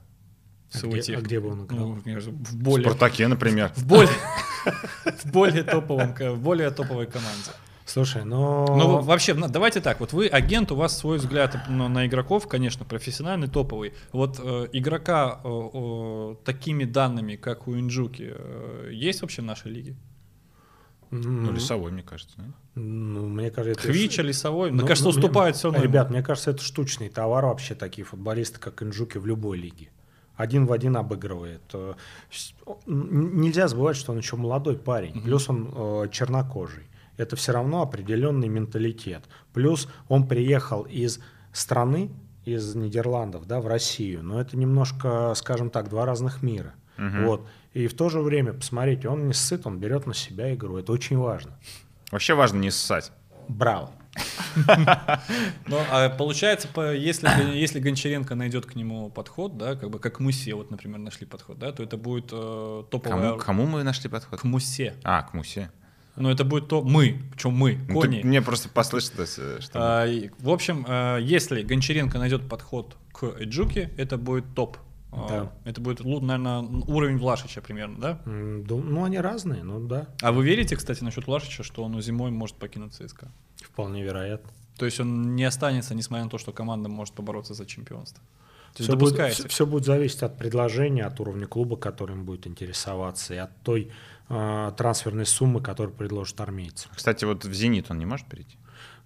[0.73, 1.80] А где, а где бы он играл?
[1.80, 3.72] Ну, в более, в Спартаке, например.
[3.76, 4.10] В более,
[5.23, 7.52] в более топовом, в более топовой команде.
[7.85, 8.65] Слушай, но...
[8.68, 12.84] Ну, вообще, давайте так, вот вы агент, у вас свой взгляд на, на игроков, конечно,
[12.84, 13.94] профессиональный, топовый.
[14.11, 19.72] Вот э, игрока э, э, такими данными, как у Инджуки, э, есть вообще в нашей
[19.72, 19.95] лиге?
[21.11, 22.41] Ну, лесовой, мне кажется.
[22.41, 22.52] Нет?
[22.76, 25.81] Ну, мне кажется, Хвича, лесовой, ну, мне кажется, ну, уступает все равно.
[25.81, 29.91] Ребят, мне кажется, это штучный товар вообще, такие футболисты, как Инджуки в любой лиге
[30.38, 31.61] один в один обыгрывает.
[31.73, 31.95] Э,
[32.85, 35.22] нельзя забывать, что он еще молодой парень, угу.
[35.22, 36.88] плюс он э, чернокожий.
[37.18, 39.23] Это все равно определенный менталитет.
[39.51, 41.19] Плюс он приехал из
[41.51, 42.11] страны,
[42.45, 46.73] из Нидерландов, да, в Россию, но это немножко, скажем так, два разных мира.
[46.97, 47.26] Угу.
[47.26, 47.47] Вот.
[47.73, 50.77] И в то же время, посмотрите, он не ссыт, он берет на себя игру.
[50.77, 51.51] Это очень важно.
[52.11, 53.11] Вообще важно не ссать.
[53.47, 53.91] Браво.
[55.68, 60.53] Ну, а получается, если, если Гончаренко найдет к нему подход, да, как бы как Мусе,
[60.53, 63.30] вот, например, нашли подход, да, то это будет э, топовая...
[63.30, 64.39] Кому, кому мы нашли подход?
[64.39, 64.95] К Мусе.
[65.03, 65.72] А, к Мусе.
[66.15, 68.22] Ну, это будет то мы, причем мы, ну, кони.
[68.23, 69.80] мне просто послышалось, э, что...
[69.80, 70.07] А,
[70.39, 74.77] в общем, э, если Гончаренко найдет подход к Эджуке, это будет топ.
[75.11, 75.52] А, да.
[75.64, 78.22] Это будет, наверное, уровень Влашича примерно, да?
[78.26, 80.07] Ну, они разные, ну да.
[80.22, 83.31] А вы верите, кстати, насчет Влашича, что он зимой может покинуть ЦСКА?
[83.72, 84.52] Вполне вероятно.
[84.77, 88.23] То есть он не останется, несмотря на то, что команда может побороться за чемпионство.
[88.76, 93.38] Все будет, все, все будет зависеть от предложения, от уровня клуба, которым будет интересоваться, и
[93.38, 93.91] от той
[94.30, 96.88] э, трансферной суммы, которую предложит армейцы.
[96.95, 98.57] Кстати, вот в «Зенит» он не может перейти?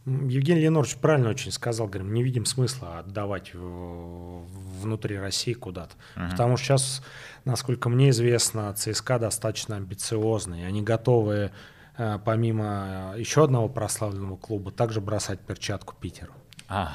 [0.06, 5.94] Евгений Ленорович правильно очень сказал, говорим, не видим смысла отдавать внутри России куда-то.
[6.16, 6.32] Uh-huh.
[6.32, 7.04] Потому что сейчас,
[7.46, 11.52] насколько мне известно, ЦСКА достаточно амбициозный, они готовы
[11.98, 16.34] помимо еще одного прославленного клуба, также бросать перчатку Питеру.
[16.68, 16.94] А,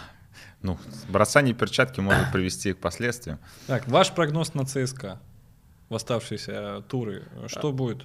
[0.63, 0.79] ну,
[1.09, 3.39] бросание перчатки может привести к последствиям.
[3.67, 5.21] Так, ваш прогноз на ЦСКА
[5.89, 8.05] в оставшиеся туры, что будет?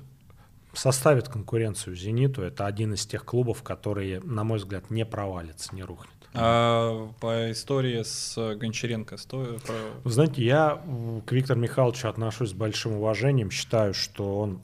[0.73, 2.43] Составит конкуренцию «Зениту».
[2.43, 6.13] Это один из тех клубов, которые, на мой взгляд, не провалится, не рухнет.
[6.33, 9.17] А по истории с Гончаренко?
[9.17, 9.57] Сто...
[10.03, 10.81] Вы знаете, я
[11.25, 13.51] к Виктору Михайловичу отношусь с большим уважением.
[13.51, 14.61] Считаю, что он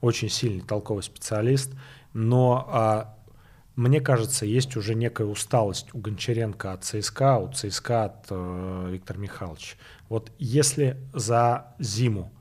[0.00, 1.72] очень сильный толковый специалист,
[2.12, 3.16] но а,
[3.76, 9.18] мне кажется, есть уже некая усталость у Гончаренко от ЦСКА, у ЦСКА от э, Виктора
[9.18, 9.76] Михайловича.
[10.08, 12.32] Вот если за зиму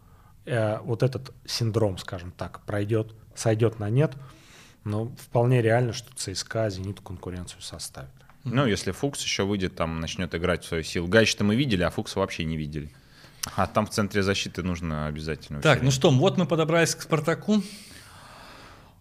[0.45, 4.13] э, вот этот синдром, скажем так, пройдет, сойдет на нет,
[4.83, 8.09] ну, вполне реально, что ЦСКА «Зениту» конкуренцию составит.
[8.43, 11.07] Ну, если Фукс еще выйдет, там начнет играть в свою силу.
[11.07, 12.89] Гайч-то мы видели, а Фукса вообще не видели.
[13.55, 15.61] А там в центре защиты нужно обязательно.
[15.61, 17.61] Так, ну что, вот мы подобрались к Спартаку.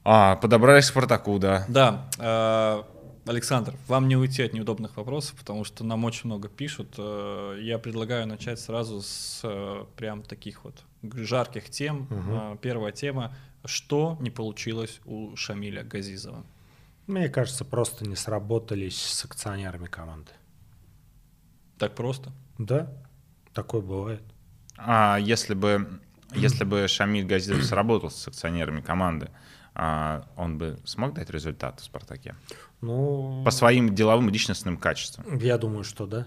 [0.05, 1.65] А, подобрались к Спартаку, да.
[1.69, 2.09] Да.
[2.19, 2.82] Э,
[3.27, 6.94] Александр, вам не уйти от неудобных вопросов, потому что нам очень много пишут.
[6.97, 12.06] Э, я предлагаю начать сразу с э, прям таких вот жарких тем.
[12.10, 12.59] Угу.
[12.62, 13.36] Первая тема.
[13.65, 16.44] Что не получилось у Шамиля Газизова?
[17.06, 20.31] Мне кажется, просто не сработались с акционерами команды.
[21.77, 22.32] Так просто?
[22.59, 22.93] Да,
[23.62, 24.22] такое бывает.
[24.76, 26.01] А если бы
[26.47, 29.30] Если бы Шамиль Газизов сработал с акционерами команды,
[29.74, 32.35] а, он бы смог дать результат в «Спартаке»?
[32.82, 35.39] Ну, По своим деловым и личностным качествам.
[35.39, 36.26] я думаю, что да.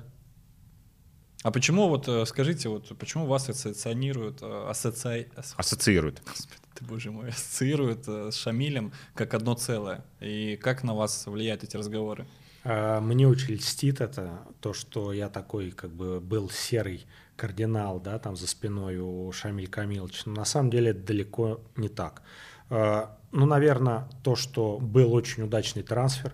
[1.44, 5.28] А почему вот э, скажите, вот почему вас ассоционируют, э, ассоци...
[5.36, 6.22] ас- Ассоциирует.
[6.26, 10.04] Господи, ты боже мой, ассоциируют э, с Шамилем как одно целое?
[10.20, 12.26] И как на вас влияют эти разговоры?
[12.64, 17.06] А, Мне очень льстит это, то, что я такой, как бы, был серый
[17.42, 20.24] кардинал, да, там за спиной у Шамиль Камиловича.
[20.28, 22.22] Но на самом деле это далеко не так.
[22.70, 26.34] А, Ну, наверное, то, что был очень удачный трансфер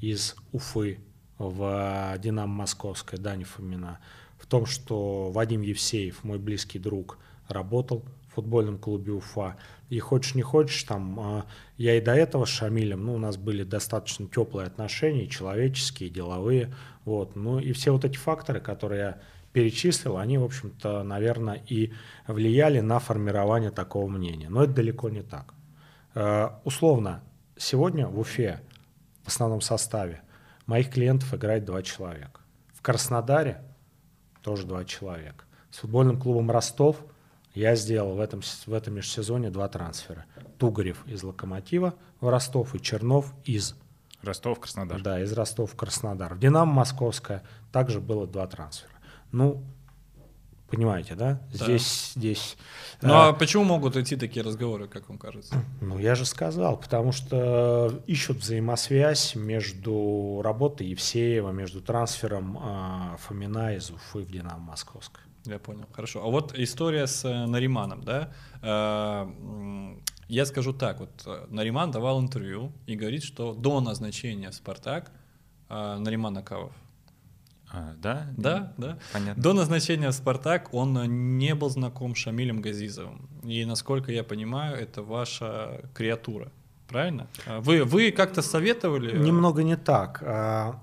[0.00, 0.98] из Уфы
[1.38, 4.00] в «Динамо Московское», Дани Фомина,
[4.36, 7.18] в том, что Вадим Евсеев, мой близкий друг,
[7.48, 9.56] работал в футбольном клубе Уфа.
[9.90, 13.36] И хочешь не хочешь, там, а, я и до этого с Шамилем, ну, у нас
[13.36, 16.74] были достаточно теплые отношения, человеческие, деловые,
[17.04, 17.36] вот.
[17.36, 19.18] Ну, и все вот эти факторы, которые я
[19.52, 21.92] перечислил, они, в общем-то, наверное, и
[22.26, 24.48] влияли на формирование такого мнения.
[24.48, 25.54] Но это далеко не так.
[26.14, 27.22] Э, Условно,
[27.56, 28.60] сегодня в Уфе
[29.24, 30.22] в основном составе
[30.66, 32.40] моих клиентов играет два человека.
[32.72, 33.62] В Краснодаре
[34.42, 35.44] тоже два человека.
[35.70, 36.96] С футбольным клубом Ростов
[37.54, 40.24] я сделал в этом, в этом межсезоне два трансфера.
[40.58, 43.76] Тугарев из Локомотива в Ростов и Чернов из,
[44.22, 45.02] Ростов, Краснодар.
[45.02, 46.34] да, из Ростова в Краснодар.
[46.34, 47.42] В Динамо Московское
[47.72, 48.92] также было два трансфера.
[49.32, 49.62] Ну,
[50.70, 51.40] понимаете, да?
[51.52, 51.64] Да.
[51.64, 52.56] Здесь, здесь...
[53.02, 55.64] Ну э, а почему могут идти такие разговоры, как вам кажется?
[55.80, 63.74] ну, я же сказал, потому что ищут взаимосвязь между работой Евсеева, между трансфером а, Фомина
[63.74, 65.24] из Уфы в Динамо Московское.
[65.44, 66.22] Я понял, хорошо.
[66.22, 68.32] А вот история с э, Нариманом, да?
[68.62, 69.26] Э,
[70.28, 75.10] Я скажу так, вот э, Нариман давал интервью и говорит, что до назначения в «Спартак»
[75.70, 76.72] э, Нариман Акавов,
[77.70, 78.28] А, да?
[78.36, 79.42] да, да, Понятно.
[79.42, 83.28] до назначения в «Спартак» он э, не был знаком с Шамилем Газизовым.
[83.42, 86.50] И, насколько я понимаю, это ваша креатура,
[86.88, 87.26] правильно?
[87.46, 89.12] А Вы, вы как-то советовали?
[89.14, 90.22] э, Немного не так.
[90.24, 90.80] А,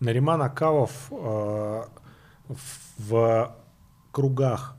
[0.00, 1.88] Нариман Акавов а,
[2.98, 3.56] в
[4.12, 4.76] кругах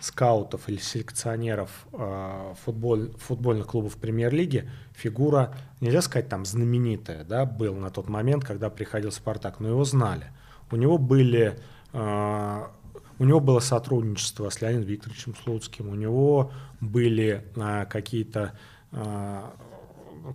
[0.00, 7.74] скаутов или селекционеров а, футболь, футбольных клубов премьер-лиги фигура, нельзя сказать, там знаменитая, да, был
[7.74, 10.26] на тот момент, когда приходил Спартак, но его знали.
[10.74, 11.56] У него были
[11.92, 12.72] а,
[13.20, 18.54] у него было сотрудничество с Леонидом Викторовичем Слуцким, у него были а, какие-то
[18.90, 19.54] а,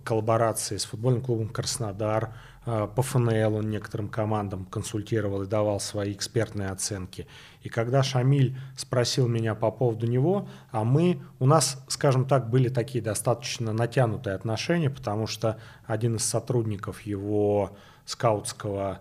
[0.02, 2.32] коллаборации с футбольным клубом Краснодар.
[2.64, 7.26] По ФНЛ он некоторым командам консультировал и давал свои экспертные оценки.
[7.62, 12.68] И когда Шамиль спросил меня по поводу него, а мы, у нас, скажем так, были
[12.68, 19.00] такие достаточно натянутые отношения, потому что один из сотрудников его скаутского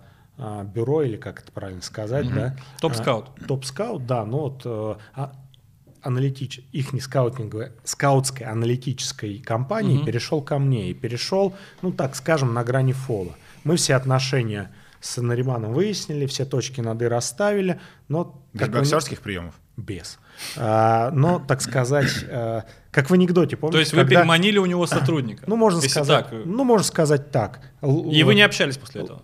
[0.64, 2.56] бюро, или как это правильно сказать, да?
[2.80, 3.28] Топ-скаут.
[3.41, 5.34] А, Топ-скаут, да, ну вот э, а,
[6.02, 10.06] аналитич, их не скаутинговой, скаутской аналитической компании Мгм.
[10.06, 13.36] перешел ко мне и перешел, ну так скажем, на грани фола.
[13.64, 14.72] Мы все отношения
[15.02, 18.41] с Нариманом выяснили, все точки над «и» расставили, но...
[18.53, 19.53] Без как вы- боксерских приемов.
[19.78, 20.20] Без.
[20.57, 22.61] А, но, так сказать, э,
[22.91, 23.76] как в анекдоте, помните?
[23.78, 25.44] То есть вы когда- переманили у него сотрудника?
[25.48, 27.61] Ну, можно Если сказать, так, э, ну, можно сказать так.
[27.82, 29.22] И вы не общались после этого?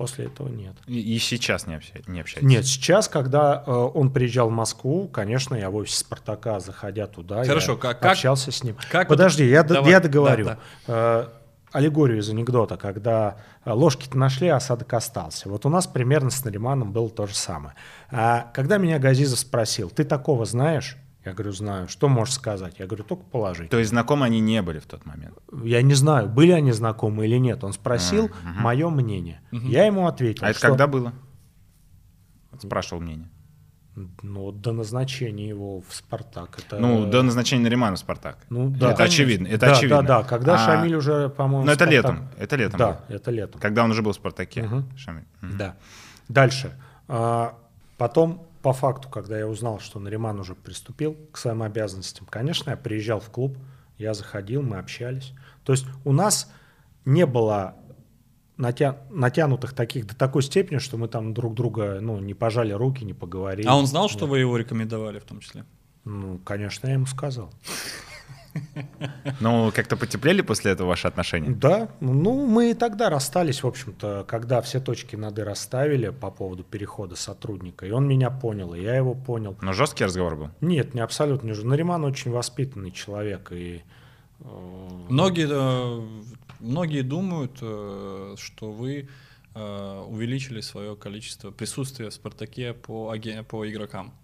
[0.00, 0.72] После этого нет.
[0.86, 2.48] И, и сейчас не, обща- не общаетесь.
[2.48, 7.44] Нет, сейчас, когда э, он приезжал в Москву, конечно, я в офис Спартака, заходя туда,
[7.44, 8.78] Хорошо, я как- как- общался с ним.
[8.90, 10.46] как Подожди, я, д- Давай, я договорю.
[10.46, 11.26] да, Э,
[11.72, 13.36] аллегорию из анекдота, когда
[13.66, 15.50] э, ложки-то нашли, а осадок остался.
[15.50, 17.74] Вот у нас примерно с Нариманом было то же самое.
[18.10, 20.96] А когда меня Газизов спросил, ты такого знаешь?
[21.24, 21.86] Я говорю, знаю.
[21.88, 22.76] Что можешь сказать?
[22.78, 23.68] Я говорю, только положить.
[23.70, 25.36] То есть знакомы они не были в тот момент.
[25.64, 27.62] Я не знаю, были они знакомы или нет.
[27.62, 28.60] Он спросил А, мгм.
[28.62, 29.40] мое мнение.
[29.50, 31.12] Я ему ответил, А это что когда было?
[32.58, 33.28] Спрашивал мнение.
[34.22, 36.58] ну, до назначения его в «Спартак».
[36.58, 38.38] Это, Ну, до назначения Наримана в «Спартак».
[38.48, 38.92] Ну, да.
[38.92, 39.46] это очевидно.
[39.46, 40.02] Это да, очевидно.
[40.02, 41.66] Да, да, когда А, Шамиль уже, по-моему...
[41.66, 41.92] Ну, это «Спартак».
[41.92, 42.28] летом.
[42.38, 42.78] Это летом.
[42.78, 43.04] Да, было.
[43.16, 43.60] это летом.
[43.60, 44.62] Когда он уже был в «Спартаке».
[44.62, 44.96] Мгм.
[44.96, 45.24] Шамиль.
[45.42, 45.58] Мгм.
[45.58, 45.76] Да.
[46.28, 46.72] Дальше.
[47.08, 47.54] А,
[47.98, 52.76] Потом, по факту, когда я узнал, что Нариман уже приступил к своим обязанностям, конечно, я
[52.76, 53.56] приезжал в клуб,
[53.98, 55.32] я заходил, мы общались.
[55.64, 56.50] То есть у нас
[57.04, 57.76] не было
[58.58, 63.04] натя- натянутых таких до такой степени, что мы там друг друга ну, не пожали руки,
[63.04, 63.66] не поговорили.
[63.66, 64.30] А он знал, что Нет.
[64.30, 65.64] вы его рекомендовали в том числе?
[66.04, 67.52] Ну, конечно, я ему сказал.
[69.40, 71.50] Ну, как-то потеплели после этого ваши отношения?
[71.50, 76.30] Да, ну мы и тогда расстались, в общем-то, когда все точки над «и» расставили по
[76.30, 79.56] поводу перехода сотрудника, и он меня понял, и я его понял.
[79.60, 80.50] Но жесткий разговор был?
[80.60, 83.82] Нет, не абсолютно Нариман очень воспитанный человек, и
[84.40, 84.44] э,
[85.08, 86.22] Многие, э,
[86.60, 89.08] многие думают, э, что вы
[89.52, 93.12] увеличили свое количество присутствия в «Спартаке» по,
[93.48, 94.14] по игрокам.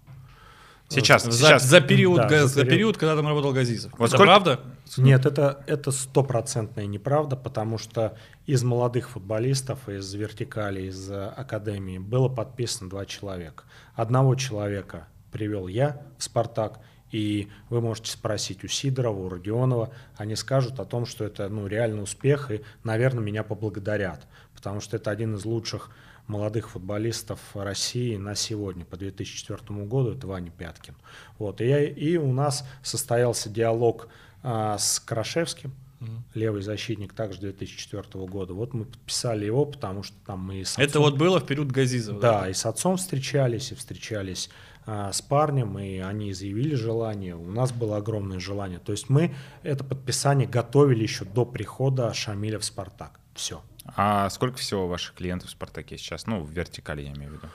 [0.89, 1.63] Сейчас, За, сейчас.
[1.65, 2.69] за период, Да, га- за за период.
[2.73, 3.91] период, когда там работал Газизов.
[3.97, 4.59] Вот это сколько- правда?
[4.95, 11.97] Нет, это это стопроцентная неправда, потому что из молодых футболистов, из вертикали, из э, академии
[11.97, 13.65] было подписано два человека.
[13.95, 16.79] Одного человека привел я в «Спартак»,
[17.11, 21.67] и вы можете спросить у Сидорова, у Родионова, они скажут о том, что это ну,
[21.67, 25.89] реальный успех, и, наверное, меня поблагодарят, потому что это один из лучших
[26.27, 30.95] молодых футболистов России на сегодня, по 2004 году, это Ваня Пяткин.
[31.39, 34.09] Вот, и, я- и у нас состоялся диалог
[34.43, 35.73] а, с Крашевским,
[36.35, 38.53] левый защитник, также 2004 года.
[38.53, 41.71] Вот мы подписали его, потому что там мы с Это отцом- вот было в период
[41.71, 42.19] Газизова.
[42.21, 44.49] да, и с отцом встречались, и встречались
[44.85, 47.35] а, с парнем, и они заявили желание.
[47.35, 48.79] У нас было огромное желание.
[48.79, 49.33] То есть мы
[49.63, 53.19] это подписание готовили еще до прихода Шамиля в «Спартак».
[53.33, 53.61] Все.
[53.95, 56.27] А сколько всего ваших клиентов в «Спартаке» сейчас?
[56.27, 57.47] Ну, в вертикали я имею в виду.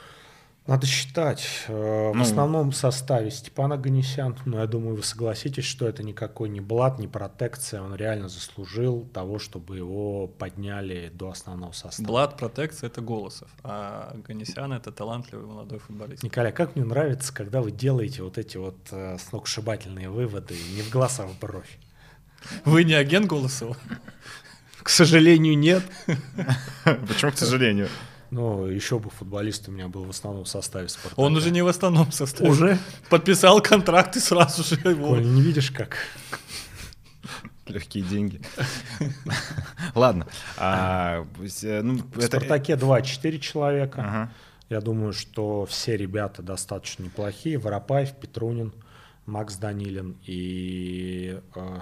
[0.65, 1.45] Надо считать.
[1.67, 2.23] Э, В Ну.
[2.23, 7.09] основном составе Степана Ганесян, но я думаю, вы согласитесь, что это никакой не блат, не
[7.09, 7.83] протекция.
[7.83, 12.07] Он реально заслужил того, чтобы его подняли до основного состава.
[12.07, 16.23] Блад Протекция это Голосов, а Ганесян это талантливый молодой футболист.
[16.23, 20.91] Николай, как мне нравится, когда вы делаете вот эти вот э, сногсшибательные выводы не в
[20.91, 21.77] глаз, а в бровь.
[22.65, 23.77] Вы не агент Голосова?
[24.83, 25.83] К сожалению, нет.
[26.85, 27.89] Почему, к сожалению?
[28.31, 31.21] Но еще бы футболист у меня был в основном составе «Спартака».
[31.21, 32.51] Он уже не в основном составе.
[32.51, 32.79] Уже?
[33.11, 35.09] Подписал контракт и сразу же его.
[35.09, 35.99] Коль, не видишь, как?
[37.67, 38.41] Легкие деньги.
[39.95, 40.27] Ладно.
[40.57, 41.27] А,
[41.63, 44.01] э, ну, В это- «Спартаке» 2-4 человека.
[44.01, 44.33] Ага.
[44.71, 47.59] Я думаю, что все ребята достаточно неплохие.
[47.59, 48.73] Воропаев, Петрунин,
[49.27, 51.81] Макс Данилин и э,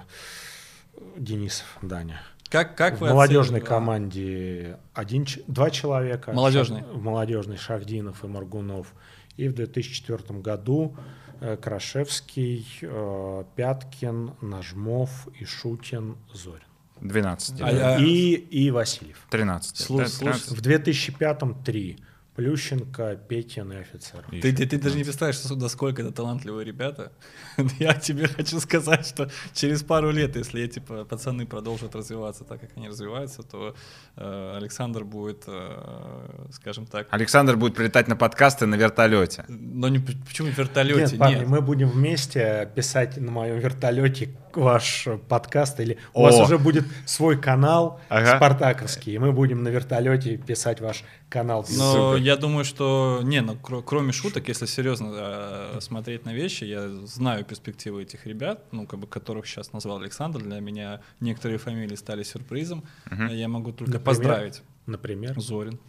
[1.15, 2.21] Денисов Даня.
[2.51, 6.33] Как, как в вы молодежной оцени- команде один, два человека.
[6.33, 6.81] Молодежной.
[6.81, 8.93] Шах- В молодежной Шахдинов и Маргунов.
[9.37, 10.95] И в 2004 году
[11.39, 16.61] э, Крашевский, э, Пяткин, Нажмов, Ишутин, Зорин.
[16.99, 17.61] 12.
[17.61, 19.25] А И, и Васильев.
[19.31, 19.89] 13.
[19.89, 20.51] Слу- да, слушай, 13.
[20.57, 21.97] В 2005-м три.
[22.35, 24.23] Плющенко, Петин и офицер.
[24.31, 27.11] Ты, ты, ты даже не представляешь, что- насколько это талантливые ребята.
[27.79, 32.61] Я тебе хочу сказать, что через пару лет, если эти па- пацаны продолжат развиваться так,
[32.61, 33.75] как они развиваются, то
[34.15, 39.43] э, Александр будет, э, скажем так, Александр будет прилетать на подкасты на вертолете.
[39.49, 41.01] но не почему в вертолете?
[41.01, 41.47] Нет, парни, Нет.
[41.49, 47.39] мы будем вместе писать на моем вертолете ваш подкаст, или у вас уже будет свой
[47.39, 48.37] канал Ага.
[48.37, 51.65] спартаковский, и мы будем на вертолете писать ваш канал.
[51.77, 52.21] Но Супер.
[52.23, 56.89] я думаю, что не, ну кро- кроме шуток, если серьезно э, смотреть на вещи, я
[57.05, 60.39] знаю перспективы этих ребят, ну как бы которых сейчас назвал Александр.
[60.41, 62.83] Для меня некоторые фамилии стали сюрпризом.
[63.29, 64.05] Я могу только Например?
[64.05, 64.61] поздравить.
[64.87, 65.79] Например, Зорин.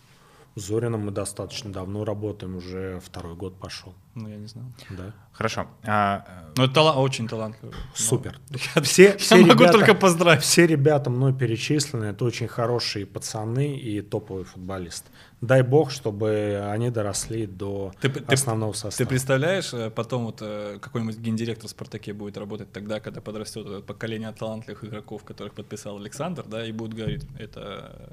[0.55, 3.95] с Зорином мы достаточно давно работаем, уже второй год пошел.
[4.15, 4.67] Ну я не знаю.
[4.91, 5.13] Да.
[5.33, 5.67] Хорошо.
[5.83, 7.75] А, э, Ну это тала- очень талантливый.
[7.95, 8.39] Супер.
[8.51, 10.43] Ну, я, Все, я все могу ребята- только поздравить.
[10.43, 15.11] Все ребята мной перечислены, это очень хорошие пацаны и топовые футболисты.
[15.43, 19.09] Дай бог, чтобы они доросли до Ты- ты- основного Ты состава.
[19.09, 24.31] представляешь, э, потом вот э, какой-нибудь гендиректор в «Спартаке» будет работать тогда, когда подрастет поколение
[24.31, 28.09] талантливых игроков, которых подписал Александр, да, и будет говорить, это,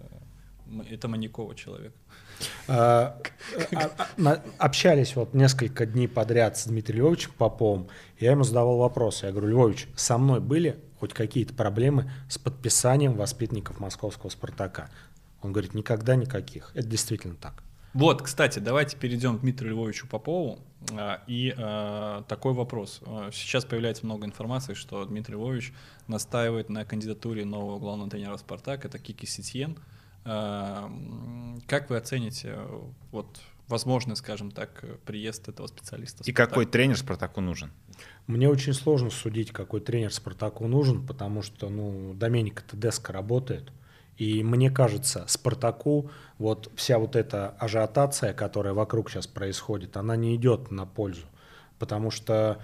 [0.89, 1.93] это Маньякова человек.
[2.67, 3.21] А,
[3.75, 3.91] а,
[4.25, 7.89] а, Общались вот несколько дней подряд с Дмитрием Львовичем Поповым.
[8.19, 9.21] Я ему задавал вопрос.
[9.21, 14.89] Я говорю, Львович, со мной были хоть какие-то проблемы с подписанием воспитанников московского «Спартака»?
[15.41, 16.71] Он говорит, никогда никаких.
[16.73, 17.63] Это действительно так.
[17.93, 20.59] Вот, кстати, давайте перейдем к Дмитрию Львовичу Попову.
[20.91, 23.01] А, И а, такой вопрос.
[23.05, 25.73] А, Сейчас появляется много информации, что Дмитрий Львович
[26.07, 28.85] настаивает на кандидатуре нового главного тренера «Спартак».
[28.85, 29.77] Это Кики Сетьен.
[30.25, 36.23] М, Как вы оцените э, вот, возможный, скажем так, э, приезд этого специалиста?
[36.23, 37.71] и какой тренер Спартаку нужен?
[38.27, 43.71] Мне очень сложно судить, какой тренер «Спартаку» нужен, потому что, ну, Доменика Тедеско работает.
[44.19, 50.35] И мне кажется, «Спартаку» вот вся вот эта ажиотация, которая вокруг сейчас происходит, она не
[50.35, 51.25] идет на пользу.
[51.79, 52.59] Потому что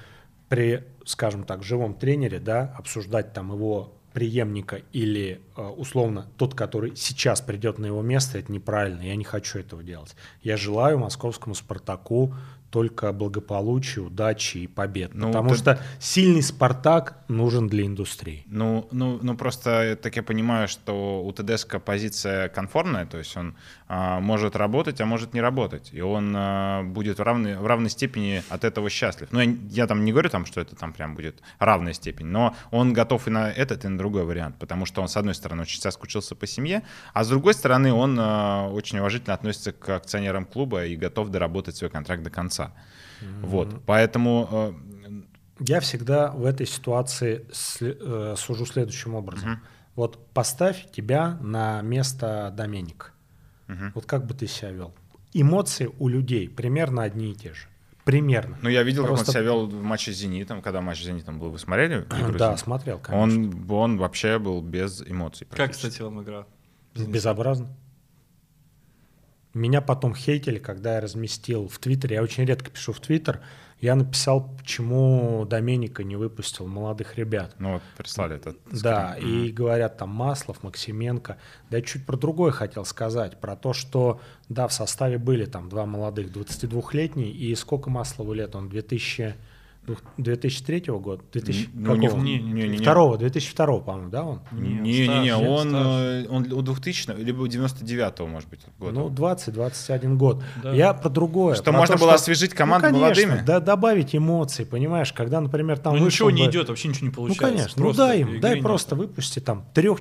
[0.50, 6.96] при, скажем так, живом тренере, да, обсуждать там его преемника или э, условно тот, который
[6.98, 9.02] сейчас придет на его место, это неправильно.
[9.02, 10.14] Я не хочу этого делать.
[10.44, 12.34] Я желаю московскому «Спартаку»
[12.76, 15.12] только благополучия, удачи и побед.
[15.14, 18.44] Ну, потому ты- что сильный «Спартак» нужен для индустрии.
[18.48, 23.38] Ну, ну, ну просто э, так я понимаю, что у ТДСК позиция конформная, то есть
[23.38, 23.56] он
[23.88, 27.90] а, может работать, а может не работать, и он а, будет в равной, в равной
[27.90, 29.30] степени от этого счастлив.
[29.32, 32.58] Ну, я, я там не говорю, там, что это там прям будет равная степень, но
[32.72, 35.62] он готов и на этот, и на другой вариант, потому что он, с одной стороны,
[35.62, 36.84] очень соскучился по семье,
[37.14, 41.78] а с другой стороны, он а, очень уважительно относится к акционерам клуба и готов доработать
[41.78, 42.65] свой контракт до конца.
[43.42, 44.48] Вот, поэтому...
[44.52, 45.12] э,
[45.60, 47.46] Я всегда в этой ситуации
[47.82, 49.62] э, сужу следующим образом.
[49.96, 53.08] Вот поставь тебя на место Доменика.
[53.94, 54.94] Вот как бы ты себя вел?
[55.34, 57.68] Эмоции у людей примерно одни и те же.
[58.06, 58.56] Примерно.
[58.62, 61.06] Ну, я видел, как Просто- он себя вел в матче с «Зенитом», когда матч с
[61.06, 61.50] «Зенитом» был.
[61.50, 62.02] Вы смотрели?
[62.22, 63.18] игру Да, смотрел, конечно.
[63.20, 65.48] Он, он вообще был без эмоций.
[65.50, 66.46] Как, кстати, вам игра?
[66.96, 67.70] Безобразно.
[69.56, 72.18] Меня потом хейтили, когда я разместил в Твиттере.
[72.18, 73.42] Я очень редко пишу в Твиттер.
[73.82, 77.56] Я написал, почему Доменика не выпустил молодых ребят.
[77.60, 79.44] Ну, вот прислали этот Да, скрин.
[79.46, 81.38] и говорят там Маслов, Максименко.
[81.70, 84.20] Да я чуть про другое хотел сказать, про то, что,
[84.50, 88.56] да, в составе были там два молодых, 22-летний, и сколько Маслову лет?
[88.56, 89.36] Он 2000,
[90.18, 91.22] 2003 года?
[91.32, 92.22] 2000, Ну, не какого?
[92.24, 94.42] не- не- не- Второго, 2002, по-моему, да, он?
[94.52, 96.26] Не-не-не, он, старше.
[96.26, 98.92] э, он у 2000 либо у 99-го, может быть, года.
[98.94, 100.44] Ну, 20-21 год.
[100.64, 100.74] Да.
[100.74, 101.56] Я про другое.
[101.56, 103.46] Что про можно то, было освежить команду ну, конечно, молодыми?
[103.46, 107.06] Да, добавить эмоций, понимаешь, когда, например, там Ну вышел ничего не бы- идет, вообще ничего
[107.06, 107.44] не Ну, получается.
[107.56, 107.82] конечно.
[107.82, 110.00] Просто ну, дай им, дай просто выпусти там трех,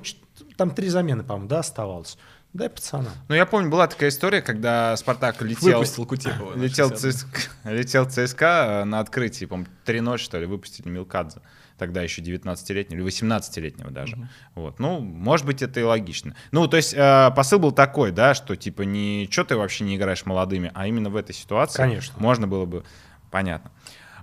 [0.57, 2.17] там три замены, по-моему, да, оставалось.
[2.55, 3.11] Дай пацанам.
[3.27, 5.79] Ну, я помню, была такая история, когда Спартак летел...
[5.79, 6.55] Выпустил Кутепова.
[6.55, 7.13] на Летел 60.
[7.13, 11.41] ЦСКА, летел ЦСКА на открытии, по-моему, 3-0, что ли, выпустили Милкадзе.
[11.77, 14.29] Тогда еще 19-летнего или 18-летнего даже.
[14.53, 14.79] Вот.
[14.79, 16.33] Ну, может быть, это и логично.
[16.53, 19.97] Ну, то есть э, посыл был такой, да, что типа не что ты вообще не
[19.97, 22.15] играешь молодыми, а именно в этой ситуации Конечно.
[22.19, 22.85] можно было бы...
[23.31, 23.69] Понятно.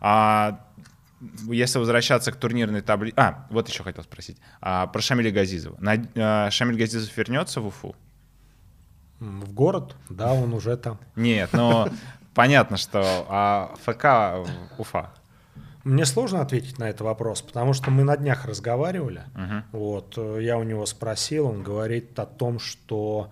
[0.00, 0.64] А,
[1.50, 3.14] если возвращаться к турнирной таблице...
[3.18, 4.38] А, вот еще хотел спросить.
[4.62, 5.76] А, про Шамиля Газизова.
[5.78, 7.94] На- э, Шамиль Газизов вернется в Уфу?
[9.22, 10.98] В город, да, он уже там.
[11.14, 11.88] Нет, но
[12.34, 15.12] понятно, что а ФК Уфа.
[15.84, 19.22] Мне сложно ответить на этот вопрос, потому что мы на днях разговаривали.
[19.72, 23.30] Вот, э, я у него спросил, он говорит о том, что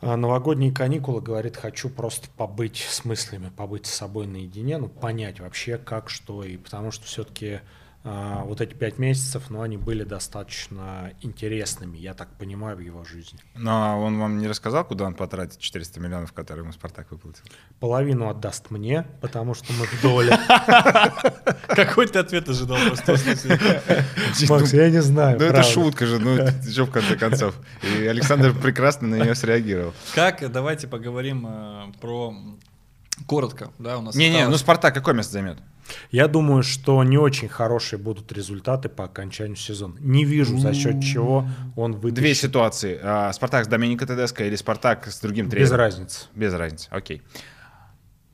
[0.00, 5.38] э, новогодние каникулы, говорит, хочу просто побыть с мыслями, побыть с собой наедине, ну, понять
[5.38, 7.60] вообще, как, что, и потому что все-таки
[8.04, 13.38] вот эти пять месяцев, ну, они были достаточно интересными, я так понимаю, в его жизни.
[13.54, 17.44] Но он вам не рассказал, куда он потратит 400 миллионов, которые ему Спартак выплатил?
[17.78, 20.36] Половину отдаст мне, потому что мы в доле.
[21.68, 23.12] Какой ты ответ ожидал просто?
[24.48, 25.38] Макс, я не знаю.
[25.38, 27.54] Ну, это шутка же, ну, что в конце концов.
[27.82, 29.94] И Александр прекрасно на нее среагировал.
[30.14, 32.34] Как, давайте поговорим э, про...
[33.26, 35.58] Коротко, да, у нас Не-не, ну Спартак какое место займет?
[36.10, 39.96] Я думаю, что не очень хорошие будут результаты по окончанию сезона.
[40.00, 41.46] Не вижу, за счет чего
[41.76, 42.36] он Две вытащит.
[42.36, 42.98] ситуации.
[43.02, 45.76] А, Спартак с Доменико Тедеско или Спартак с другим Без тренером?
[45.76, 46.26] разницы.
[46.34, 47.22] Без разницы, окей.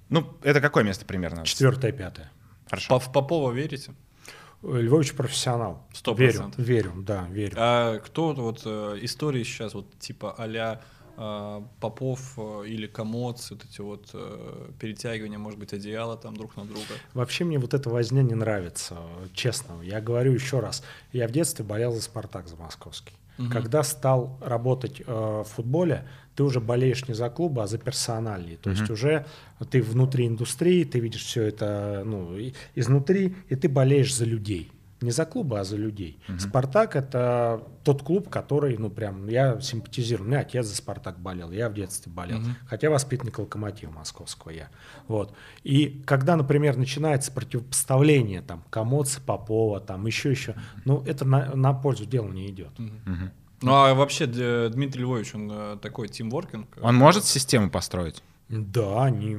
[0.09, 1.45] Ну, это какое место примерно?
[1.45, 2.31] Четвертое, пятое.
[2.69, 2.99] Хорошо.
[2.99, 3.93] В Попова верите?
[4.63, 5.87] Львович профессионал.
[5.93, 6.65] Сто Верю, процентов.
[6.65, 7.55] верю, да, верю.
[7.57, 10.98] А кто вот э, истории сейчас вот типа а-ля э,
[11.81, 16.65] Попов э, или Комоц, вот эти вот э, перетягивания, может быть, одеяла там друг на
[16.65, 16.95] друга.
[17.13, 18.97] Вообще мне вот эта возня не нравится,
[19.35, 19.83] честно.
[19.83, 20.85] Я говорю еще раз.
[21.13, 23.15] Я в детстве болел за «Спартак», за московский.
[23.53, 26.05] Когда стал работать э, в футболе,
[26.35, 28.57] ты уже болеешь не за клубы, а за персональные.
[28.57, 29.27] То есть уже
[29.71, 32.37] ты внутри индустрии, ты видишь все это ну,
[32.75, 34.71] изнутри, и ты болеешь за людей.
[35.01, 36.19] Не за клубы, а за людей.
[36.39, 40.27] Спартак это тот клуб, который, ну прям, я симпатизирую.
[40.27, 42.41] У меня отец за Спартак болел, я в детстве болел.
[42.67, 44.69] Хотя воспитанник локомотива московского я.
[45.07, 45.35] Вот.
[45.63, 50.55] И когда, например, начинается противопоставление там Комоца, Попова, там еще еще,
[50.85, 52.71] ну это на, на пользу делу не идет.
[53.61, 56.79] Ну а вообще Дмитрий Львович, он э, такой тимворкинг.
[56.81, 58.23] Он может систему построить?
[58.49, 59.37] Да, они,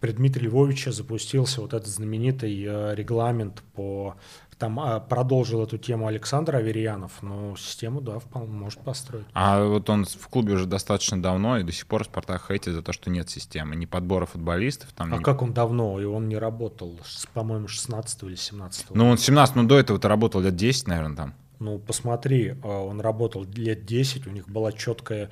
[0.00, 4.16] при Дмитрия Львовича запустился вот этот знаменитый э, регламент по...
[4.56, 9.26] Там а, продолжил эту тему Александр Аверьянов, но систему, да, вполне может построить.
[9.34, 12.80] А вот он в клубе уже достаточно давно, и до сих пор Спартак хейтит за
[12.80, 14.92] то, что нет системы, ни подбора футболистов.
[14.92, 16.00] Там, А ни- как он давно?
[16.00, 16.98] И он не работал,
[17.34, 21.34] по-моему, 16 или 17 Ну, он 17, ну до этого-то работал лет 10, наверное, там.
[21.64, 25.30] Ну, посмотри, э, он работал лет 10, у них была четкая...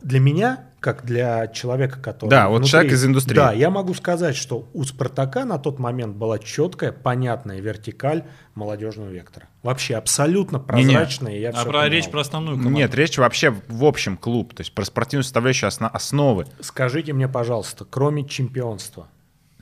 [0.00, 2.30] Для меня, как для человека, который...
[2.30, 3.36] Да, вот человек из индустрии.
[3.36, 8.24] Да, я могу сказать, что у «Спартака» на тот момент была четкая, понятная вертикаль
[8.54, 9.48] молодежного вектора.
[9.62, 11.36] Вообще абсолютно прозрачная.
[11.36, 11.86] и я А про понимал.
[11.88, 12.78] речь про основную команду.
[12.78, 16.46] Нет, речь вообще в общем клуб, то есть про спортивную составляющую осно- основы.
[16.60, 19.08] Скажите мне, пожалуйста, кроме чемпионства,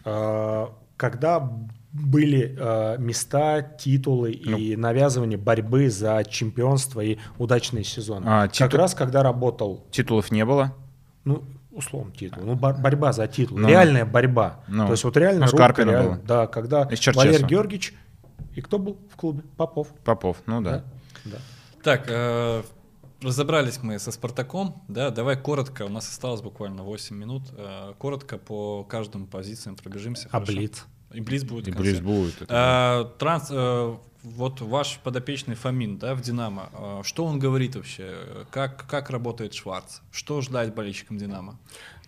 [0.05, 0.67] э,
[0.97, 1.51] когда
[1.93, 4.83] были э, места, титулы и Ну.
[4.83, 8.25] навязывание борьбы за чемпионство и удачные сезоны?
[8.27, 10.75] А, Как титул- раз когда работал Титулов не было.
[11.25, 12.43] Ну, условно, титул.
[12.45, 13.59] Ну, бор- борьба за титул.
[13.59, 14.61] Ну, Реальная борьба.
[14.69, 14.87] ну.
[14.87, 16.21] То есть вот реально Ну, Скарпина реально- было.
[16.27, 16.97] Да, когда И.
[17.15, 17.95] Валерий Георгиевич...
[18.55, 19.43] И кто был в клубе?
[19.57, 19.89] Попов.
[20.05, 20.83] Попов, ну да.
[21.25, 21.37] Да.
[21.85, 22.63] Так, э,
[23.23, 28.37] разобрались мы со Спартаком, да, давай коротко, у нас осталось буквально 8 минут, э, коротко
[28.37, 30.27] по каждым позициям пробежимся.
[30.29, 30.53] А хорошо?
[31.13, 31.69] И Блиц будет.
[31.69, 31.71] И.
[31.71, 32.43] Блиц будет.
[32.43, 37.77] это А, транс, э, вот ваш подопечный Фомин, да, в Динамо, э, что он говорит
[37.77, 38.47] вообще?
[38.51, 40.01] Как, как работает Шварц?
[40.11, 41.59] Что ждать болельщикам Динамо?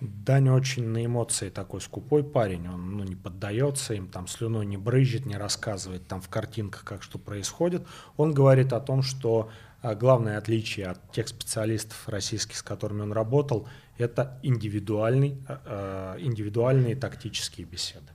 [0.01, 4.79] Даня очень на эмоции такой скупой парень, он ну, не поддается им, там слюной не
[4.79, 7.87] брызжет, не рассказывает там в картинках, как что происходит.
[8.17, 9.51] Он говорит о том, что
[9.83, 13.69] а, главное отличие от тех специалистов российских, с которыми он работал,
[13.99, 18.09] это индивидуальный, а, а, индивидуальные тактические беседы.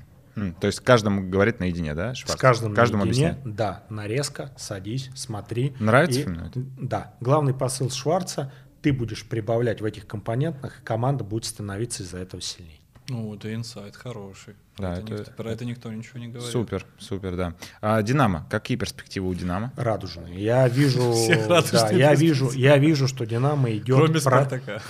[0.59, 2.13] То есть каждому говорит наедине, да?
[2.13, 2.39] С Шварц?
[2.39, 3.55] каждым Каждому наедине, объясняет.
[3.55, 5.73] да, нарезка, садись, смотри.
[5.79, 6.59] Нравится И- фильм это?
[6.79, 7.13] Да.
[7.21, 8.51] Главный посыл Шварца–
[8.81, 12.77] ты будешь прибавлять в этих компонентах, и команда будет становиться из-за этого сильнее.
[13.09, 14.53] Ну, это инсайт хороший.
[14.77, 16.51] Да, Это это- никто- про это никто ничего не говорит.
[16.51, 17.55] Супер, супер, да.
[17.81, 19.73] А, Динамо, какие перспективы у Динамо?
[19.75, 20.43] Радужные.
[20.43, 24.23] Я вижу, Все радужные да, я вижу, я вижу, что Динамо идет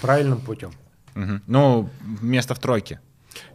[0.01, 0.71] правильным путем.
[1.13, 1.89] Ну,
[2.21, 2.99] место в тройке.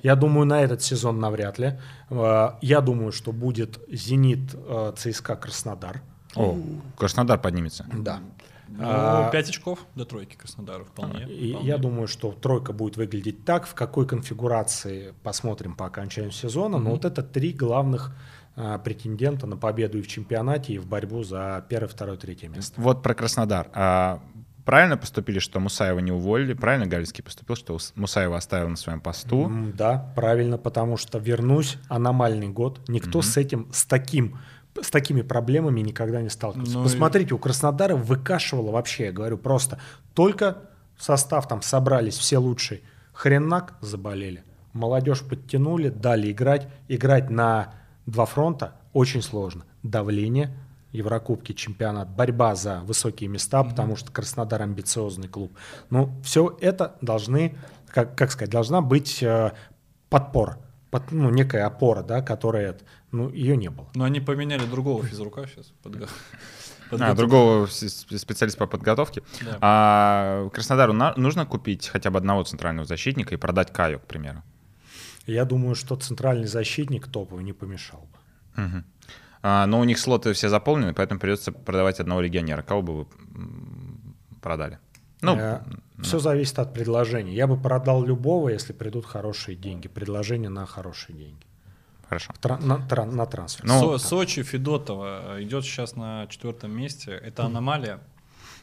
[0.02, 1.78] Я думаю, на этот сезон навряд ли.
[2.11, 6.02] Э, Я думаю, что будет Зенит, э, ЦСКА, Краснодар.
[6.36, 6.57] О,
[6.97, 7.86] Краснодар поднимется.
[7.93, 8.20] Да.
[8.69, 11.24] Ну, А, 5 очков до тройки Краснодару вполне.
[11.24, 11.69] И вполне.
[11.69, 16.78] я думаю, что тройка будет выглядеть так, в какой конфигурации посмотрим по окончанию сезона.
[16.78, 18.12] Но вот это три главных
[18.57, 22.81] а, претендента на победу и в чемпионате, и в борьбу за первое, второе, третье место.
[22.81, 23.69] Вот про Краснодар.
[23.74, 24.20] А,
[24.70, 26.55] правильно поступили, что Мусаева не уволили?
[26.55, 29.47] Правильно Галицкий поступил, что Ус- Мусаева оставил на своем посту?
[29.47, 32.80] М, Да, правильно, потому что вернусь, аномальный год.
[32.88, 34.38] Никто с этим, с таким
[34.80, 36.74] с такими проблемами никогда не сталкивался.
[36.74, 39.80] Ну и- Посмотрите, у Краснодара выкашивало вообще, я говорю, просто
[40.14, 40.59] только
[40.97, 42.82] состав там собрались все лучшие.
[43.12, 44.44] Хренак заболели.
[44.72, 46.68] Молодежь подтянули, дали играть.
[46.86, 47.74] Играть на
[48.06, 49.64] два фронта очень сложно.
[49.82, 50.56] Давление,
[50.92, 55.56] Еврокубки, чемпионат, борьба за высокие места, потому что Краснодар амбициозный клуб.
[55.90, 57.56] Ну, все это должны,
[57.88, 59.52] как, как сказать, должна быть э,
[60.08, 60.58] подпора,
[60.90, 62.76] под- ну, некая опора, да, которая,
[63.12, 63.86] ну, ее не было.
[63.94, 65.72] Но они поменяли другого физрука сейчас.
[66.92, 69.22] А, другого специалиста по подготовке.
[69.42, 69.58] Да.
[69.60, 74.42] А Краснодару на- нужно купить хотя бы одного центрального защитника и продать Каю, к примеру.
[75.26, 78.62] Я думаю, что центральный защитник топовый не помешал бы.
[78.62, 78.84] Мгм.
[79.42, 82.62] А, но у них слоты все заполнены, поэтому придется продавать одного легионера.
[82.62, 83.06] Кого бы вы
[84.42, 84.78] продали?
[85.22, 85.38] Ну,
[86.02, 87.34] все зависит от предложения.
[87.34, 89.88] Я бы продал любого, если придут хорошие деньги.
[89.88, 91.44] Предложение на хорошие деньги.
[92.08, 92.32] хорошо.
[92.40, 93.66] Тра- на, тра- на трансфер.
[93.66, 97.12] Ну, Со- Сочи, Федотова э, идет сейчас на четвертом месте.
[97.12, 98.00] Это аномалия.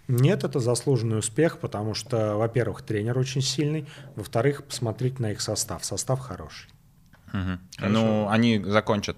[0.10, 3.86] Нет, это заслуженный успех, потому что, во-первых, тренер очень сильный,
[4.16, 5.84] во-вторых, посмотрите на их состав.
[5.86, 6.70] Состав хороший.
[7.34, 7.60] Мгм.
[7.80, 9.16] Ну, они закончат.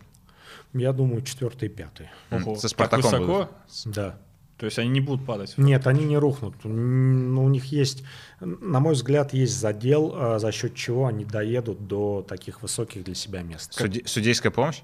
[0.73, 2.09] Я думаю, четвертый и пятый.
[2.31, 3.25] Ого, Со так Спартаком высоко?
[3.25, 3.49] будут.
[3.85, 4.19] Да.
[4.57, 5.53] То есть они не будут падать.
[5.57, 6.53] Нет, они не рухнут.
[6.65, 8.03] М, ну, У них есть,
[8.41, 13.15] на мой взгляд, есть задел, а, за счет чего они доедут до таких высоких для
[13.15, 13.73] себя мест.
[13.79, 14.81] Суде- Судейская помощь?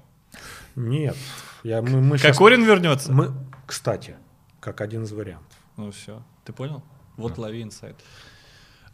[0.74, 1.16] Нет,
[1.62, 3.12] я, мы, мы Кокорин вернется?
[3.12, 3.32] мы,
[3.66, 4.16] кстати,
[4.60, 5.56] как один из вариантов.
[5.76, 6.82] Ну все, ты понял?
[7.16, 7.96] Вот лови инсайт.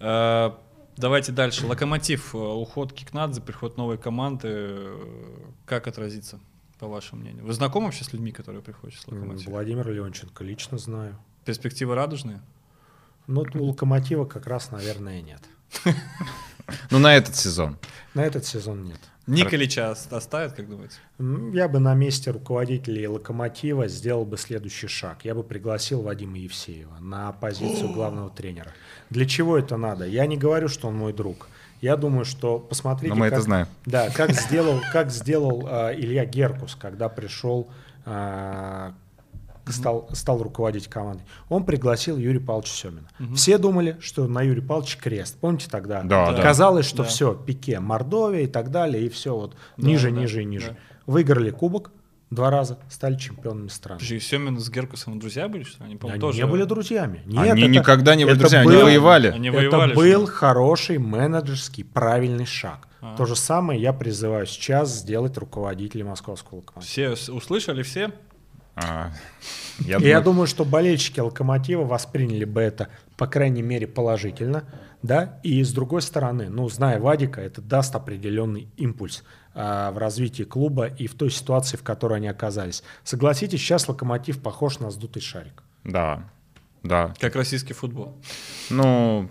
[0.00, 0.50] Э,
[0.96, 1.66] Давайте дальше.
[1.66, 4.48] Локомотив, э, уход Кикнадзе, приход новой команды.
[4.50, 6.38] э, Как отразится,
[6.82, 7.44] по вашему мнению?
[7.44, 9.50] Вы знакомы вообще с людьми, которые приходят с Локомотива?
[9.52, 11.16] Владимир Леонченко лично знаю.
[11.44, 12.40] Перспективы радужные?
[13.28, 15.40] Но у Локомотива как раз, наверное, нет.
[16.90, 17.78] Ну, на этот сезон.
[18.14, 18.98] На этот сезон нет.
[19.28, 20.96] Николича ост- оставят, как думаете?
[21.56, 25.24] Я бы на месте руководителей Локомотива сделал бы следующий шаг.
[25.24, 28.72] Я бы пригласил Вадима Евсеева на позицию главного тренера.
[29.08, 30.04] Для чего это надо?
[30.04, 31.46] Я не говорю, что он мой друг.
[31.82, 33.66] Я думаю, что посмотрите, Но мы как, это знаем.
[33.84, 37.68] Да, как сделал, как сделал а, Илья Геркус, когда пришел,
[38.06, 38.94] а,
[39.66, 41.24] стал, стал руководить командой.
[41.48, 43.08] Он пригласил Юрия Павловича Семина.
[43.34, 45.36] Все думали, что на Юрия Павловича крест.
[45.40, 46.02] Помните тогда?
[46.04, 46.40] Да, да.
[46.40, 47.08] Казалось, что Да.
[47.08, 50.68] все, Пике, Мордовия и так далее, и все вот ниже, да, ниже и ниже.
[50.70, 50.76] да.
[51.06, 51.90] Выиграли кубок
[52.34, 53.98] два раза, стали чемпионами страны.
[53.98, 55.86] Подожди, Семин с Геркусом друзья были, что ли?
[55.90, 56.38] Они, по-моему, Они тоже...
[56.38, 57.22] не были друзьями.
[57.26, 59.28] Нет, Они это- никогда не были друзьями, они был- воевали.
[59.28, 59.94] Они это воевали.
[59.94, 60.32] был же.
[60.32, 62.88] хороший менеджерский правильный шаг.
[63.00, 63.16] А.
[63.16, 67.14] То же самое я призываю сейчас сделать руководителей московского локомотива.
[67.16, 68.12] Все услышали, все?
[68.74, 69.10] А,
[69.80, 74.64] Я И я думаю, думаю, что болельщики Локомотива восприняли бы это, по крайней мере, положительно,
[75.02, 80.86] да, и с другой стороны, ну, зная Вадика, это даст определенный импульс в развитии клуба
[80.86, 82.82] и в той ситуации, в которой они оказались.
[83.04, 85.62] Согласитесь, сейчас Локомотив похож на сдутый шарик.
[85.84, 86.24] Да,
[86.82, 87.14] да.
[87.18, 88.14] Как российский футбол.
[88.70, 89.28] Ну,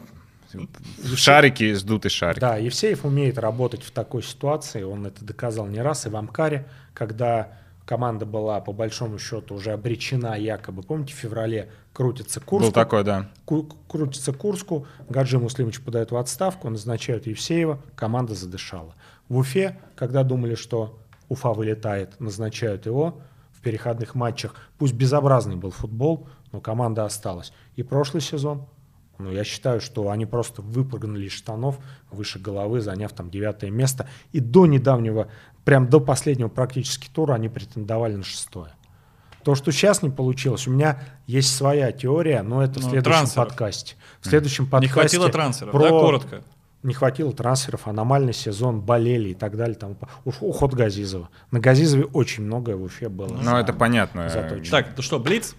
[1.15, 2.39] шарики, сдутый шарик.
[2.39, 6.67] Да, Евсеев умеет работать в такой ситуации, он это доказал не раз и в Амкаре,
[6.93, 7.53] когда
[7.85, 10.81] команда была по большому счету уже обречена якобы.
[10.81, 12.67] Помните, в феврале крутится Курску?
[12.67, 13.29] Был такой, да.
[13.45, 18.95] Ку- крутится Курску, Гаджи Муслимович подает в отставку, назначают Евсеева, команда задышала.
[19.31, 20.99] В Уфе, когда думали, что
[21.29, 23.21] Уфа вылетает, назначают его
[23.53, 24.55] в переходных матчах.
[24.77, 27.53] Пусть безобразный был футбол, но команда осталась.
[27.77, 28.65] И прошлый сезон,
[29.19, 31.79] ну, я считаю, что они просто выпрыгнули из штанов
[32.11, 34.09] выше головы, заняв там девятое место.
[34.33, 35.29] И до недавнего,
[35.63, 38.73] прям до последнего практически тура они претендовали на шестое.
[39.45, 43.03] То, что сейчас не получилось, у меня есть своя теория, но это в Ну, следующем
[43.13, 43.47] трансферов.
[43.47, 43.95] подкасте.
[44.19, 46.43] В следующем Не подкасте хватило трансферов, про- да, коротко.
[46.83, 49.75] Не хватило трансферов, аномальный сезон, болели и так далее.
[49.75, 51.29] Там, ух- уход Газизова.
[51.51, 53.37] На Газизове очень многое в Уфе было.
[53.39, 54.29] Ну, это понятно.
[54.29, 54.71] заточено.
[54.71, 55.55] Так, ну что, Блиц?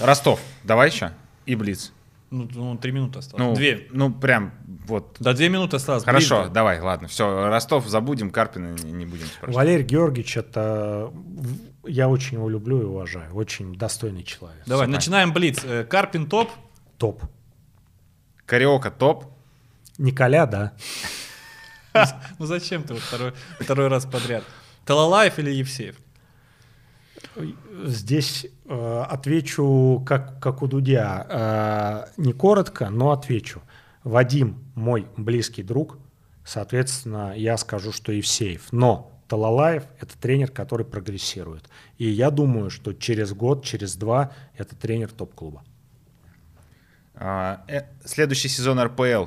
[0.00, 1.12] Ростов, давай еще.
[1.46, 1.92] И Блиц.
[2.30, 3.46] Ну, ну, три минуты осталось.
[3.46, 3.86] Ну, Две.
[3.92, 4.52] Ну, прям
[4.86, 5.16] вот.
[5.20, 6.02] Да, две минуты осталось.
[6.02, 6.54] Хорошо, Блиц, да.
[6.54, 7.06] давай, ладно.
[7.06, 9.54] Все, Ростов забудем, Карпина не не будем спрашивать.
[9.54, 11.12] Валерий Георгиевич, это...
[11.86, 13.32] Я очень его люблю и уважаю.
[13.34, 14.62] Очень достойный человек.
[14.66, 14.96] Давай, Супер.
[14.96, 15.62] начинаем Блиц.
[15.62, 16.50] Э, Карпин топ.
[16.96, 17.22] Топ.
[18.46, 19.26] Кариока топ.
[19.98, 20.72] Николя, да.
[22.38, 24.42] Ну зачем ты вот второй, второй раз подряд?
[24.84, 25.96] Талалаев или Евсеев?
[27.84, 31.26] Здесь э, отвечу, как, как у Дудя.
[32.16, 33.62] Э, не коротко, но отвечу.
[34.02, 35.98] Вадим мой близкий друг,
[36.44, 38.72] соответственно, я скажу, что Евсеев.
[38.72, 41.68] Но Талалаев– это тренер, который прогрессирует.
[41.96, 45.64] И я думаю, что через год, через два это тренер топ-клуба.
[47.14, 49.26] А, э, Следующий сезон РПЛ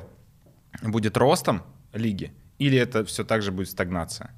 [0.82, 1.62] будет ростом
[1.92, 2.32] лиги?
[2.58, 4.30] Или это все так же будет стагнация?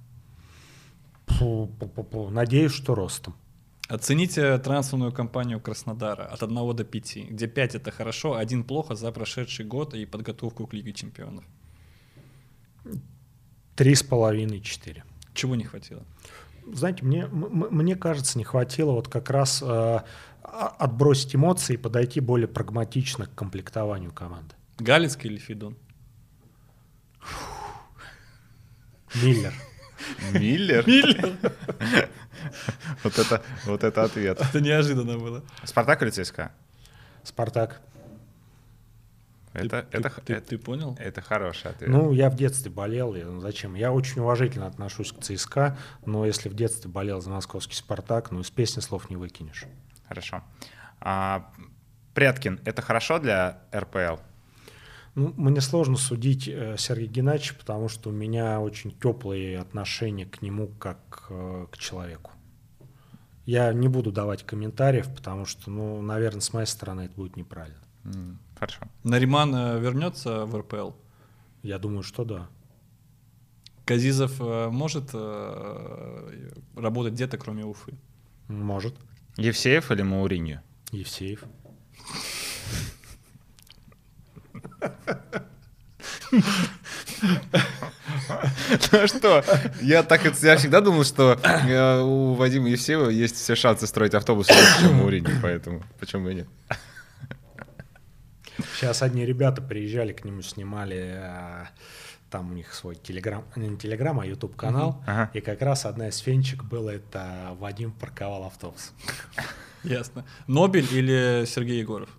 [2.31, 3.35] Надеюсь, что ростом.
[3.89, 9.11] Оцените трансферную кампанию Краснодара от 1 до 5, где 5 это хорошо, 1 плохо за
[9.11, 11.44] прошедший год и подготовку к Лиге Чемпионов.
[13.74, 15.05] Три с половиной, четыре.
[15.35, 16.05] Чего не хватило?
[16.73, 20.05] Знаете, мне, мне кажется, не хватило вот как раз э, а-
[20.78, 24.55] отбросить эмоции и подойти более прагматично к комплектованию команды.
[24.78, 25.77] Галицкий или Фидон?
[29.14, 29.52] Миллер.
[30.32, 30.84] Миллер?
[33.02, 34.40] Вот это, вот это ответ.
[34.40, 35.44] Это неожиданно было.
[35.64, 36.52] Спартак или ЦСКА?
[37.22, 37.82] Спартак.
[39.52, 40.96] Это, ты, это, ты, это, ты понял?
[40.98, 41.90] это хороший ответ.
[41.90, 43.74] Ну, я в детстве болел, и, ну, зачем?
[43.74, 45.76] Я очень уважительно отношусь к ЦСКА,
[46.06, 49.64] но если в детстве болел за московский Спартак, ну, из песни слов не выкинешь.
[50.08, 50.42] Хорошо.
[51.00, 51.52] А,
[52.14, 54.20] Пряткин, это хорошо для РПЛ?
[55.14, 60.40] Ну, мне сложно судить э, Сергея Геннадьевича, потому что у меня очень теплые отношения к
[60.40, 62.30] нему как э, к человеку.
[63.44, 67.80] Я не буду давать комментариев, потому что, ну, наверное, с моей стороны это будет неправильно.
[68.56, 68.82] Хорошо.
[69.02, 70.90] Нариман э, вернется в РПЛ?
[71.62, 72.48] Я думаю, что да.
[73.84, 75.12] Казизов может
[76.76, 77.94] работать где-то, кроме Уфы?
[78.46, 78.94] Может.
[79.36, 80.62] Евсеев или Мауриньо?
[80.92, 81.44] Евсеев.
[88.93, 89.44] Ну что,
[89.82, 94.48] я так я всегда думал, что э, у Вадима Евсеева есть все шансы строить автобус
[94.48, 96.48] лучше, чем у Мауриньо, поэтому почему и нет?
[98.74, 101.65] Сейчас одни ребята приезжали к нему, снимали, э,
[102.31, 105.31] там у них свой телеграм, не телеграм, а YouTube канал, Ага.
[105.35, 108.93] и как раз одна из фенчик была, это Вадим парковал автобус.
[109.82, 110.24] Ясно.
[110.47, 112.11] Нобель или Сергей Егоров?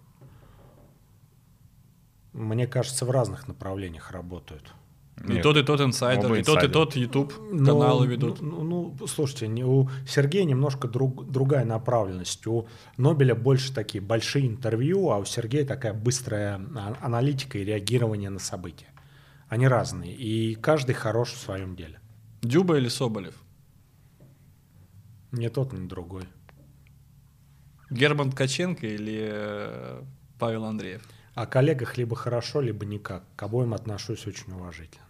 [2.34, 4.74] Мне кажется, в разных направлениях работают.
[5.28, 5.44] И Нет.
[5.44, 8.42] тот, и тот инсайдер, Оба и тот, и тот YouTube Но, каналы ведут.
[8.42, 12.48] Ну, ну, слушайте, не- у Сергея немножко друг- другая направленность.
[12.48, 12.68] У
[12.98, 18.40] Нобеля больше такие большие интервью, а у Сергея такая быстрая а- аналитика и реагирование на
[18.40, 18.88] события.
[19.48, 22.00] Они разные, и каждый хорош в своем деле.
[22.42, 23.36] Дюба или Соболев?
[25.32, 26.24] Не тот, ни другой.
[27.90, 30.02] Герман Ткаченко или э,
[30.40, 31.04] Павел Андреев?
[31.36, 33.24] О коллегах либо хорошо, либо никак.
[33.36, 35.06] К обоим отношусь очень уважительно.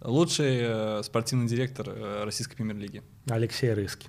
[0.00, 3.02] Лучший э, спортивный директор э, Российской премьер-лиги.
[3.28, 4.08] Алексей Рыски.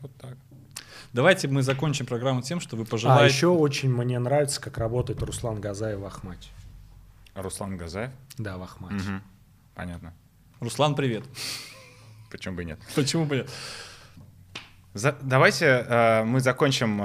[0.00, 0.36] Вот так.
[1.12, 3.32] Давайте мы закончим программу тем, что вы А пожелаете...
[3.34, 6.48] еще очень мне нравится, как работает Руслан Газаев в Ахмате.
[7.34, 8.10] Руслан Газаев?
[8.36, 8.94] Да, в Ахмате.
[8.96, 9.22] Мгм.
[9.74, 10.12] Понятно.
[10.60, 11.24] Руслан, привет.
[12.30, 12.80] Почему бы и нет?
[12.96, 13.50] Почему бы нет?
[14.92, 17.00] За- давайте э, мы закончим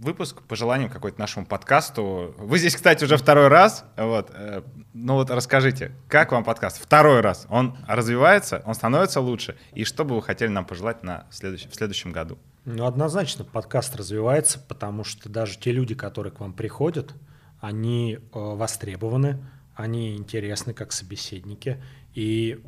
[0.00, 2.34] выпуск пожеланием какой-то нашему подкасту.
[2.38, 3.84] Вы здесь, кстати, уже второй раз.
[3.96, 4.62] Вот, э,
[4.92, 6.80] ну вот расскажите, как вам подкаст?
[6.80, 7.46] Второй раз.
[7.50, 9.56] Он развивается, он становится лучше.
[9.72, 12.38] И что бы вы хотели нам пожелать на следующем, в следующем году?
[12.64, 17.14] Ну, однозначно подкаст развивается, потому что даже те люди, которые к вам приходят,
[17.60, 19.38] они э, востребованы,
[19.74, 21.82] они интересны как собеседники.
[22.14, 22.60] И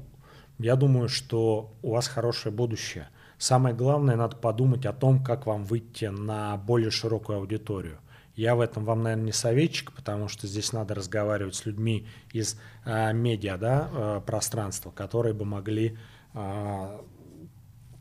[0.59, 3.09] я думаю, что у вас хорошее будущее.
[3.39, 7.99] Самое главное, надо подумать о том, как вам выйти на более широкую аудиторию.
[8.35, 12.57] Я в этом вам, наверное, не советчик, потому что здесь надо разговаривать с людьми из
[12.85, 15.99] э, медиа да, э, пространства, которые бы могли
[16.35, 17.01] э,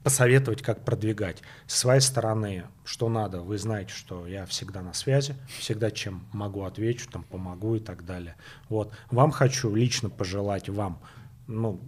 [0.04, 1.42] посоветовать, как продвигать.
[1.66, 6.64] С своей стороны, что надо, вы знаете, что я всегда на связи, всегда чем могу
[6.64, 8.36] отвечу, там помогу и так далее.
[8.70, 8.94] Вот.
[9.12, 11.02] Вам хочу лично пожелать вам
[11.48, 11.80] ну,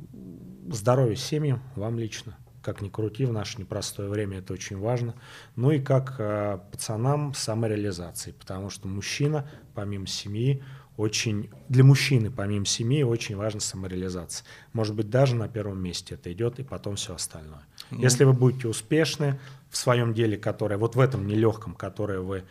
[0.71, 2.35] здоровья семьям, вам лично.
[2.61, 5.15] Как ни крути, в наше непростое время это очень важно.
[5.55, 10.61] Ну и как э, пацанам самореализации, потому что мужчина, помимо семьи,
[10.97, 14.45] очень для мужчины, помимо семьи, очень важна самореализация.
[14.73, 17.63] Может быть, даже на первом месте это идет, и потом все остальное.
[17.89, 18.01] Ну.
[18.01, 22.43] Если вы будете успешны в своем деле, которое вот в этом нелегком, которое вы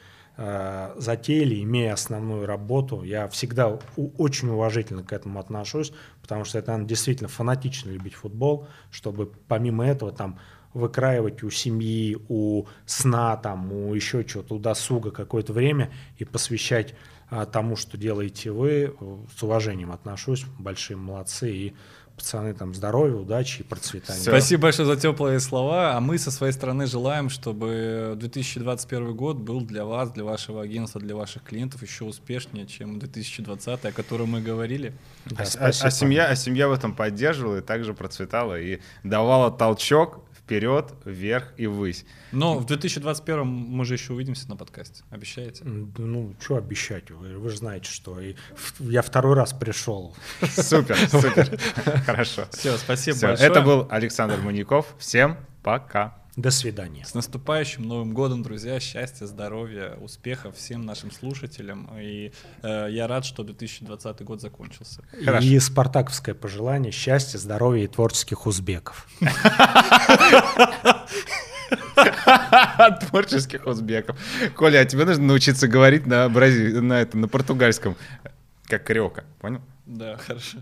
[0.97, 5.93] затеяли, имея основную работу, я всегда очень уважительно к этому отношусь,
[6.23, 10.39] потому что это надо действительно фанатично любить футбол, чтобы помимо этого там
[10.75, 16.95] выкраивать у семьи, у сна, там, у еще чего-то, у досуга какое-то время и посвящать
[17.31, 18.95] а, тому, что делаете вы.
[19.37, 21.75] С уважением отношусь, большие молодцы и
[22.19, 24.21] пацаны, там, здоровья, удачи и процветания.
[24.21, 24.31] Все.
[24.31, 25.97] Спасибо большое за теплые слова.
[25.97, 31.01] А мы со своей стороны желаем, чтобы 2021 год был для вас, для вашего агентства,
[31.01, 34.93] для ваших клиентов еще успешнее, чем 2020, о котором мы говорили.
[35.27, 39.51] Да, а, а, а, семья, а семья в этом поддерживала и также процветала и давала
[39.51, 42.07] толчок вперед, вверх и ввысь.
[42.33, 45.63] Но в 2021 мы же еще увидимся на подкасте, обещаете?
[45.65, 47.11] Ну, что обещать?
[47.11, 48.35] Вы, вы же знаете, что и
[48.79, 50.17] я второй раз пришел.
[50.41, 51.61] Супер, супер.
[52.07, 52.47] Хорошо.
[52.51, 53.51] Все, спасибо большое.
[53.51, 54.95] Это был Александр Маньяков.
[54.99, 56.17] Всем пока.
[56.39, 57.05] До свидания.
[57.05, 58.79] С наступающим Новым годом, друзья.
[58.79, 61.91] Счастья, здоровья, успехов всем нашим слушателям.
[62.01, 62.31] И
[62.63, 65.03] э, я рад, что 2020 год закончился.
[65.25, 65.45] Хорошо.
[65.45, 69.09] И спартаковское пожелание счастья, здоровья и творческих узбеков.
[73.09, 74.17] Творческих узбеков.
[74.55, 76.69] Коля, а тебе нужно научиться говорить на, брази...
[76.79, 77.97] на, это, на португальском,
[78.67, 79.61] как крёка, понял?
[79.87, 80.59] Да, хорошо.